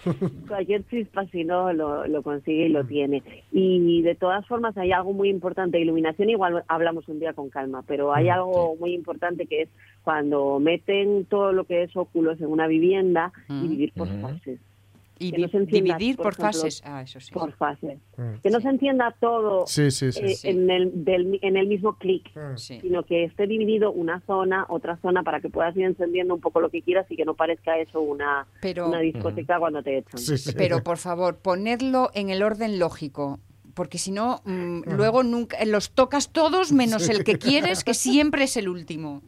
cualquier 0.49 0.87
chispa 0.89 1.27
si 1.27 1.45
no 1.45 1.73
lo, 1.73 2.07
lo 2.07 2.23
consigue 2.23 2.67
y 2.67 2.69
lo 2.69 2.85
tiene 2.85 3.23
y 3.53 4.03
de 4.03 4.15
todas 4.15 4.47
formas 4.47 4.77
hay 4.77 4.93
algo 4.93 5.13
muy 5.13 5.29
importante 5.29 5.81
iluminación 5.81 6.31
igual 6.31 6.63
hablamos 6.69 7.09
un 7.09 7.19
día 7.19 7.33
con 7.33 7.49
calma 7.51 7.83
pero 7.87 8.15
hay 8.15 8.29
algo 8.29 8.77
muy 8.79 8.95
importante 8.95 9.47
que 9.47 9.63
es 9.63 9.69
cuando 10.05 10.59
meten 10.61 11.25
todo 11.27 11.53
lo 11.53 11.65
que 11.65 11.83
es 11.85 11.97
óculos 11.97 12.41
en 12.41 12.47
una 12.47 12.67
vivienda 12.67 13.33
y 13.49 13.69
vivir 13.69 13.93
por 13.95 14.07
Mm. 14.07 14.21
fases 14.23 14.61
Y 15.19 15.31
Que 15.31 15.39
no 15.39 15.47
di- 15.47 15.51
se 15.51 15.57
encienda, 15.59 15.97
dividir 15.97 16.17
por 16.17 16.25
por 16.25 16.33
ejemplo, 16.35 16.61
fases. 16.63 16.83
Ah, 16.85 17.03
eso 17.03 17.21
sí. 17.21 17.33
por 17.33 17.53
fases 17.53 17.99
Mm. 18.19 18.35
que 18.43 18.51
no 18.51 18.61
se 18.61 18.69
encienda 18.69 19.15
todo 19.21 19.67
Sí, 19.67 19.91
sí, 19.91 20.13
sí. 20.13 20.21
eh, 20.23 20.29
sí. 20.35 20.49
En, 20.49 20.69
el, 20.71 21.05
del- 21.05 21.39
en 21.43 21.57
el 21.57 21.67
mismo 21.69 21.97
clic 21.97 22.31
Mm. 22.37 22.57
Sí. 22.57 22.81
sino 22.81 23.03
que 23.05 23.25
esté 23.25 23.47
dividido 23.47 23.93
una 23.93 24.21
zona, 24.27 24.67
otra 24.69 24.97
zona, 24.99 25.23
para 25.23 25.41
que 25.41 25.49
puedas 25.49 25.77
ir 25.77 25.85
encendiendo 25.85 26.35
un 26.35 26.41
poco 26.41 26.61
lo 26.61 26.69
que 26.71 26.83
quieras 26.83 27.07
y 27.11 27.17
que 27.17 27.25
no 27.25 27.35
parezca 27.35 27.79
eso 27.79 28.01
una, 28.01 28.47
Pero, 28.61 28.89
una 28.89 29.01
discoteca 29.01 29.59
cuando 29.59 29.83
te 29.83 29.99
echan. 29.99 30.19
Sí, 30.19 30.37
sí. 30.39 30.53
pero 30.57 30.83
por 30.83 30.99
favor, 30.99 31.39
ponedlo 31.39 32.11
en 32.15 32.31
el 32.31 32.43
orden 32.43 32.79
lógico. 32.79 33.39
Porque 33.77 33.99
si 33.99 34.11
no, 34.11 34.41
mm, 34.47 34.85
luego 34.97 35.23
nunca 35.23 35.63
los 35.67 35.91
tocas 35.91 36.33
todos 36.33 36.73
menos 36.73 37.11
el 37.11 37.25
que 37.25 37.37
quieres, 37.37 37.85
que 37.85 37.93
siempre 37.93 38.45
es 38.45 38.57
el 38.57 38.71
último. 38.71 39.21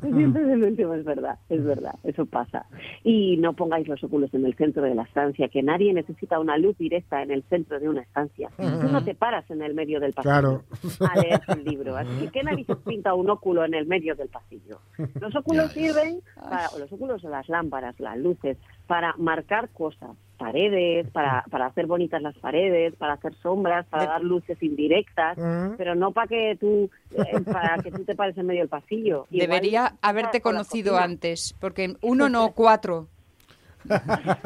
Siempre 0.00 0.42
es 0.42 0.48
el 0.48 0.64
último, 0.64 0.94
es 0.94 1.04
verdad, 1.04 1.38
es 1.50 1.62
verdad, 1.62 1.94
eso 2.02 2.24
pasa. 2.24 2.64
Y 3.02 3.36
no 3.36 3.52
pongáis 3.52 3.86
los 3.86 4.02
óculos 4.02 4.32
en 4.32 4.46
el 4.46 4.54
centro 4.56 4.82
de 4.84 4.94
la 4.94 5.02
estancia, 5.02 5.48
que 5.48 5.62
nadie 5.62 5.92
necesita 5.92 6.38
una 6.40 6.56
luz 6.56 6.78
directa 6.78 7.22
en 7.22 7.30
el 7.30 7.42
centro 7.50 7.78
de 7.78 7.90
una 7.90 8.00
estancia. 8.00 8.48
Tú 8.56 8.88
no 8.90 9.04
te 9.04 9.14
paras 9.14 9.44
en 9.50 9.60
el 9.60 9.74
medio 9.74 10.00
del 10.00 10.14
pasillo 10.14 10.24
Claro. 10.30 10.64
a 11.00 11.20
leer 11.20 11.42
el 11.48 11.64
libro. 11.64 11.94
Así 11.98 12.08
que, 12.22 12.28
¿qué 12.30 12.42
narices 12.42 12.78
pinta 12.86 13.12
un 13.12 13.28
óculo 13.28 13.66
en 13.66 13.74
el 13.74 13.84
medio 13.86 14.14
del 14.14 14.28
pasillo? 14.28 14.80
Los 15.20 15.36
óculos 15.36 15.70
sirven, 15.72 16.20
para, 16.36 16.68
o 16.70 16.78
los 16.78 16.90
óculos 16.90 17.22
o 17.22 17.28
las 17.28 17.46
lámparas, 17.50 18.00
las 18.00 18.16
luces, 18.16 18.56
para 18.86 19.14
marcar 19.18 19.68
cosas, 19.70 20.10
paredes, 20.38 21.08
para, 21.10 21.44
para 21.50 21.66
hacer 21.66 21.86
bonitas 21.86 22.20
las 22.20 22.36
paredes, 22.38 22.94
para 22.96 23.14
hacer 23.14 23.34
sombras, 23.42 23.86
para 23.86 24.06
dar 24.06 24.22
luces 24.22 24.62
indirectas, 24.62 25.38
Mm. 25.38 25.74
pero 25.78 25.94
no 25.94 26.10
para 26.12 26.26
que 26.26 26.56
tú 26.60 26.90
eh, 27.12 27.40
para 27.50 27.78
que 27.82 27.90
tú 27.90 28.04
te 28.04 28.14
pares 28.14 28.36
en 28.36 28.46
medio 28.46 28.60
del 28.60 28.68
pasillo. 28.68 29.26
Igual 29.30 29.48
Debería 29.48 29.94
haberte 30.02 30.40
conocido 30.40 30.98
antes, 30.98 31.54
porque 31.60 31.96
uno 32.02 32.28
no, 32.28 32.50
cuatro, 32.52 33.08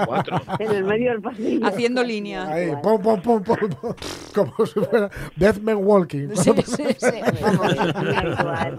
Cuatro. 0.05 0.37
En 0.59 0.73
el 0.73 0.83
medio 0.85 1.13
del 1.13 1.23
pasillo. 1.23 1.65
haciendo 1.65 2.03
línea. 2.03 2.49
Ahí, 2.49 2.73
pom, 2.83 3.01
pom, 3.01 3.21
pom, 3.23 3.41
pom, 3.45 3.57
pom. 3.81 3.95
Como 4.35 4.67
si 4.67 4.81
fuera 4.81 5.09
Deathman 5.37 5.77
Walking. 5.77 6.29
Sí, 6.35 6.51
sí, 6.65 6.85
sí. 6.99 7.07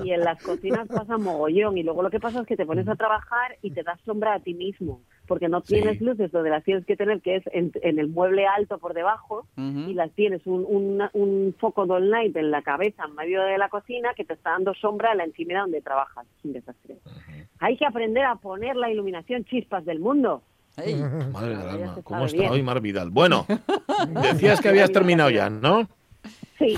Y 0.03 0.11
en 0.11 0.19
las 0.21 0.41
cocinas 0.43 0.85
pasa 0.89 1.17
mogollón. 1.17 1.77
Y 1.77 1.83
luego 1.83 2.03
lo 2.03 2.09
que 2.09 2.19
pasa 2.19 2.41
es 2.41 2.45
que 2.47 2.57
te 2.57 2.65
pones 2.65 2.87
a 2.89 2.95
trabajar 2.95 3.57
y 3.61 3.71
te 3.71 3.83
das 3.83 3.99
sombra 4.05 4.33
a 4.33 4.39
ti 4.39 4.53
mismo. 4.53 5.01
Porque 5.29 5.47
no 5.47 5.61
Sí. 5.61 5.75
tienes 5.75 6.01
luces 6.01 6.29
donde 6.31 6.49
las 6.49 6.63
tienes 6.65 6.85
que 6.85 6.97
tener, 6.97 7.21
que 7.21 7.37
es 7.37 7.43
en, 7.53 7.71
en 7.83 7.99
el 7.99 8.09
mueble 8.09 8.45
alto 8.47 8.77
por 8.79 8.93
debajo. 8.93 9.45
Y 9.55 9.93
las 9.93 10.11
tienes 10.11 10.41
un, 10.45 10.65
un, 10.67 11.01
un 11.13 11.55
foco 11.59 11.85
Doll 11.85 12.09
Night 12.09 12.35
en 12.35 12.51
la 12.51 12.61
cabeza, 12.63 13.03
en 13.07 13.15
medio 13.15 13.41
de 13.43 13.57
la 13.57 13.69
cocina, 13.69 14.09
que 14.15 14.25
te 14.25 14.33
está 14.33 14.49
dando 14.51 14.73
sombra 14.73 15.11
a 15.11 15.15
la 15.15 15.23
encimera 15.23 15.61
donde 15.61 15.81
trabajas. 15.81 16.25
Es 16.39 16.43
un 16.45 16.51
desastre. 16.53 16.97
Hay 17.59 17.77
que 17.77 17.85
aprender 17.85 18.25
a 18.25 18.35
poner 18.35 18.75
la 18.75 18.91
iluminación 18.91 19.45
chispas 19.45 19.85
del 19.85 19.99
mundo. 19.99 20.41
Madre 21.31 21.57
del 21.57 21.69
alma. 21.69 21.97
¿Cómo 22.03 22.25
está 22.25 22.37
bien. 22.39 22.51
hoy 22.51 22.63
Mar 22.63 22.81
Vidal? 22.81 23.09
Bueno, 23.11 23.45
decías 24.23 24.59
que 24.61 24.69
habías 24.69 24.91
terminado 24.91 25.29
ya, 25.29 25.49
¿no? 25.49 25.87
Sí. 26.57 26.77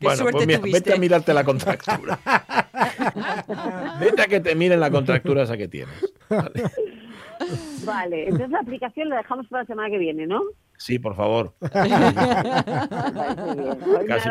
bueno, 0.00 0.16
suerte 0.16 0.32
pues 0.32 0.46
mira, 0.46 0.58
tuviste. 0.60 0.78
vete 0.80 0.92
a 0.94 0.98
mirarte 0.98 1.34
la 1.34 1.42
contractura. 1.44 2.18
vete 4.00 4.22
a 4.22 4.26
que 4.26 4.40
te 4.40 4.54
miren 4.54 4.80
la 4.80 4.90
contractura 4.90 5.42
esa 5.42 5.56
que 5.56 5.68
tienes. 5.68 6.12
Vale. 6.28 6.62
Vale, 7.84 8.24
entonces 8.24 8.50
la 8.50 8.60
aplicación 8.60 9.08
la 9.08 9.16
dejamos 9.18 9.46
para 9.48 9.62
la 9.62 9.66
semana 9.66 9.90
que 9.90 9.98
viene, 9.98 10.26
¿no? 10.26 10.40
Sí, 10.76 10.98
por 10.98 11.14
favor. 11.14 11.52
Casi 11.60 11.90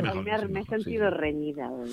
mejor, 0.02 0.24
me 0.24 0.48
me 0.48 0.62
he 0.62 0.66
sentido 0.66 1.10
sí. 1.12 1.16
reñida 1.16 1.70
hoy. 1.70 1.92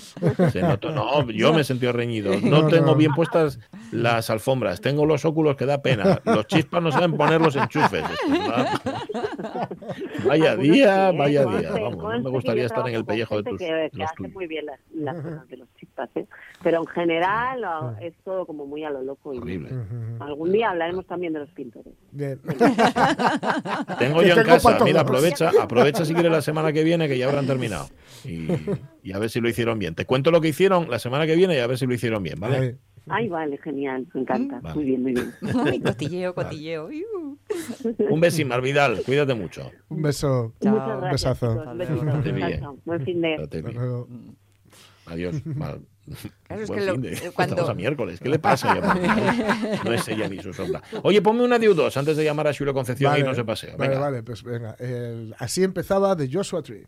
Se 0.51 0.63
notó- 0.63 0.91
no, 0.93 1.29
yo 1.31 1.53
me 1.53 1.61
he 1.61 1.65
sentido 1.65 1.93
reñido. 1.93 2.33
No, 2.47 2.63
No, 2.63 2.69
tengo 2.69 2.87
no. 2.87 2.95
bien 2.95 3.13
puestas 3.13 3.59
las 3.93 4.31
alfombras. 4.31 4.81
Tengo 4.81 5.05
los 5.05 5.27
óculos 5.27 5.57
que 5.57 5.67
da 5.67 5.83
pena. 5.83 6.23
Los 6.25 6.47
chispas 6.47 6.83
no 6.83 6.91
saben 6.91 7.17
poner 7.19 7.39
los 7.41 7.55
enchufes. 7.55 8.03
Vaya 10.27 10.57
día, 10.57 11.11
¿eh? 11.11 11.17
vaya 11.17 11.45
día. 11.45 11.71
Vamos, 11.73 11.99
no 11.99 12.21
me 12.21 12.31
gustaría 12.31 12.65
estar 12.65 12.89
en 12.89 12.95
el 12.95 13.05
pellejo 13.05 13.43
de 13.43 13.51
tus 13.51 13.59
que, 13.59 13.91
hace 14.03 14.29
muy 14.29 14.47
bien 14.47 14.65
las, 14.67 14.81
las 14.95 15.17
cosas 15.21 15.47
de 15.49 15.57
los 15.59 15.69
¿eh? 16.15 16.27
Pero 16.63 16.79
en 16.81 16.87
general 16.87 17.61
lo- 17.61 17.97
es 18.01 18.15
todo 18.25 18.47
como 18.47 18.67
muy 18.67 18.85
a 18.85 18.91
lo 18.91 19.03
loco. 19.03 19.33
Y 19.35 19.39
Horrible. 19.39 19.71
Algún 20.21 20.53
día 20.53 20.71
hablaremos 20.71 21.07
también 21.07 21.33
de 21.33 21.41
los 21.41 21.51
pintores. 21.51 21.93
Bien. 22.13 22.41
Tengo 23.99 24.23
yo 24.23 24.35
en 24.35 24.45
casa. 24.45 24.79
Mira, 24.85 25.01
aprovecha, 25.01 25.51
aprovecha 25.61 26.05
si 26.05 26.15
quieres 26.15 26.33
la 26.33 26.43
semana 26.43 26.73
que 26.73 26.85
viene, 26.85 27.09
que 27.09 27.19
ya 27.19 27.27
habrán 27.29 27.47
terminado. 27.47 27.87
Y, 28.25 28.49
y 29.03 29.13
a 29.13 29.19
ver 29.19 29.31
si 29.31 29.41
lo 29.41 29.49
hicieron 29.49 29.79
bien. 29.79 29.95
Te 29.95 30.05
cuento 30.05 30.31
lo 30.31 30.41
que 30.41 30.49
hicieron 30.49 30.91
la 30.91 30.99
semana 30.99 31.27
que 31.27 31.37
viene 31.37 31.55
y 31.57 31.59
a 31.59 31.67
ver 31.67 31.79
si 31.79 31.87
lo 31.87 31.95
hicieron 31.95 32.23
bien, 32.23 32.39
¿vale? 32.41 32.77
Ay, 33.09 33.29
vale, 33.29 33.57
genial, 33.59 34.05
me 34.15 34.23
encanta. 34.23 34.59
Vale. 34.61 34.75
Muy 34.75 34.85
bien, 34.85 35.03
muy 35.03 35.13
bien. 35.13 35.33
Ay, 35.65 35.81
cotilleo, 35.81 36.35
cotilleo. 36.35 36.91
Iu. 36.91 37.39
Un 38.11 38.21
besín, 38.21 38.49
Mar 38.49 38.61
Vidal. 38.61 39.01
Cuídate 39.07 39.35
mucho. 39.35 39.71
Un 39.91 40.03
beso. 40.03 40.53
Chao. 40.61 40.73
Muchas 40.73 40.89
Un 40.95 41.01
gracias. 41.03 41.41
besazo. 41.41 41.71
Un 41.71 41.79
besito. 41.79 42.33
Bien. 42.35 42.61
chao. 42.61 42.77
Buen 42.85 43.05
fin 43.05 43.21
de... 43.21 43.35
Estate 43.35 43.59
Hasta 43.59 43.69
bien. 43.71 43.81
luego. 43.81 44.09
Adiós. 45.07 45.35
Mal. 45.47 45.81
Claro, 46.45 46.63
es 46.63 46.71
que 46.71 46.81
lo- 46.83 46.97
de- 46.97 47.31
cuando- 47.35 47.55
Estamos 47.55 47.71
a 47.71 47.75
miércoles. 47.75 48.21
¿Qué 48.21 48.29
le 48.29 48.39
pasa? 48.39 48.75
No 49.85 49.93
es 49.93 50.07
ella 50.09 50.29
ni 50.29 50.41
su 50.43 50.53
sombra. 50.53 50.83
Oye, 51.03 51.21
ponme 51.23 51.43
una 51.43 51.59
de 51.59 51.69
U2 51.71 51.97
antes 51.97 52.17
de 52.17 52.25
llamar 52.25 52.47
a 52.49 52.55
Julio 52.55 52.73
Concepción 52.75 53.19
y 53.19 53.23
no 53.23 53.35
se 53.35 53.45
paseo. 53.45 53.77
Vale, 53.77 53.89
Venga. 53.91 54.01
vale, 54.01 54.23
pues 54.23 54.43
venga. 54.43 54.75
El- 54.79 55.35
así 55.39 55.63
empezaba 55.65 56.17
The 56.17 56.29
Joshua 56.33 56.63
Tree. 56.63 56.87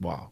Wow. 0.00 0.30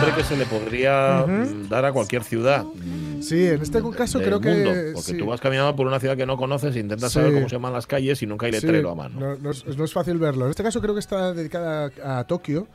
Nombre 0.00 0.16
que 0.16 0.24
se 0.24 0.36
le 0.36 0.46
podría 0.46 1.24
mm, 1.26 1.68
dar 1.68 1.84
a 1.84 1.92
cualquier 1.92 2.24
ciudad. 2.24 2.64
Sí, 3.20 3.46
en 3.46 3.60
este 3.62 3.82
caso 3.96 4.18
del 4.18 4.28
creo 4.28 4.40
que. 4.40 4.48
mundo, 4.54 4.70
porque 4.94 5.12
sí. 5.12 5.18
tú 5.18 5.26
vas 5.26 5.40
caminando 5.40 5.76
por 5.76 5.86
una 5.86 6.00
ciudad 6.00 6.16
que 6.16 6.26
no 6.26 6.36
conoces 6.36 6.74
e 6.74 6.80
intentas 6.80 7.12
Sí. 7.12 7.18
saber 7.18 7.34
cómo 7.34 7.48
se 7.48 7.56
llaman 7.56 7.72
las 7.72 7.86
calles 7.86 8.22
y 8.22 8.26
nunca 8.26 8.46
hay 8.46 8.52
Sí, 8.52 8.60
letrero 8.66 8.90
a 8.90 8.94
mano. 8.94 9.20
No, 9.20 9.36
no 9.36 9.50
es, 9.50 9.64
no 9.76 9.84
es 9.84 9.92
fácil 9.92 10.18
verlo. 10.18 10.44
En 10.46 10.50
este 10.50 10.62
caso 10.62 10.80
creo 10.80 10.94
que 10.94 11.00
está 11.00 11.32
dedicada 11.34 11.90
a, 12.02 12.18
a 12.20 12.24
Tokio, 12.24 12.66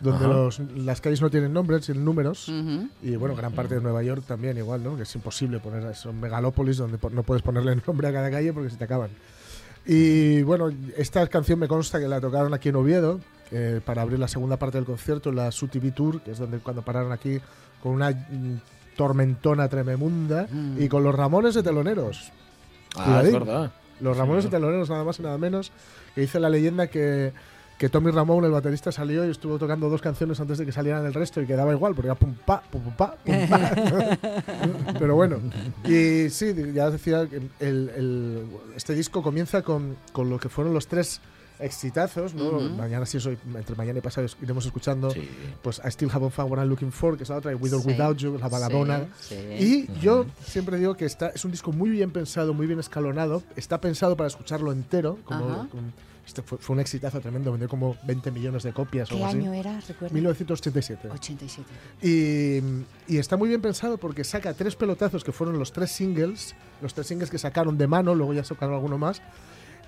donde 0.00 0.26
los- 0.26 0.58
las 0.76 1.00
calles 1.00 1.20
no 1.22 1.30
tienen 1.30 1.52
nombres, 1.52 1.86
tienen 1.86 2.04
números. 2.04 2.48
Ujú. 2.48 2.88
Y 3.02 3.16
bueno, 3.16 3.36
gran 3.36 3.52
parte 3.52 3.76
de 3.76 3.80
Nueva 3.80 4.02
York 4.02 4.24
también 4.26 4.56
igual, 4.58 4.82
¿no? 4.82 4.96
Que 4.96 5.02
es 5.04 5.14
imposible 5.14 5.60
poner, 5.60 5.94
son 5.94 6.20
megalópolis 6.20 6.76
donde 6.76 6.98
no 7.12 7.22
puedes 7.22 7.42
ponerle 7.42 7.76
nombre 7.86 8.08
a 8.08 8.12
cada 8.12 8.30
calle 8.30 8.52
porque 8.52 8.70
se 8.70 8.76
te 8.76 8.84
acaban. 8.84 9.10
Y 9.86 10.42
bueno, 10.42 10.70
esta 10.96 11.26
canción 11.28 11.58
me 11.58 11.68
consta 11.68 12.00
que 12.00 12.08
la 12.08 12.20
tocaron 12.20 12.52
aquí 12.54 12.70
en 12.70 12.76
Oviedo 12.76 13.20
eh, 13.50 13.80
para 13.84 14.02
abrir 14.02 14.18
la 14.18 14.28
segunda 14.28 14.56
parte 14.56 14.78
del 14.78 14.84
concierto, 14.86 15.30
la 15.32 15.50
SUTV 15.52 15.92
Tour, 15.92 16.20
que 16.22 16.32
es 16.32 16.38
donde 16.38 16.58
cuando 16.58 16.82
pararon 16.82 17.12
aquí 17.12 17.40
con 17.82 17.92
una 17.92 18.10
mm, 18.10 18.60
tormentona 18.96 19.68
tremenda 19.68 20.46
Mm. 20.50 20.82
y 20.82 20.88
con 20.88 21.02
los 21.04 21.14
Ramones 21.14 21.54
de 21.54 21.62
teloneros. 21.62 22.32
Ah, 22.96 23.22
es 23.24 23.32
verdad. 23.32 23.72
Los 24.00 24.16
Ramones 24.16 24.44
de 24.44 24.50
teloneros, 24.50 24.88
nada 24.90 25.04
más 25.04 25.18
y 25.18 25.22
nada 25.22 25.38
menos, 25.38 25.72
que 26.14 26.20
dice 26.22 26.38
la 26.40 26.48
leyenda 26.48 26.86
que, 26.88 27.32
que 27.78 27.88
Tommy 27.88 28.10
Ramón, 28.12 28.44
el 28.44 28.50
baterista, 28.50 28.90
salió 28.92 29.26
y 29.26 29.30
estuvo 29.30 29.58
tocando 29.58 29.88
dos 29.88 30.00
canciones 30.00 30.38
antes 30.40 30.58
de 30.58 30.66
que 30.66 30.72
salieran 30.72 31.04
el 31.06 31.14
resto 31.14 31.40
y 31.40 31.46
quedaba 31.46 31.72
igual, 31.72 31.94
porque 31.94 32.08
era 32.08 32.14
pum 32.14 32.34
pa, 32.46 32.62
pum 32.62 32.82
pa, 32.96 33.16
pum 33.24 33.48
pa. 33.48 34.18
Pero 34.98 35.14
bueno, 35.14 35.38
y 35.84 36.28
sí, 36.30 36.54
ya 36.72 36.90
decía 36.90 37.26
que 37.28 37.36
el, 37.60 37.90
el- 37.96 38.46
este 38.76 38.94
disco 38.94 39.22
comienza 39.22 39.62
con, 39.62 39.96
con 40.12 40.30
lo 40.30 40.38
que 40.38 40.48
fueron 40.48 40.72
los 40.74 40.86
tres 40.86 41.20
exitazos, 41.60 42.34
¿no? 42.34 42.48
Ujú. 42.48 42.60
Mañana 42.70 43.06
sí 43.06 43.20
soy, 43.20 43.38
entre 43.54 43.76
mañana 43.76 43.98
y 43.98 44.02
pasado 44.02 44.26
iremos 44.42 44.66
escuchando 44.66 45.10
Sí. 45.10 45.28
pues 45.62 45.80
I 45.84 45.88
Still 45.90 46.10
Haven't 46.12 46.32
Found 46.32 46.50
What 46.50 46.58
I'm 46.58 46.68
Looking 46.68 46.92
For, 46.92 47.16
que 47.16 47.22
es 47.22 47.28
la 47.28 47.36
otra, 47.36 47.52
y 47.52 47.54
With 47.54 47.74
or 47.74 47.82
Sí, 47.82 47.88
Without 47.88 48.16
You, 48.18 48.38
la 48.38 48.48
baladona. 48.48 49.06
sí, 49.20 49.34
Y 49.58 50.00
yo 50.00 50.26
siempre 50.44 50.78
digo 50.78 50.94
que 50.96 51.04
está, 51.04 51.28
es 51.28 51.44
un 51.44 51.50
disco 51.50 51.72
muy 51.72 51.90
bien 51.90 52.10
pensado, 52.10 52.54
muy 52.54 52.66
bien 52.66 52.80
escalonado. 52.80 53.42
Está 53.56 53.80
pensado 53.80 54.16
para 54.16 54.26
escucharlo 54.28 54.72
entero. 54.72 55.18
Como, 55.24 55.44
Ajá. 55.48 55.68
como- 55.70 55.82
este 56.26 56.40
fue, 56.40 56.56
fue 56.56 56.72
un 56.74 56.80
exitazo 56.80 57.20
tremendo, 57.20 57.52
vendió 57.52 57.68
como 57.68 57.96
20 58.06 58.30
millones 58.30 58.62
de 58.62 58.72
copias 58.72 59.08
o 59.12 59.16
¿Qué 59.16 59.16
algo 59.16 59.26
así. 59.26 59.36
año 59.36 59.52
era? 59.52 59.78
Recuerda. 59.86 60.14
1987. 60.14 61.10
87. 61.10 61.68
Y, 62.02 63.14
y 63.14 63.18
está 63.18 63.36
muy 63.36 63.48
bien 63.50 63.60
pensado 63.60 63.98
porque 63.98 64.24
saca 64.24 64.54
tres 64.54 64.74
pelotazos 64.74 65.22
que 65.22 65.32
fueron 65.32 65.58
los 65.58 65.70
tres 65.72 65.90
singles, 65.90 66.54
los 66.80 66.94
tres 66.94 67.06
singles 67.08 67.28
que 67.30 67.36
sacaron 67.38 67.76
de 67.76 67.86
mano, 67.86 68.14
luego 68.14 68.32
ya 68.32 68.42
sacaron 68.42 68.74
alguno 68.74 68.96
más, 68.96 69.20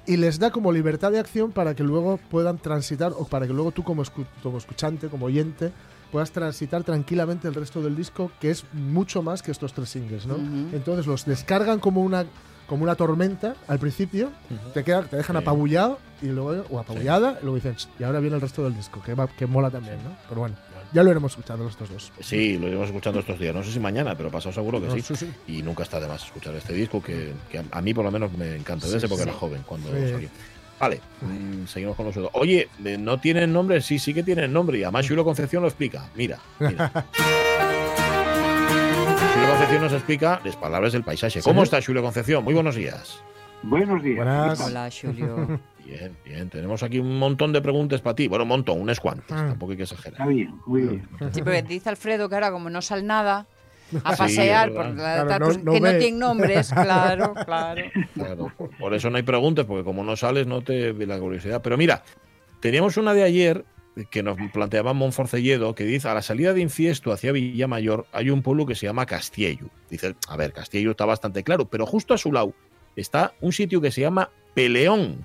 y 0.06 0.16
les 0.16 0.38
da 0.38 0.50
como 0.50 0.72
libertad 0.72 1.10
de 1.12 1.18
acción 1.18 1.52
para 1.52 1.74
que 1.74 1.82
luego 1.82 2.18
puedan 2.30 2.58
transitar, 2.58 3.12
o 3.16 3.24
para 3.26 3.46
que 3.46 3.52
luego 3.52 3.72
tú 3.72 3.82
como, 3.82 4.02
escu- 4.04 4.26
como 4.42 4.58
escuchante, 4.58 5.08
como 5.08 5.26
oyente, 5.26 5.72
puedas 6.12 6.30
transitar 6.30 6.84
tranquilamente 6.84 7.48
el 7.48 7.54
resto 7.54 7.82
del 7.82 7.96
disco, 7.96 8.30
que 8.40 8.50
es 8.50 8.64
mucho 8.72 9.22
más 9.22 9.42
que 9.42 9.50
estos 9.50 9.72
tres 9.72 9.88
singles, 9.90 10.26
¿no? 10.26 10.36
Entonces 10.72 11.06
los 11.06 11.24
descargan 11.24 11.78
como 11.80 12.02
una 12.02 12.24
como 12.68 12.82
una 12.82 12.96
tormenta 12.96 13.54
al 13.68 13.78
principio, 13.78 14.30
te, 14.74 14.82
queda, 14.82 15.02
te 15.02 15.14
dejan 15.16 15.36
Sí. 15.36 15.42
apabullado 15.42 16.00
y 16.20 16.26
luego, 16.26 16.64
o 16.68 16.80
apabullada, 16.80 17.38
y 17.40 17.42
luego 17.44 17.54
dicen, 17.54 17.76
"Ch, 17.76 17.88
y 18.00 18.02
ahora 18.02 18.18
viene 18.18 18.34
el 18.34 18.42
resto 18.42 18.64
del 18.64 18.74
disco, 18.74 19.00
que, 19.04 19.14
va- 19.14 19.28
que 19.28 19.46
mola 19.46 19.70
también, 19.70 19.98
¿no? 20.02 20.10
Pero 20.28 20.40
bueno, 20.40 20.56
ya 20.92 21.02
lo 21.02 21.10
iremos 21.10 21.32
escuchando 21.32 21.64
los 21.64 21.72
estos 21.72 21.90
dos. 21.90 22.12
Sí, 22.20 22.58
lo 22.58 22.68
iremos 22.68 22.86
escuchando 22.86 23.20
estos 23.20 23.38
días. 23.38 23.54
No 23.54 23.62
sé 23.62 23.72
si 23.72 23.80
mañana, 23.80 24.16
pero 24.16 24.30
pasado 24.30 24.52
seguro 24.52 24.80
que 24.80 24.86
No, 24.88 24.94
sí. 24.94 25.02
sí, 25.02 25.16
sí. 25.16 25.32
Y 25.46 25.62
nunca 25.62 25.82
está 25.82 26.00
de 26.00 26.08
más 26.08 26.24
escuchar 26.24 26.54
este 26.54 26.72
disco 26.72 27.02
que, 27.02 27.32
que 27.50 27.62
a, 27.70 27.82
mí 27.82 27.92
por 27.94 28.04
lo 28.04 28.10
menos 28.10 28.32
me 28.32 28.56
encanta. 28.56 28.86
Desde 28.86 29.00
Sí, 29.00 29.06
porque 29.08 29.24
sí. 29.24 29.28
era 29.28 29.38
joven 29.38 29.62
cuando 29.66 29.88
Sí. 29.90 30.10
salió. 30.12 30.28
Vale, 30.78 31.00
mm, 31.22 31.66
seguimos 31.66 31.96
con 31.96 32.04
los 32.06 32.16
otros. 32.16 32.30
Oye, 32.34 32.68
eh, 32.84 32.98
¿no 32.98 33.18
tienen 33.18 33.52
nombre? 33.52 33.80
Sí, 33.80 33.98
sí 33.98 34.12
que 34.12 34.22
tienen 34.22 34.52
nombre. 34.52 34.78
Y 34.78 34.82
además 34.82 35.06
Julio 35.08 35.24
Concepción 35.24 35.62
lo 35.62 35.68
explica. 35.68 36.08
Mira, 36.14 36.38
mira. 36.58 36.90
Julio 39.34 39.48
Concepción 39.50 39.82
nos 39.82 39.92
explica 39.92 40.40
las 40.44 40.56
palabras 40.56 40.92
del 40.92 41.02
paisaje. 41.02 41.40
¿Cómo 41.42 41.62
está 41.62 41.80
Julio 41.82 42.02
Concepción? 42.02 42.44
Muy 42.44 42.54
buenos 42.54 42.74
días. 42.74 43.20
Buenos 43.62 44.02
días. 44.02 44.16
Buenas. 44.18 44.60
Hola, 44.60 44.90
Julio. 44.90 45.60
Bien, 45.86 46.16
bien. 46.24 46.50
Tenemos 46.50 46.82
aquí 46.82 46.98
un 46.98 47.18
montón 47.18 47.52
de 47.52 47.60
preguntas 47.62 48.00
para 48.00 48.16
ti. 48.16 48.26
Bueno, 48.28 48.42
un 48.44 48.48
montón, 48.48 48.80
unas 48.80 48.98
cuantas. 49.00 49.26
Ah. 49.30 49.46
Tampoco 49.50 49.72
hay 49.72 49.76
que 49.78 49.82
exagerar. 49.84 50.12
Está 50.20 50.26
bien, 50.26 50.54
muy 50.66 50.82
bien. 50.82 51.08
Sí, 51.32 51.42
porque 51.42 51.62
dice 51.62 51.88
Alfredo 51.88 52.28
que 52.28 52.34
ahora 52.34 52.50
como 52.50 52.68
no 52.70 52.82
sale 52.82 53.02
nada 53.02 53.46
a 54.02 54.10
Sí, 54.16 54.18
pasear, 54.18 54.68
es 54.70 54.74
por 54.74 54.86
la- 54.86 54.94
Claro, 54.94 55.28
tal, 55.28 55.40
no- 55.40 55.46
pues, 55.46 55.64
no 55.64 55.72
que 55.72 55.80
no 55.80 55.88
tienen 55.90 56.18
nombres, 56.18 56.70
claro, 56.72 57.34
claro. 57.44 57.82
Claro, 58.14 58.52
por- 58.56 58.76
por 58.76 58.94
eso 58.94 59.10
no 59.10 59.16
hay 59.16 59.22
preguntas, 59.22 59.64
porque 59.64 59.84
como 59.84 60.02
no 60.02 60.16
sales, 60.16 60.46
no 60.46 60.62
te 60.62 60.90
ve 60.92 61.06
la 61.06 61.18
curiosidad. 61.20 61.62
Pero 61.62 61.76
mira, 61.76 62.02
teníamos 62.60 62.96
una 62.96 63.14
de 63.14 63.22
ayer 63.22 63.64
que 64.10 64.22
nos 64.22 64.36
planteaba 64.52 64.92
Monforcelledo, 64.92 65.74
que 65.74 65.84
dice, 65.84 66.08
a 66.08 66.14
la 66.14 66.20
salida 66.22 66.52
de 66.52 66.60
Infiesto 66.60 67.12
hacia 67.12 67.32
Villamayor 67.32 68.06
hay 68.12 68.28
un 68.30 68.42
pueblo 68.42 68.66
que 68.66 68.74
se 68.74 68.86
llama 68.86 69.06
Castiello. 69.06 69.68
Dice, 69.88 70.16
a 70.28 70.36
ver, 70.36 70.52
Castiello 70.52 70.90
está 70.90 71.04
bastante 71.06 71.42
claro, 71.44 71.66
pero 71.66 71.86
justo 71.86 72.12
a 72.12 72.18
su 72.18 72.30
lado 72.32 72.52
está 72.96 73.32
un 73.40 73.52
sitio 73.52 73.80
que 73.80 73.90
se 73.90 74.02
llama 74.02 74.28
Peleón 74.52 75.24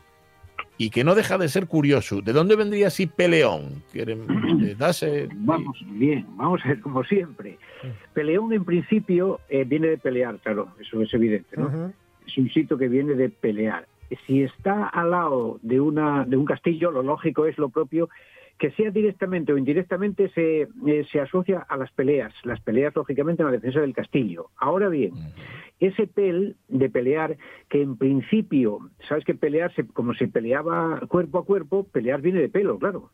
y 0.78 0.90
que 0.90 1.04
no 1.04 1.14
deja 1.16 1.38
de 1.38 1.48
ser 1.50 1.68
curioso. 1.68 2.22
¿De 2.22 2.34
dónde 2.34 2.56
vendría 2.56 2.88
así 2.88 3.06
Peleón? 3.08 3.84
¿Quieren, 3.92 4.22
eh, 4.64 4.76
darse- 4.80 5.30
Vamos 5.36 5.78
bien, 5.88 6.26
vamos 6.36 6.62
a 6.66 6.70
ver 6.70 6.80
como 6.82 7.04
siempre. 7.04 7.58
Peleón 8.14 8.52
en 8.54 8.66
principio 8.66 9.40
eh, 9.50 9.64
viene 9.64 9.88
de 9.88 9.98
pelear, 9.98 10.38
claro, 10.40 10.70
eso 10.80 11.02
es 11.02 11.14
evidente, 11.14 11.56
¿no? 11.58 11.92
Es 12.26 12.38
un 12.38 12.50
sitio 12.52 12.78
que 12.78 12.88
viene 12.88 13.14
de 13.16 13.30
pelear. 13.30 13.88
Si 14.28 14.44
está 14.44 14.88
al 14.88 15.12
lado 15.12 15.60
de 15.62 15.80
una 15.80 16.26
de 16.26 16.36
un 16.38 16.46
castillo, 16.46 16.92
lo 16.92 17.02
lógico 17.04 17.46
es 17.46 17.58
lo 17.58 17.70
propio 17.70 18.10
que 18.62 18.70
sea 18.74 18.91
directamente 18.91 19.51
o 19.51 19.57
indirectamente 19.57 20.30
se, 20.36 20.68
eh, 20.86 21.05
se 21.12 21.20
asocia 21.20 21.66
a 21.68 21.78
las 21.78 21.91
peleas. 21.93 22.32
Las 22.43 22.62
peleas, 22.62 22.95
lógicamente, 22.95 23.41
en 23.41 23.47
la 23.47 23.53
defensa 23.53 23.80
del 23.82 23.95
castillo. 23.95 24.51
Ahora 24.55 24.88
bien, 24.88 25.14
ese 25.80 26.05
pel 26.05 26.55
de 26.68 26.88
pelear, 26.88 27.38
que 27.70 27.82
en 27.82 27.97
principio, 27.97 28.91
sabes 29.09 29.26
que 29.26 29.34
pelear, 29.34 29.74
se- 29.74 29.88
como 29.88 30.14
se 30.14 30.28
peleaba 30.28 30.99
cuerpo 31.07 31.39
a 31.39 31.43
cuerpo, 31.43 31.86
pelear 31.86 32.22
viene 32.22 32.39
de 32.39 32.49
pelo, 32.49 32.78
claro. 32.78 33.09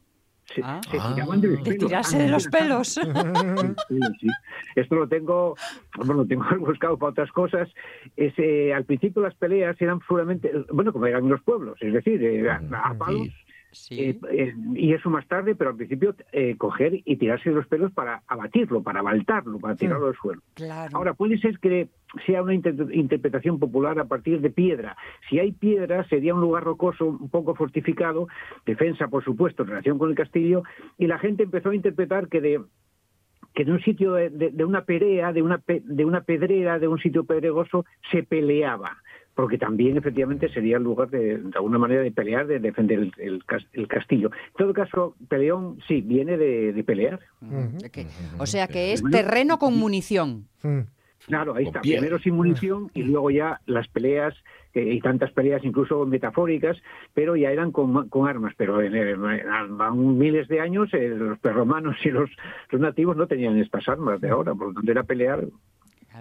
Se, 0.53 0.61
Ah. 0.63 0.81
se 0.91 0.97
Ah. 0.99 1.13
tiraban 1.15 1.39
de 1.39 1.47
los 1.47 1.63
De 1.63 1.71
pelos. 1.71 1.87
tirarse 1.87 2.17
de 2.17 2.27
los 2.27 2.45
mira, 2.47 2.59
pelos. 2.59 2.87
Sí, 2.89 3.99
sí. 4.19 4.27
Esto 4.75 4.95
lo 4.95 5.07
tengo, 5.07 5.55
bueno, 5.95 6.13
lo 6.13 6.25
tengo 6.25 6.43
buscado 6.59 6.97
para 6.97 7.11
otras 7.11 7.31
cosas. 7.31 7.69
Es, 8.17 8.33
eh, 8.37 8.73
al 8.73 8.83
principio 8.83 9.21
las 9.21 9.35
peleas 9.35 9.81
eran 9.81 9.99
puramente, 10.01 10.51
bueno, 10.73 10.91
como 10.91 11.05
eran 11.05 11.23
en 11.23 11.29
los 11.29 11.41
pueblos, 11.41 11.77
es 11.81 11.93
decir, 11.93 12.21
eh, 12.21 12.49
a, 12.49 12.61
a 12.83 12.93
palos. 12.97 13.29
Sí. 13.77 14.01
eh, 14.01 14.19
eh, 14.31 14.53
y 14.75 14.93
eso 14.93 15.09
más 15.09 15.25
tarde, 15.27 15.55
pero 15.55 15.69
al 15.69 15.75
principio 15.77 16.15
eh, 16.31 16.55
coger 16.57 17.01
y 17.05 17.15
tirarse 17.17 17.49
de 17.49 17.55
los 17.55 17.67
pelos 17.67 17.91
para 17.91 18.23
abatirlo, 18.27 18.81
para 18.83 19.01
baltarlo, 19.01 19.59
para 19.59 19.75
tirarlo 19.75 20.07
al 20.07 20.15
suelo. 20.15 20.41
Claro. 20.55 20.97
Ahora, 20.97 21.13
puede 21.13 21.37
ser 21.37 21.59
que 21.59 21.87
sea 22.25 22.41
una 22.41 22.53
inter- 22.53 22.87
interpretación 22.91 23.59
popular 23.59 23.99
a 23.99 24.05
partir 24.05 24.41
de 24.41 24.49
piedra. 24.49 24.97
Si 25.29 25.39
hay 25.39 25.51
piedra, 25.51 26.03
sería 26.09 26.33
un 26.33 26.41
lugar 26.41 26.63
rocoso, 26.63 27.05
un 27.05 27.29
poco 27.29 27.55
fortificado, 27.55 28.27
defensa, 28.65 29.07
por 29.07 29.23
supuesto, 29.23 29.63
en 29.63 29.69
relación 29.69 29.97
con 29.97 30.09
el 30.09 30.15
castillo, 30.15 30.63
y 30.97 31.07
la 31.07 31.19
gente 31.19 31.43
empezó 31.43 31.69
a 31.69 31.75
interpretar 31.75 32.27
que 32.27 32.41
de 32.41 32.61
que 33.53 33.65
de 33.65 33.71
un 33.71 33.81
sitio 33.81 34.13
de, 34.13 34.29
de- 34.29 34.51
de 34.51 34.65
una 34.65 34.83
perea, 34.85 35.33
de 35.33 35.41
una, 35.41 35.57
pe- 35.57 35.81
de 35.83 36.05
una 36.05 36.21
pedrera, 36.21 36.77
de 36.77 36.87
un 36.87 36.99
sitio 36.99 37.23
pedregoso, 37.23 37.85
se 38.11 38.21
peleaba. 38.21 38.97
Porque 39.37 39.59
también, 39.59 39.95
efectivamente, 39.97 40.49
sería 40.49 40.77
el 40.77 40.83
lugar 40.83 41.09
de, 41.11 41.37
de 41.37 41.51
alguna 41.55 41.77
manera 41.77 42.01
de 42.01 42.11
pelear, 42.11 42.47
de 42.47 42.59
defender 42.59 42.97
el, 42.97 43.13
el 43.19 43.45
cas- 43.45 43.67
el 43.73 43.87
castillo. 43.87 44.31
En 44.33 44.53
todo 44.57 44.73
caso, 44.73 45.15
peleón, 45.29 45.77
sí, 45.87 46.01
viene 46.01 46.37
de, 46.37 46.73
de 46.73 46.83
pelear. 46.83 47.19
O 48.39 48.47
sea 48.47 48.67
que 48.67 48.93
es 48.93 49.03
terreno 49.11 49.59
con 49.59 49.77
munición. 49.77 50.47
Claro, 51.27 51.53
ahí 51.55 51.65
está. 51.65 51.81
Primero 51.99 52.17
sin 52.19 52.33
munición 52.35 52.89
y 52.95 53.03
luego 53.03 53.29
ya 53.29 53.61
las 53.67 53.87
peleas, 53.89 54.33
eh, 54.73 54.93
y 54.93 55.01
tantas 55.01 55.31
peleas 55.31 55.63
incluso 55.63 56.05
metafóricas, 56.05 56.77
pero 57.13 57.35
ya 57.35 57.51
eran 57.51 57.71
con, 57.71 58.09
con 58.09 58.27
armas. 58.27 58.53
Pero 58.57 58.81
en, 58.81 58.95
en- 58.95 59.23
en- 59.23 59.41
en 59.81 60.17
miles 60.17 60.47
de 60.47 60.61
años 60.61 60.91
eh, 60.95 61.09
los 61.09 61.37
perromanos 61.39 61.95
y 62.03 62.09
los, 62.09 62.29
los 62.71 62.81
nativos 62.81 63.15
no 63.17 63.27
tenían 63.27 63.57
estas 63.59 63.87
armas 63.87 64.19
de 64.19 64.29
ahora, 64.29 64.55
por 64.55 64.69
lo 64.69 64.73
tanto 64.73 64.89
era 64.91 65.03
pelear 65.03 65.45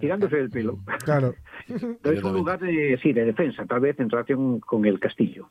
tirándose 0.01 0.37
del 0.37 0.51
pelo. 0.51 0.79
Claro. 1.05 1.35
Entonces 1.69 2.19
es 2.19 2.25
un 2.25 2.33
lugar 2.35 2.61
de, 2.61 2.99
sí, 3.03 3.13
de 3.13 3.25
defensa, 3.25 3.65
tal 3.67 3.81
vez 3.81 3.99
en 3.99 4.11
relación 4.11 4.61
con 4.61 4.85
el 4.85 5.01
castillo. 5.01 5.51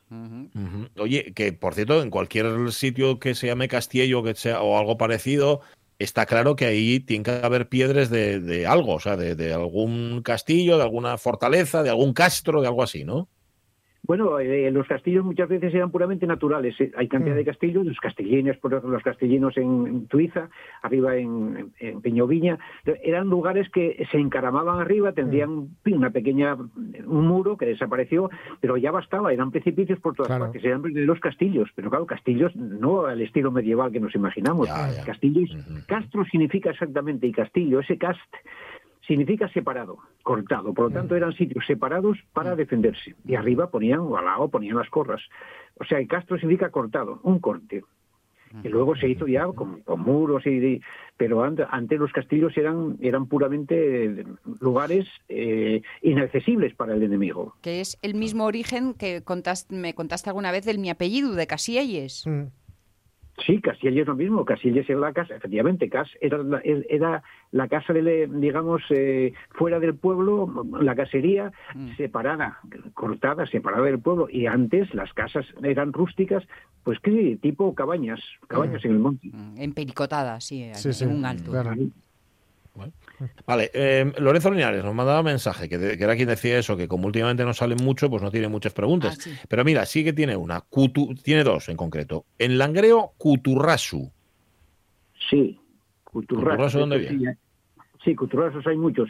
Oye, 0.98 1.32
que 1.34 1.52
por 1.52 1.74
cierto, 1.74 2.02
en 2.02 2.10
cualquier 2.10 2.72
sitio 2.72 3.18
que 3.18 3.34
se 3.34 3.46
llame 3.46 3.68
Castillo 3.68 4.22
que 4.22 4.34
sea, 4.34 4.62
o 4.62 4.78
algo 4.78 4.96
parecido, 4.96 5.60
está 5.98 6.26
claro 6.26 6.56
que 6.56 6.66
ahí 6.66 7.00
tiene 7.00 7.24
que 7.24 7.30
haber 7.30 7.68
piedras 7.68 8.10
de, 8.10 8.40
de 8.40 8.66
algo, 8.66 8.94
o 8.94 9.00
sea, 9.00 9.16
de, 9.16 9.34
de 9.34 9.52
algún 9.52 10.22
castillo, 10.22 10.76
de 10.76 10.84
alguna 10.84 11.18
fortaleza, 11.18 11.82
de 11.82 11.90
algún 11.90 12.12
castro, 12.12 12.60
de 12.60 12.68
algo 12.68 12.82
así, 12.82 13.04
¿no? 13.04 13.28
Bueno, 14.06 14.38
eh, 14.38 14.70
los 14.70 14.86
castillos 14.86 15.24
muchas 15.24 15.48
veces 15.48 15.74
eran 15.74 15.90
puramente 15.90 16.26
naturales. 16.26 16.80
eh. 16.80 16.92
Hay 16.96 17.08
cantidad 17.08 17.34
de 17.34 17.44
castillos, 17.44 17.84
los 17.84 17.98
castillines, 17.98 18.56
por 18.58 18.72
ejemplo, 18.72 18.92
los 18.92 19.02
castillinos 19.02 19.56
en, 19.56 19.86
en 19.86 20.06
Tuiza, 20.06 20.48
arriba 20.82 21.16
en, 21.16 21.72
en 21.80 22.00
Peñoviña, 22.00 22.58
eran 23.02 23.28
lugares 23.28 23.68
que 23.70 24.06
se 24.10 24.18
encaramaban 24.18 24.78
arriba, 24.80 25.12
tendrían 25.12 25.68
una 25.86 26.10
pequeña, 26.10 26.54
un 26.54 27.26
muro 27.26 27.56
que 27.56 27.66
desapareció, 27.66 28.30
pero 28.60 28.76
ya 28.76 28.90
bastaba, 28.90 29.32
eran 29.32 29.50
precipicios 29.50 29.98
por 30.00 30.14
todas 30.14 30.28
Claro. 30.28 30.44
partes, 30.46 30.64
eran 30.64 30.82
los 30.84 31.18
castillos, 31.20 31.68
pero 31.74 31.90
claro, 31.90 32.06
castillos 32.06 32.54
no 32.54 33.06
al 33.06 33.20
estilo 33.22 33.50
medieval 33.50 33.90
que 33.92 34.00
nos 34.00 34.14
imaginamos. 34.14 34.68
Castillos, 35.04 35.50
castro 35.86 36.24
significa 36.26 36.70
exactamente, 36.70 37.26
y 37.26 37.32
castillo, 37.32 37.80
ese 37.80 37.98
cast 37.98 38.20
significa 39.06 39.48
separado, 39.48 39.98
cortado. 40.22 40.74
Por 40.74 40.86
lo 40.86 40.90
tanto, 40.90 41.14
eran 41.16 41.32
sitios 41.34 41.64
separados 41.66 42.18
para 42.32 42.56
defenderse. 42.56 43.14
Y 43.24 43.34
arriba 43.34 43.70
ponían, 43.70 44.00
o 44.00 44.16
al 44.16 44.24
lado 44.24 44.48
ponían 44.48 44.76
las 44.76 44.88
corras. 44.90 45.22
O 45.78 45.84
sea, 45.84 45.98
el 45.98 46.08
castro 46.08 46.38
significa 46.38 46.70
cortado, 46.70 47.20
un 47.22 47.38
corte. 47.38 47.84
Y 48.62 48.68
luego 48.68 48.96
se 48.96 49.08
hizo 49.08 49.26
ya 49.26 49.44
con, 49.48 49.80
con 49.82 50.00
muros 50.00 50.46
y, 50.46 50.50
y- 50.50 50.80
pero 51.16 51.42
ante- 51.44 51.66
antes 51.68 51.98
los 51.98 52.10
castillos 52.12 52.56
eran 52.56 52.96
eran 53.00 53.26
puramente 53.26 54.04
eh, 54.06 54.24
lugares 54.60 55.06
eh, 55.28 55.82
inaccesibles 56.00 56.72
para 56.74 56.94
el 56.94 57.02
enemigo. 57.02 57.54
Que 57.60 57.80
es 57.80 57.98
el 58.02 58.14
mismo 58.14 58.44
origen 58.46 58.94
que 58.94 59.22
contaste, 59.22 59.74
me 59.74 59.94
contaste 59.94 60.30
alguna 60.30 60.52
vez 60.52 60.64
del 60.64 60.78
mi 60.78 60.88
apellido, 60.90 61.34
de 61.34 61.46
Casielles. 61.46 62.24
Mm. 62.26 62.44
Sí, 63.44 63.60
Castilla 63.60 64.00
es 64.00 64.06
lo 64.06 64.14
mismo. 64.14 64.44
Castilla 64.44 64.80
es 64.80 64.88
la 64.88 65.12
casa, 65.12 65.36
efectivamente, 65.36 65.90
Cas 65.90 66.08
era 66.20 66.38
la, 66.38 66.60
era 66.64 67.22
la 67.52 67.68
casa, 67.68 67.92
de, 67.92 68.28
digamos, 68.32 68.82
eh, 68.90 69.34
fuera 69.50 69.78
del 69.78 69.94
pueblo, 69.94 70.64
la 70.80 70.94
casería 70.94 71.52
separada, 71.96 72.58
cortada, 72.94 73.46
separada 73.46 73.84
del 73.84 73.98
pueblo. 73.98 74.28
Y 74.30 74.46
antes 74.46 74.92
las 74.94 75.12
casas 75.12 75.44
eran 75.62 75.92
rústicas, 75.92 76.44
pues 76.82 76.98
que 77.00 77.38
tipo 77.42 77.74
cabañas, 77.74 78.20
cabañas 78.48 78.84
en 78.84 78.92
el 78.92 78.98
monte. 79.00 79.30
Empericotada, 79.58 80.40
sí, 80.40 80.70
Sí, 80.74 80.92
sí, 80.92 81.04
en 81.04 81.12
un 81.12 81.24
alto. 81.24 81.50
claro. 81.50 81.74
Vale, 83.46 83.70
eh, 83.74 84.12
Lorenzo 84.18 84.50
Linares 84.50 84.84
nos 84.84 84.94
mandaba 84.94 85.22
mensaje, 85.22 85.68
que, 85.68 85.78
de- 85.78 85.96
que 85.96 86.04
era 86.04 86.16
quien 86.16 86.28
decía 86.28 86.58
eso, 86.58 86.76
que 86.76 86.88
como 86.88 87.06
últimamente 87.06 87.44
no 87.44 87.54
salen 87.54 87.78
mucho, 87.82 88.10
pues 88.10 88.22
no 88.22 88.30
tiene 88.30 88.48
muchas 88.48 88.72
preguntas. 88.72 89.16
Ah, 89.18 89.22
sí. 89.22 89.30
Pero 89.48 89.64
mira, 89.64 89.86
sí 89.86 90.02
que 90.04 90.12
tiene 90.12 90.36
una, 90.36 90.60
Cutu- 90.68 91.20
tiene 91.22 91.44
dos 91.44 91.68
en 91.68 91.76
concreto. 91.76 92.24
En 92.38 92.58
Langreo, 92.58 93.12
Cuturrasu. 93.18 94.10
Sí, 95.30 95.58
Cuturrasos. 96.04 96.48
¿Cuturraso 96.56 96.78
dónde 96.80 96.98
sí, 97.08 97.16
viene? 97.16 97.38
Sí, 98.04 98.14
cuturrasos 98.14 98.66
hay 98.66 98.76
muchos. 98.76 99.08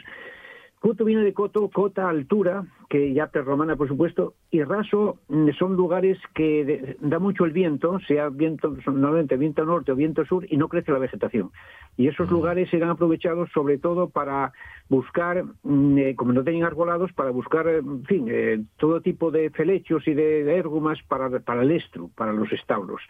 Cuto 0.79 1.03
viene 1.05 1.23
de 1.23 1.33
coto, 1.33 1.69
cota, 1.69 2.07
altura, 2.07 2.63
que 2.87 3.11
ya 3.11 3.27
prerromana, 3.27 3.75
por 3.75 3.87
supuesto, 3.87 4.35
y 4.51 4.61
raso 4.63 5.17
mm, 5.27 5.49
son 5.57 5.75
lugares 5.75 6.19
que 6.35 6.63
de- 6.63 6.97
da 7.01 7.17
mucho 7.17 7.45
el 7.45 7.51
viento, 7.51 7.99
sea 8.07 8.29
viento, 8.29 8.75
normalmente 8.85 9.37
viento 9.37 9.65
norte 9.65 9.91
o 9.91 9.95
viento 9.95 10.23
sur, 10.25 10.45
y 10.47 10.55
no 10.55 10.69
crece 10.69 10.91
la 10.91 10.99
vegetación. 10.99 11.49
Y 11.97 12.07
esos 12.07 12.29
lugares 12.29 12.71
eran 12.73 12.91
aprovechados 12.91 13.49
sobre 13.51 13.79
todo 13.79 14.09
para 14.09 14.53
buscar, 14.87 15.43
mm, 15.63 15.97
eh, 15.97 16.15
como 16.15 16.31
no 16.31 16.43
tenían 16.43 16.67
arbolados, 16.67 17.11
para 17.11 17.31
buscar, 17.31 17.67
eh, 17.67 17.77
en 17.79 18.03
fin, 18.05 18.25
eh, 18.29 18.61
todo 18.77 19.01
tipo 19.01 19.31
de 19.31 19.49
felechos 19.49 20.07
y 20.07 20.13
de, 20.13 20.43
de 20.43 20.55
érgumas 20.57 20.99
para, 21.07 21.39
para 21.39 21.63
el 21.63 21.71
estru, 21.71 22.11
para 22.15 22.31
los 22.33 22.51
establos. 22.53 23.01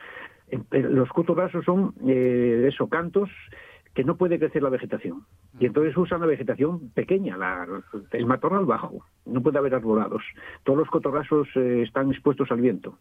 Eh, 0.50 0.60
Los 0.72 1.10
cuturrasos 1.10 1.66
son, 1.66 1.94
eh, 2.08 2.66
eso, 2.70 2.88
cantos 2.88 3.30
que 3.98 4.04
no 4.04 4.16
puede 4.16 4.38
crecer 4.38 4.62
la 4.62 4.70
vegetación. 4.70 5.26
Y 5.60 5.66
entonces 5.66 5.98
usan 5.98 6.22
la 6.22 6.28
vegetación 6.28 6.92
pequeña, 6.92 7.36
la- 7.36 7.68
el 8.12 8.26
matorral 8.28 8.66
bajo. 8.66 9.04
No 9.26 9.42
puede 9.42 9.58
haber 9.58 9.74
arbolados. 9.74 10.22
Todos 10.64 10.78
los 10.78 10.88
cotorrazos 10.88 11.48
eh, 11.56 11.82
están 11.82 12.12
expuestos 12.12 12.52
al 12.52 12.62
viento. 12.62 13.00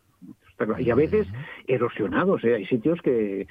Claro. 0.57 0.81
Y 0.81 0.91
a 0.91 0.95
veces 0.95 1.29
erosionados. 1.67 2.43
¿eh? 2.45 2.55
Hay 2.55 2.65
sitios 2.65 2.99
que, 3.03 3.47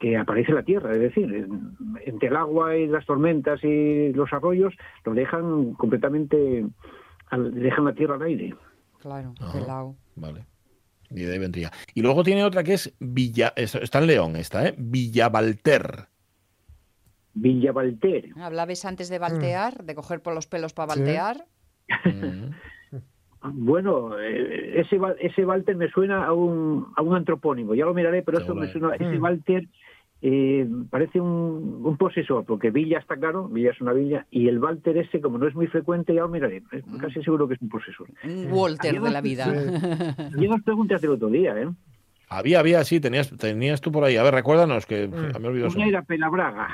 que 0.00 0.16
aparece 0.16 0.50
la 0.52 0.64
tierra. 0.64 0.92
Es 0.92 0.98
decir, 0.98 1.32
en- 1.32 1.76
entre 2.04 2.30
el 2.30 2.36
agua 2.36 2.76
y 2.76 2.88
las 2.88 3.06
tormentas 3.06 3.62
y 3.62 4.12
los 4.12 4.32
arroyos 4.32 4.74
lo 5.04 5.14
dejan 5.14 5.74
completamente, 5.74 6.66
al- 7.30 7.54
dejan 7.54 7.84
la 7.84 7.92
tierra 7.94 8.16
al 8.16 8.22
aire. 8.22 8.56
Claro, 9.00 9.34
Ajá. 9.38 9.84
Vale. 10.16 10.46
Y 11.10 11.20
de 11.22 11.32
ahí 11.32 11.38
vendría. 11.38 11.70
Y 11.94 12.02
luego 12.02 12.24
tiene 12.24 12.42
otra 12.42 12.64
que 12.64 12.72
es 12.74 12.92
Villa, 12.98 13.52
es- 13.54 13.76
está 13.76 14.00
en 14.00 14.08
León 14.08 14.34
esta, 14.34 14.66
¿eh? 14.66 14.74
Villavalter. 14.76 16.08
Villa 17.34 17.72
Valter. 17.72 18.30
Hablabas 18.40 18.84
antes 18.84 19.08
de 19.08 19.18
baltear, 19.18 19.84
de 19.84 19.94
coger 19.94 20.20
por 20.20 20.34
los 20.34 20.46
pelos 20.46 20.72
para 20.74 20.92
Sí. 20.94 21.00
baltear. 21.00 21.44
Bueno, 23.44 24.20
eh, 24.20 24.80
ese, 24.80 25.00
ese 25.18 25.44
Walter 25.44 25.74
me 25.74 25.90
suena 25.90 26.24
a 26.26 26.32
un, 26.32 26.86
a 26.94 27.02
un 27.02 27.16
antropónimo, 27.16 27.74
ya 27.74 27.84
lo 27.84 27.92
miraré, 27.92 28.22
pero 28.22 28.38
eso 28.38 28.54
me 28.54 28.70
suena, 28.70 28.94
ese 28.94 29.18
Mm. 29.18 29.22
Walter 29.22 29.66
eh, 30.24 30.68
parece 30.88 31.20
un, 31.20 31.80
un 31.84 31.96
posesor, 31.96 32.44
porque 32.44 32.70
Villa 32.70 32.98
está 33.00 33.16
claro, 33.16 33.48
Villa 33.48 33.72
es 33.72 33.80
una 33.80 33.92
villa, 33.94 34.26
y 34.30 34.46
el 34.46 34.60
Walter 34.60 34.96
ese, 34.96 35.20
como 35.20 35.38
no 35.38 35.48
es 35.48 35.56
muy 35.56 35.66
frecuente, 35.66 36.14
ya 36.14 36.20
lo 36.20 36.28
miraré, 36.28 36.62
es 36.70 36.84
casi 37.00 37.20
seguro 37.24 37.48
que 37.48 37.54
es 37.54 37.62
un 37.62 37.68
posesor. 37.68 38.06
Un 38.22 38.46
Walter 38.52 39.00
de 39.00 39.10
la 39.10 39.20
vida. 39.20 39.46
Dos 40.30 40.62
preguntas 40.64 41.02
del 41.02 41.10
otro 41.10 41.28
día, 41.28 41.60
¿eh? 41.60 41.68
Había, 42.28 42.60
había, 42.60 42.84
sí, 42.84 43.00
tenías, 43.00 43.28
tenías 43.36 43.80
tú 43.80 43.90
por 43.90 44.04
ahí. 44.04 44.16
A 44.16 44.22
ver, 44.22 44.34
recuérdanos, 44.34 44.86
que 44.86 45.08
pf, 45.08 45.38
me 45.40 45.46
he 45.46 45.50
olvidado. 45.50 45.72
Una 45.74 45.88
era 45.88 46.02
Pelabraga. 46.02 46.68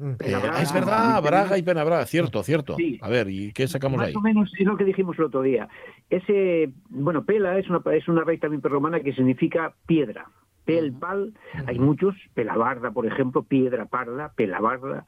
Eh, 0.00 0.34
ah, 0.34 0.62
es 0.62 0.72
verdad, 0.72 1.20
Braga 1.22 1.58
y 1.58 1.62
Penabraga, 1.62 2.06
cierto, 2.06 2.42
cierto. 2.42 2.76
A 3.00 3.08
ver, 3.08 3.28
¿y 3.30 3.52
qué 3.52 3.66
sacamos 3.66 3.98
Más 3.98 4.08
ahí? 4.08 4.14
o 4.16 4.20
menos 4.20 4.52
es 4.56 4.66
lo 4.66 4.76
que 4.76 4.84
dijimos 4.84 5.18
el 5.18 5.24
otro 5.24 5.42
día. 5.42 5.68
Ese, 6.08 6.70
bueno, 6.88 7.24
pela 7.24 7.58
es 7.58 7.68
una, 7.68 7.80
es 7.92 8.06
una 8.06 8.22
raíz 8.22 8.40
también 8.40 8.60
prerromana 8.60 9.00
que 9.00 9.12
significa 9.12 9.74
piedra. 9.86 10.26
Pel, 10.64 10.92
pal, 10.92 11.32
hay 11.66 11.78
muchos, 11.78 12.14
pelabarda, 12.34 12.90
por 12.90 13.06
ejemplo, 13.06 13.42
piedra 13.42 13.86
parda, 13.86 14.32
pelabarda. 14.36 15.06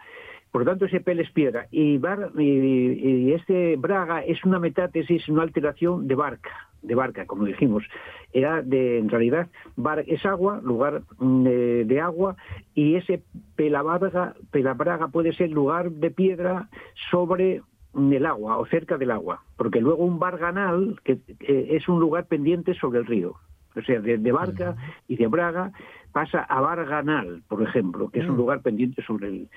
Por 0.51 0.62
lo 0.64 0.70
tanto, 0.70 0.84
ese 0.86 1.01
pel 1.01 1.20
es 1.20 1.30
piedra. 1.30 1.66
Y, 1.70 1.98
bar- 1.98 2.32
y, 2.36 2.42
y 2.42 3.32
este 3.32 3.76
braga 3.76 4.24
es 4.24 4.44
una 4.44 4.59
metátesis, 4.59 5.28
una 5.28 5.42
alteración 5.42 6.09
de 6.09 6.14
barca, 6.16 6.51
de 6.82 6.94
barca, 6.94 7.26
como 7.26 7.44
dijimos. 7.44 7.84
Era 8.32 8.61
de, 8.62 8.98
en 8.98 9.09
realidad, 9.09 9.48
bar 9.76 10.05
es 10.07 10.24
agua, 10.26 10.61
lugar 10.62 11.03
mm, 11.18 11.42
de, 11.44 11.84
de 11.84 12.01
agua, 12.01 12.36
y 12.74 12.96
ese 12.96 13.22
pelabarga, 13.57 14.34
pelabraga 14.51 15.09
puede 15.09 15.32
ser 15.32 15.51
lugar 15.51 15.90
de 15.90 16.11
piedra 16.11 16.68
sobre 17.11 17.62
mm, 17.92 18.12
el 18.12 18.26
agua 18.26 18.59
o 18.59 18.66
cerca 18.66 18.98
del 18.98 19.11
agua, 19.12 19.42
porque 19.57 19.80
luego 19.80 20.05
un 20.05 20.18
barganal 20.18 21.01
que 21.05 21.18
eh, 21.40 21.68
es 21.70 21.88
un 21.88 22.01
lugar 22.01 22.26
pendiente 22.26 22.74
sobre 22.74 22.98
el 23.01 23.07
río. 23.07 23.34
O 23.76 23.82
sea, 23.82 24.01
de, 24.01 24.18
de 24.18 24.32
Barca 24.32 24.74
y 25.07 25.14
de 25.14 25.28
Braga 25.28 25.70
pasa 26.11 26.40
a 26.42 26.61
Barganal, 26.61 27.42
por 27.46 27.62
ejemplo, 27.62 28.09
que 28.11 28.18
es 28.18 28.28
un 28.28 28.36
lugar 28.36 28.62
pendiente 28.62 29.01
sobre 29.05 29.28
el, 29.28 29.48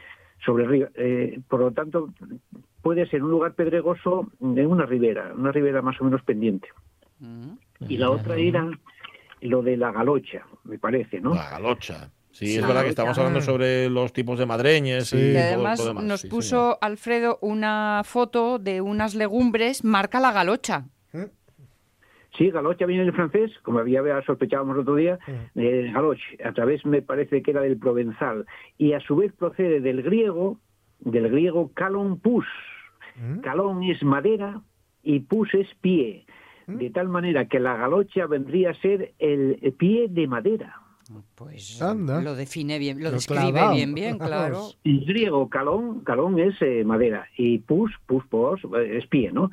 sobre 0.45 0.63
el 0.65 0.69
río. 0.69 0.89
Eh, 0.95 1.39
por 1.47 1.59
lo 1.61 1.71
tanto, 1.71 2.09
puede 2.81 3.07
ser 3.07 3.23
un 3.23 3.31
lugar 3.31 3.53
pedregoso 3.53 4.29
en 4.41 4.65
una 4.67 4.85
ribera, 4.85 5.31
una 5.35 5.51
ribera 5.51 5.81
más 5.81 5.99
o 6.01 6.03
menos 6.03 6.21
pendiente. 6.23 6.67
Y 7.87 7.97
la 7.97 8.09
otra 8.09 8.35
era 8.35 8.69
lo 9.41 9.61
de 9.61 9.77
la 9.77 9.91
galocha, 9.91 10.45
me 10.63 10.77
parece, 10.79 11.19
¿no? 11.21 11.33
La 11.33 11.49
galocha. 11.51 12.09
Sí, 12.31 12.47
Sí. 12.47 12.57
es 12.57 12.65
verdad 12.67 12.81
que 12.83 12.89
estamos 12.89 13.15
hablando 13.17 13.41
sobre 13.41 13.89
los 13.89 14.11
tipos 14.11 14.39
de 14.39 14.45
madreñes 14.47 15.13
y 15.13 15.33
todo 15.33 15.43
además 15.43 15.85
demás. 15.85 16.03
nos 16.03 16.21
sí, 16.21 16.27
puso 16.29 16.79
Alfredo 16.81 17.37
una 17.41 18.01
foto 18.03 18.57
de 18.57 18.81
unas 18.81 19.13
legumbres, 19.13 19.83
marca 19.83 20.19
la 20.19 20.31
galocha. 20.31 20.85
Sí, 22.37 22.49
galocha 22.49 22.85
viene 22.85 23.03
del 23.03 23.13
francés, 23.13 23.51
como 23.61 23.79
había 23.79 24.21
sospechábamos 24.23 24.75
el 24.75 24.81
otro 24.81 24.95
día, 24.95 25.19
eh, 25.55 25.91
galoche, 25.93 26.23
a 26.43 26.51
través 26.51 26.85
me 26.85 27.01
parece 27.01 27.43
que 27.43 27.51
era 27.51 27.61
del 27.61 27.77
provenzal, 27.77 28.45
y 28.77 28.93
a 28.93 28.99
su 29.01 29.15
vez 29.15 29.31
procede 29.33 29.81
del 29.81 30.01
griego, 30.01 30.59
del 30.99 31.29
griego 31.29 31.71
calon 31.73 32.19
pus. 32.19 32.45
Calón 33.43 33.83
es 33.83 34.01
madera 34.01 34.61
y 35.03 35.19
pus 35.19 35.53
es 35.53 35.67
pie, 35.81 36.25
de 36.65 36.89
tal 36.89 37.09
manera 37.09 37.47
que 37.47 37.59
la 37.59 37.77
galocha 37.77 38.25
vendría 38.25 38.71
a 38.71 38.81
ser 38.81 39.13
el 39.19 39.73
pie 39.77 40.07
de 40.09 40.27
madera. 40.27 40.83
Pues 41.35 41.81
Anda. 41.81 42.21
lo 42.21 42.35
define 42.35 42.79
bien, 42.79 42.97
lo 42.99 43.05
Lo 43.05 43.11
describe 43.11 43.71
bien, 43.73 43.93
bien, 43.93 44.17
claro. 44.17 44.69
En 44.83 45.05
griego, 45.05 45.49
calón, 45.49 46.01
calón 46.01 46.39
es 46.39 46.55
eh, 46.61 46.83
madera 46.85 47.27
y 47.37 47.59
pus, 47.59 47.91
pus, 48.05 48.25
pos, 48.27 48.61
eh, 48.77 48.97
es 48.97 49.07
pie, 49.07 49.31
¿no? 49.31 49.51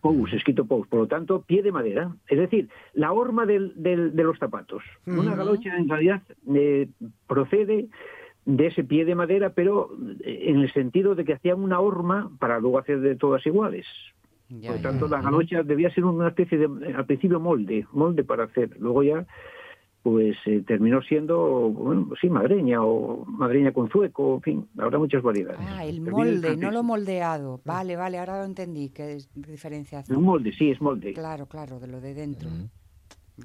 Pous, 0.00 0.32
escrito 0.32 0.64
pous, 0.64 0.86
por 0.88 1.00
lo 1.00 1.06
tanto, 1.06 1.42
pie 1.42 1.62
de 1.62 1.72
madera. 1.72 2.14
Es 2.28 2.38
decir, 2.38 2.68
la 2.94 3.12
horma 3.12 3.44
del- 3.46 3.72
del- 3.76 4.14
de 4.16 4.24
los 4.24 4.38
zapatos. 4.38 4.82
Una 5.06 5.34
galocha 5.36 5.76
en 5.76 5.88
realidad 5.88 6.22
eh, 6.54 6.88
procede 7.26 7.88
de 8.46 8.66
ese 8.66 8.82
pie 8.84 9.04
de 9.04 9.14
madera, 9.14 9.50
pero 9.50 9.90
eh, 10.24 10.44
en 10.48 10.60
el 10.60 10.72
sentido 10.72 11.14
de 11.14 11.24
que 11.24 11.34
hacían 11.34 11.60
una 11.60 11.80
horma 11.80 12.30
para 12.38 12.58
luego 12.58 12.78
hacer 12.78 13.00
de 13.00 13.14
todas 13.16 13.44
iguales. 13.46 13.86
por 14.48 14.76
lo 14.76 14.82
tanto, 14.82 15.06
la 15.06 15.20
galocha 15.22 15.62
debía 15.62 15.90
ser 15.90 16.04
una 16.04 16.28
especie 16.28 16.58
de, 16.58 16.94
al 16.94 17.04
principio, 17.06 17.38
molde, 17.38 17.86
molde 17.92 18.24
para 18.24 18.44
hacer. 18.44 18.70
Luego 18.80 19.02
ya 19.02 19.24
pues 20.02 20.36
eh, 20.46 20.62
terminó 20.66 21.02
siendo, 21.02 21.68
bueno, 21.70 22.08
sí, 22.20 22.30
madreña 22.30 22.82
o 22.82 23.24
madreña 23.26 23.72
con 23.72 23.90
zueco, 23.90 24.36
en 24.36 24.42
fin, 24.42 24.68
habrá 24.78 24.98
muchas 24.98 25.22
variedades. 25.22 25.60
Ah, 25.62 25.84
el 25.84 26.00
molde, 26.00 26.56
no 26.56 26.70
lo 26.70 26.82
moldeado. 26.82 27.60
Vale, 27.64 27.96
vale, 27.96 28.18
ahora 28.18 28.38
lo 28.38 28.44
entendí, 28.44 28.88
que 28.88 29.16
es 29.16 29.28
diferencia. 29.34 30.02
Un 30.08 30.22
molde, 30.22 30.52
sí, 30.52 30.70
es 30.70 30.80
molde. 30.80 31.12
Claro, 31.12 31.46
claro, 31.46 31.78
de 31.80 31.86
lo 31.86 32.00
de 32.00 32.14
dentro. 32.14 32.48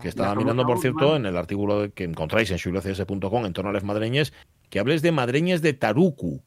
Que 0.01 0.07
estaba 0.07 0.35
mirando, 0.35 0.65
por 0.65 0.79
cierto, 0.79 1.15
en 1.15 1.25
el 1.25 1.35
artículo 1.37 1.93
que 1.93 2.05
encontráis 2.05 2.51
en 2.51 2.57
xulocs.com 2.57 3.45
en 3.45 3.53
torno 3.53 3.69
a 3.69 3.73
las 3.73 3.83
madreñes, 3.83 4.33
que 4.69 4.79
hables 4.79 5.01
de 5.01 5.11
madreñes 5.11 5.61
de 5.61 5.73
Taruku. 5.73 6.41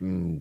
Mm, 0.00 0.36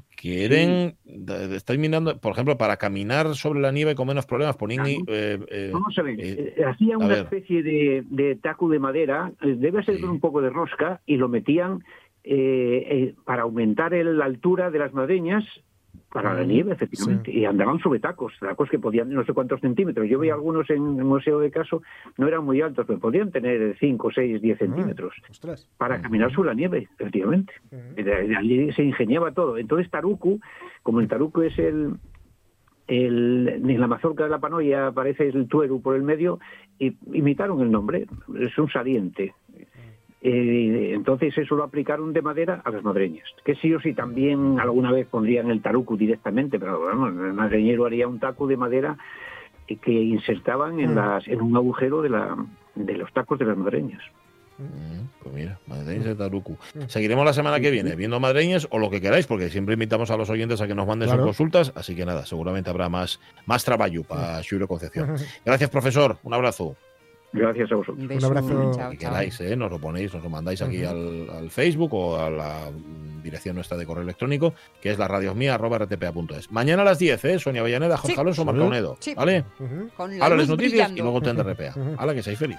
de- 1.05 1.47
de- 1.47 1.55
estáis 1.55 1.79
mirando, 1.79 2.19
por 2.19 2.31
ejemplo, 2.33 2.57
para 2.57 2.77
caminar 2.77 3.33
sobre 3.35 3.59
la 3.59 3.71
nieve 3.71 3.95
con 3.95 4.07
menos 4.07 4.25
problemas, 4.25 4.57
ponían 4.57 4.83
Claro. 4.85 5.03
eh, 5.07 5.39
eh, 5.49 5.69
Vamos 5.73 5.97
a 5.97 6.01
ver, 6.01 6.15
eh, 6.19 6.55
hacían 6.65 6.93
a 7.01 7.05
una 7.05 7.07
ver. 7.07 7.17
especie 7.25 7.63
de, 7.63 8.03
de 8.09 8.35
taco 8.35 8.69
de 8.69 8.79
madera, 8.79 9.31
debe 9.41 9.83
ser 9.83 9.99
con 10.01 10.09
un 10.09 10.19
poco 10.19 10.41
de 10.41 10.49
rosca, 10.49 11.01
y 11.05 11.17
lo 11.17 11.29
metían 11.29 11.83
para 13.25 13.43
aumentar 13.43 13.93
el- 13.93 14.17
la 14.17 14.25
altura 14.25 14.71
de 14.71 14.79
las 14.79 14.93
madreñas 14.93 15.43
para 16.15 16.33
la 16.33 16.45
nieve, 16.45 16.71
efectivamente, 16.71 17.29
y 17.29 17.43
andaban 17.43 17.77
sobre 17.79 17.99
tacos, 17.99 18.31
tacos 18.39 18.69
que 18.69 18.79
podían 18.79 19.09
no 19.09 19.25
sé 19.25 19.33
cuántos 19.33 19.59
centímetros. 19.59 20.07
Yo 20.07 20.17
vi 20.17 20.29
algunos 20.29 20.69
en 20.69 20.97
el 20.97 21.03
Museo 21.03 21.41
de 21.41 21.51
Caso, 21.51 21.83
no 22.17 22.25
eran 22.25 22.45
muy 22.45 22.61
altos, 22.61 22.85
pero 22.87 22.99
podían 22.99 23.31
tener 23.31 23.75
5, 23.77 24.11
6, 24.15 24.41
10 24.41 24.57
centímetros 24.57 25.13
Ostras. 25.29 25.67
para 25.77 26.01
caminar 26.01 26.31
sobre 26.31 26.47
la 26.47 26.53
nieve, 26.53 26.87
efectivamente. 26.97 27.51
Allí 28.37 28.71
se 28.71 28.83
ingeniaba 28.83 29.33
todo. 29.33 29.57
Entonces 29.57 29.91
Taruku, 29.91 30.39
como 30.83 31.01
el 31.01 31.09
Taruku 31.09 31.41
es 31.41 31.59
el, 31.59 31.95
el 32.87 33.49
en 33.49 33.81
la 33.81 33.87
mazorca 33.87 34.23
de 34.23 34.29
la 34.29 34.39
panoya 34.39 34.87
aparece 34.87 35.27
el 35.27 35.49
tueru 35.49 35.81
por 35.81 35.97
el 35.97 36.03
medio, 36.03 36.39
y 36.79 36.95
imitaron 37.11 37.59
el 37.59 37.69
nombre, 37.69 38.05
es 38.39 38.57
un 38.57 38.69
saliente. 38.69 39.33
Eh, 40.27 40.93
entonces 40.95 41.37
eso 41.37 41.53
lo 41.55 41.63
aplicaron 41.63 42.11
de 42.11 42.23
madera 42.23 42.59
a 42.65 42.71
las 42.71 42.83
madreñas, 42.83 43.27
que 43.43 43.53
sí 43.55 43.71
o 43.75 43.79
sí 43.79 43.93
también 43.93 44.59
alguna 44.59 44.91
vez 44.91 45.05
pondrían 45.05 45.51
el 45.51 45.61
taruku 45.61 45.95
directamente, 45.97 46.57
pero 46.57 46.79
vamos, 46.81 47.09
el 47.09 47.33
madreñero 47.33 47.85
haría 47.85 48.07
un 48.07 48.19
taco 48.19 48.47
de 48.47 48.57
madera 48.57 48.97
que 49.67 49.91
insertaban 49.91 50.79
en, 50.79 50.93
Mm. 50.93 50.95
las, 50.95 51.27
en 51.27 51.41
un 51.41 51.55
agujero 51.55 52.01
de, 52.01 52.09
la, 52.09 52.35
de 52.73 52.93
los 52.97 53.13
tacos 53.13 53.37
de 53.37 53.45
las 53.45 53.55
madreñas. 53.55 54.01
Pues 55.21 55.35
mira, 55.35 55.59
madreñas 55.67 56.05
de 56.05 56.15
Taruku. 56.15 56.57
Seguiremos 56.87 57.23
la 57.25 57.33
semana 57.33 57.59
que 57.59 57.69
viene 57.71 57.95
viendo 57.95 58.19
madreñas 58.19 58.67
o 58.71 58.79
lo 58.79 58.89
que 58.89 59.01
queráis, 59.01 59.27
porque 59.27 59.49
siempre 59.49 59.73
invitamos 59.73 60.09
a 60.11 60.17
los 60.17 60.29
oyentes 60.31 60.59
a 60.61 60.65
que 60.67 60.73
nos 60.73 60.87
manden 60.87 61.07
Claro. 61.09 61.21
sus 61.23 61.27
consultas, 61.37 61.71
así 61.75 61.95
que 61.95 62.05
nada, 62.05 62.25
seguramente 62.25 62.69
habrá 62.71 62.89
más, 62.89 63.19
más 63.45 63.63
trabajo 63.65 64.03
para 64.07 64.41
Xuro 64.41 64.67
Concepción. 64.67 65.09
Gracias, 65.45 65.69
profesor. 65.69 66.17
Un 66.23 66.33
abrazo. 66.33 66.75
Gracias 67.33 67.71
a 67.71 67.75
vosotros. 67.75 68.03
Un 68.05 68.11
Un 68.17 68.23
abrazo. 68.23 68.71
Chao, 68.75 68.91
que 68.91 68.97
chao. 68.97 69.11
queráis, 69.11 69.39
¿eh? 69.41 69.55
nos 69.57 69.69
lo 69.71 69.79
ponéis, 69.79 70.13
nos 70.13 70.23
lo 70.23 70.29
mandáis 70.29 70.61
aquí 70.61 70.83
al, 70.85 71.29
al 71.29 71.49
Facebook 71.51 71.93
o 71.93 72.17
a 72.17 72.29
la 72.29 72.71
dirección 73.23 73.55
nuestra 73.55 73.75
de 73.77 73.85
correo 73.85 74.03
electrónico, 74.03 74.53
que 74.81 74.91
es 74.91 74.97
la 74.97 75.07
radiosmía.rtpa.es. 75.07 76.51
Mañana 76.51 76.83
a 76.83 76.85
las 76.85 76.99
10, 76.99 77.25
¿eh? 77.25 77.39
Sonia 77.39 77.61
Avellaneda, 77.61 77.97
Jorge 77.97 78.15
Sí. 78.15 78.19
Alonso, 78.21 78.45
Marca 78.45 78.63
Onedo. 78.63 78.97
Sí. 78.99 79.13
¿Vale? 79.15 79.43
Con 79.97 80.17
la 80.17 80.23
Ahora 80.23 80.35
luz 80.35 80.43
las 80.43 80.49
noticias 80.49 80.89
y 80.89 80.93
brillando. 80.93 81.03
luego 81.03 81.21
tren 81.21 81.35
de 81.37 81.43
RPA. 81.43 81.73
Hala, 81.97 82.13
que 82.13 82.23
seáis 82.23 82.39
feliz. 82.39 82.57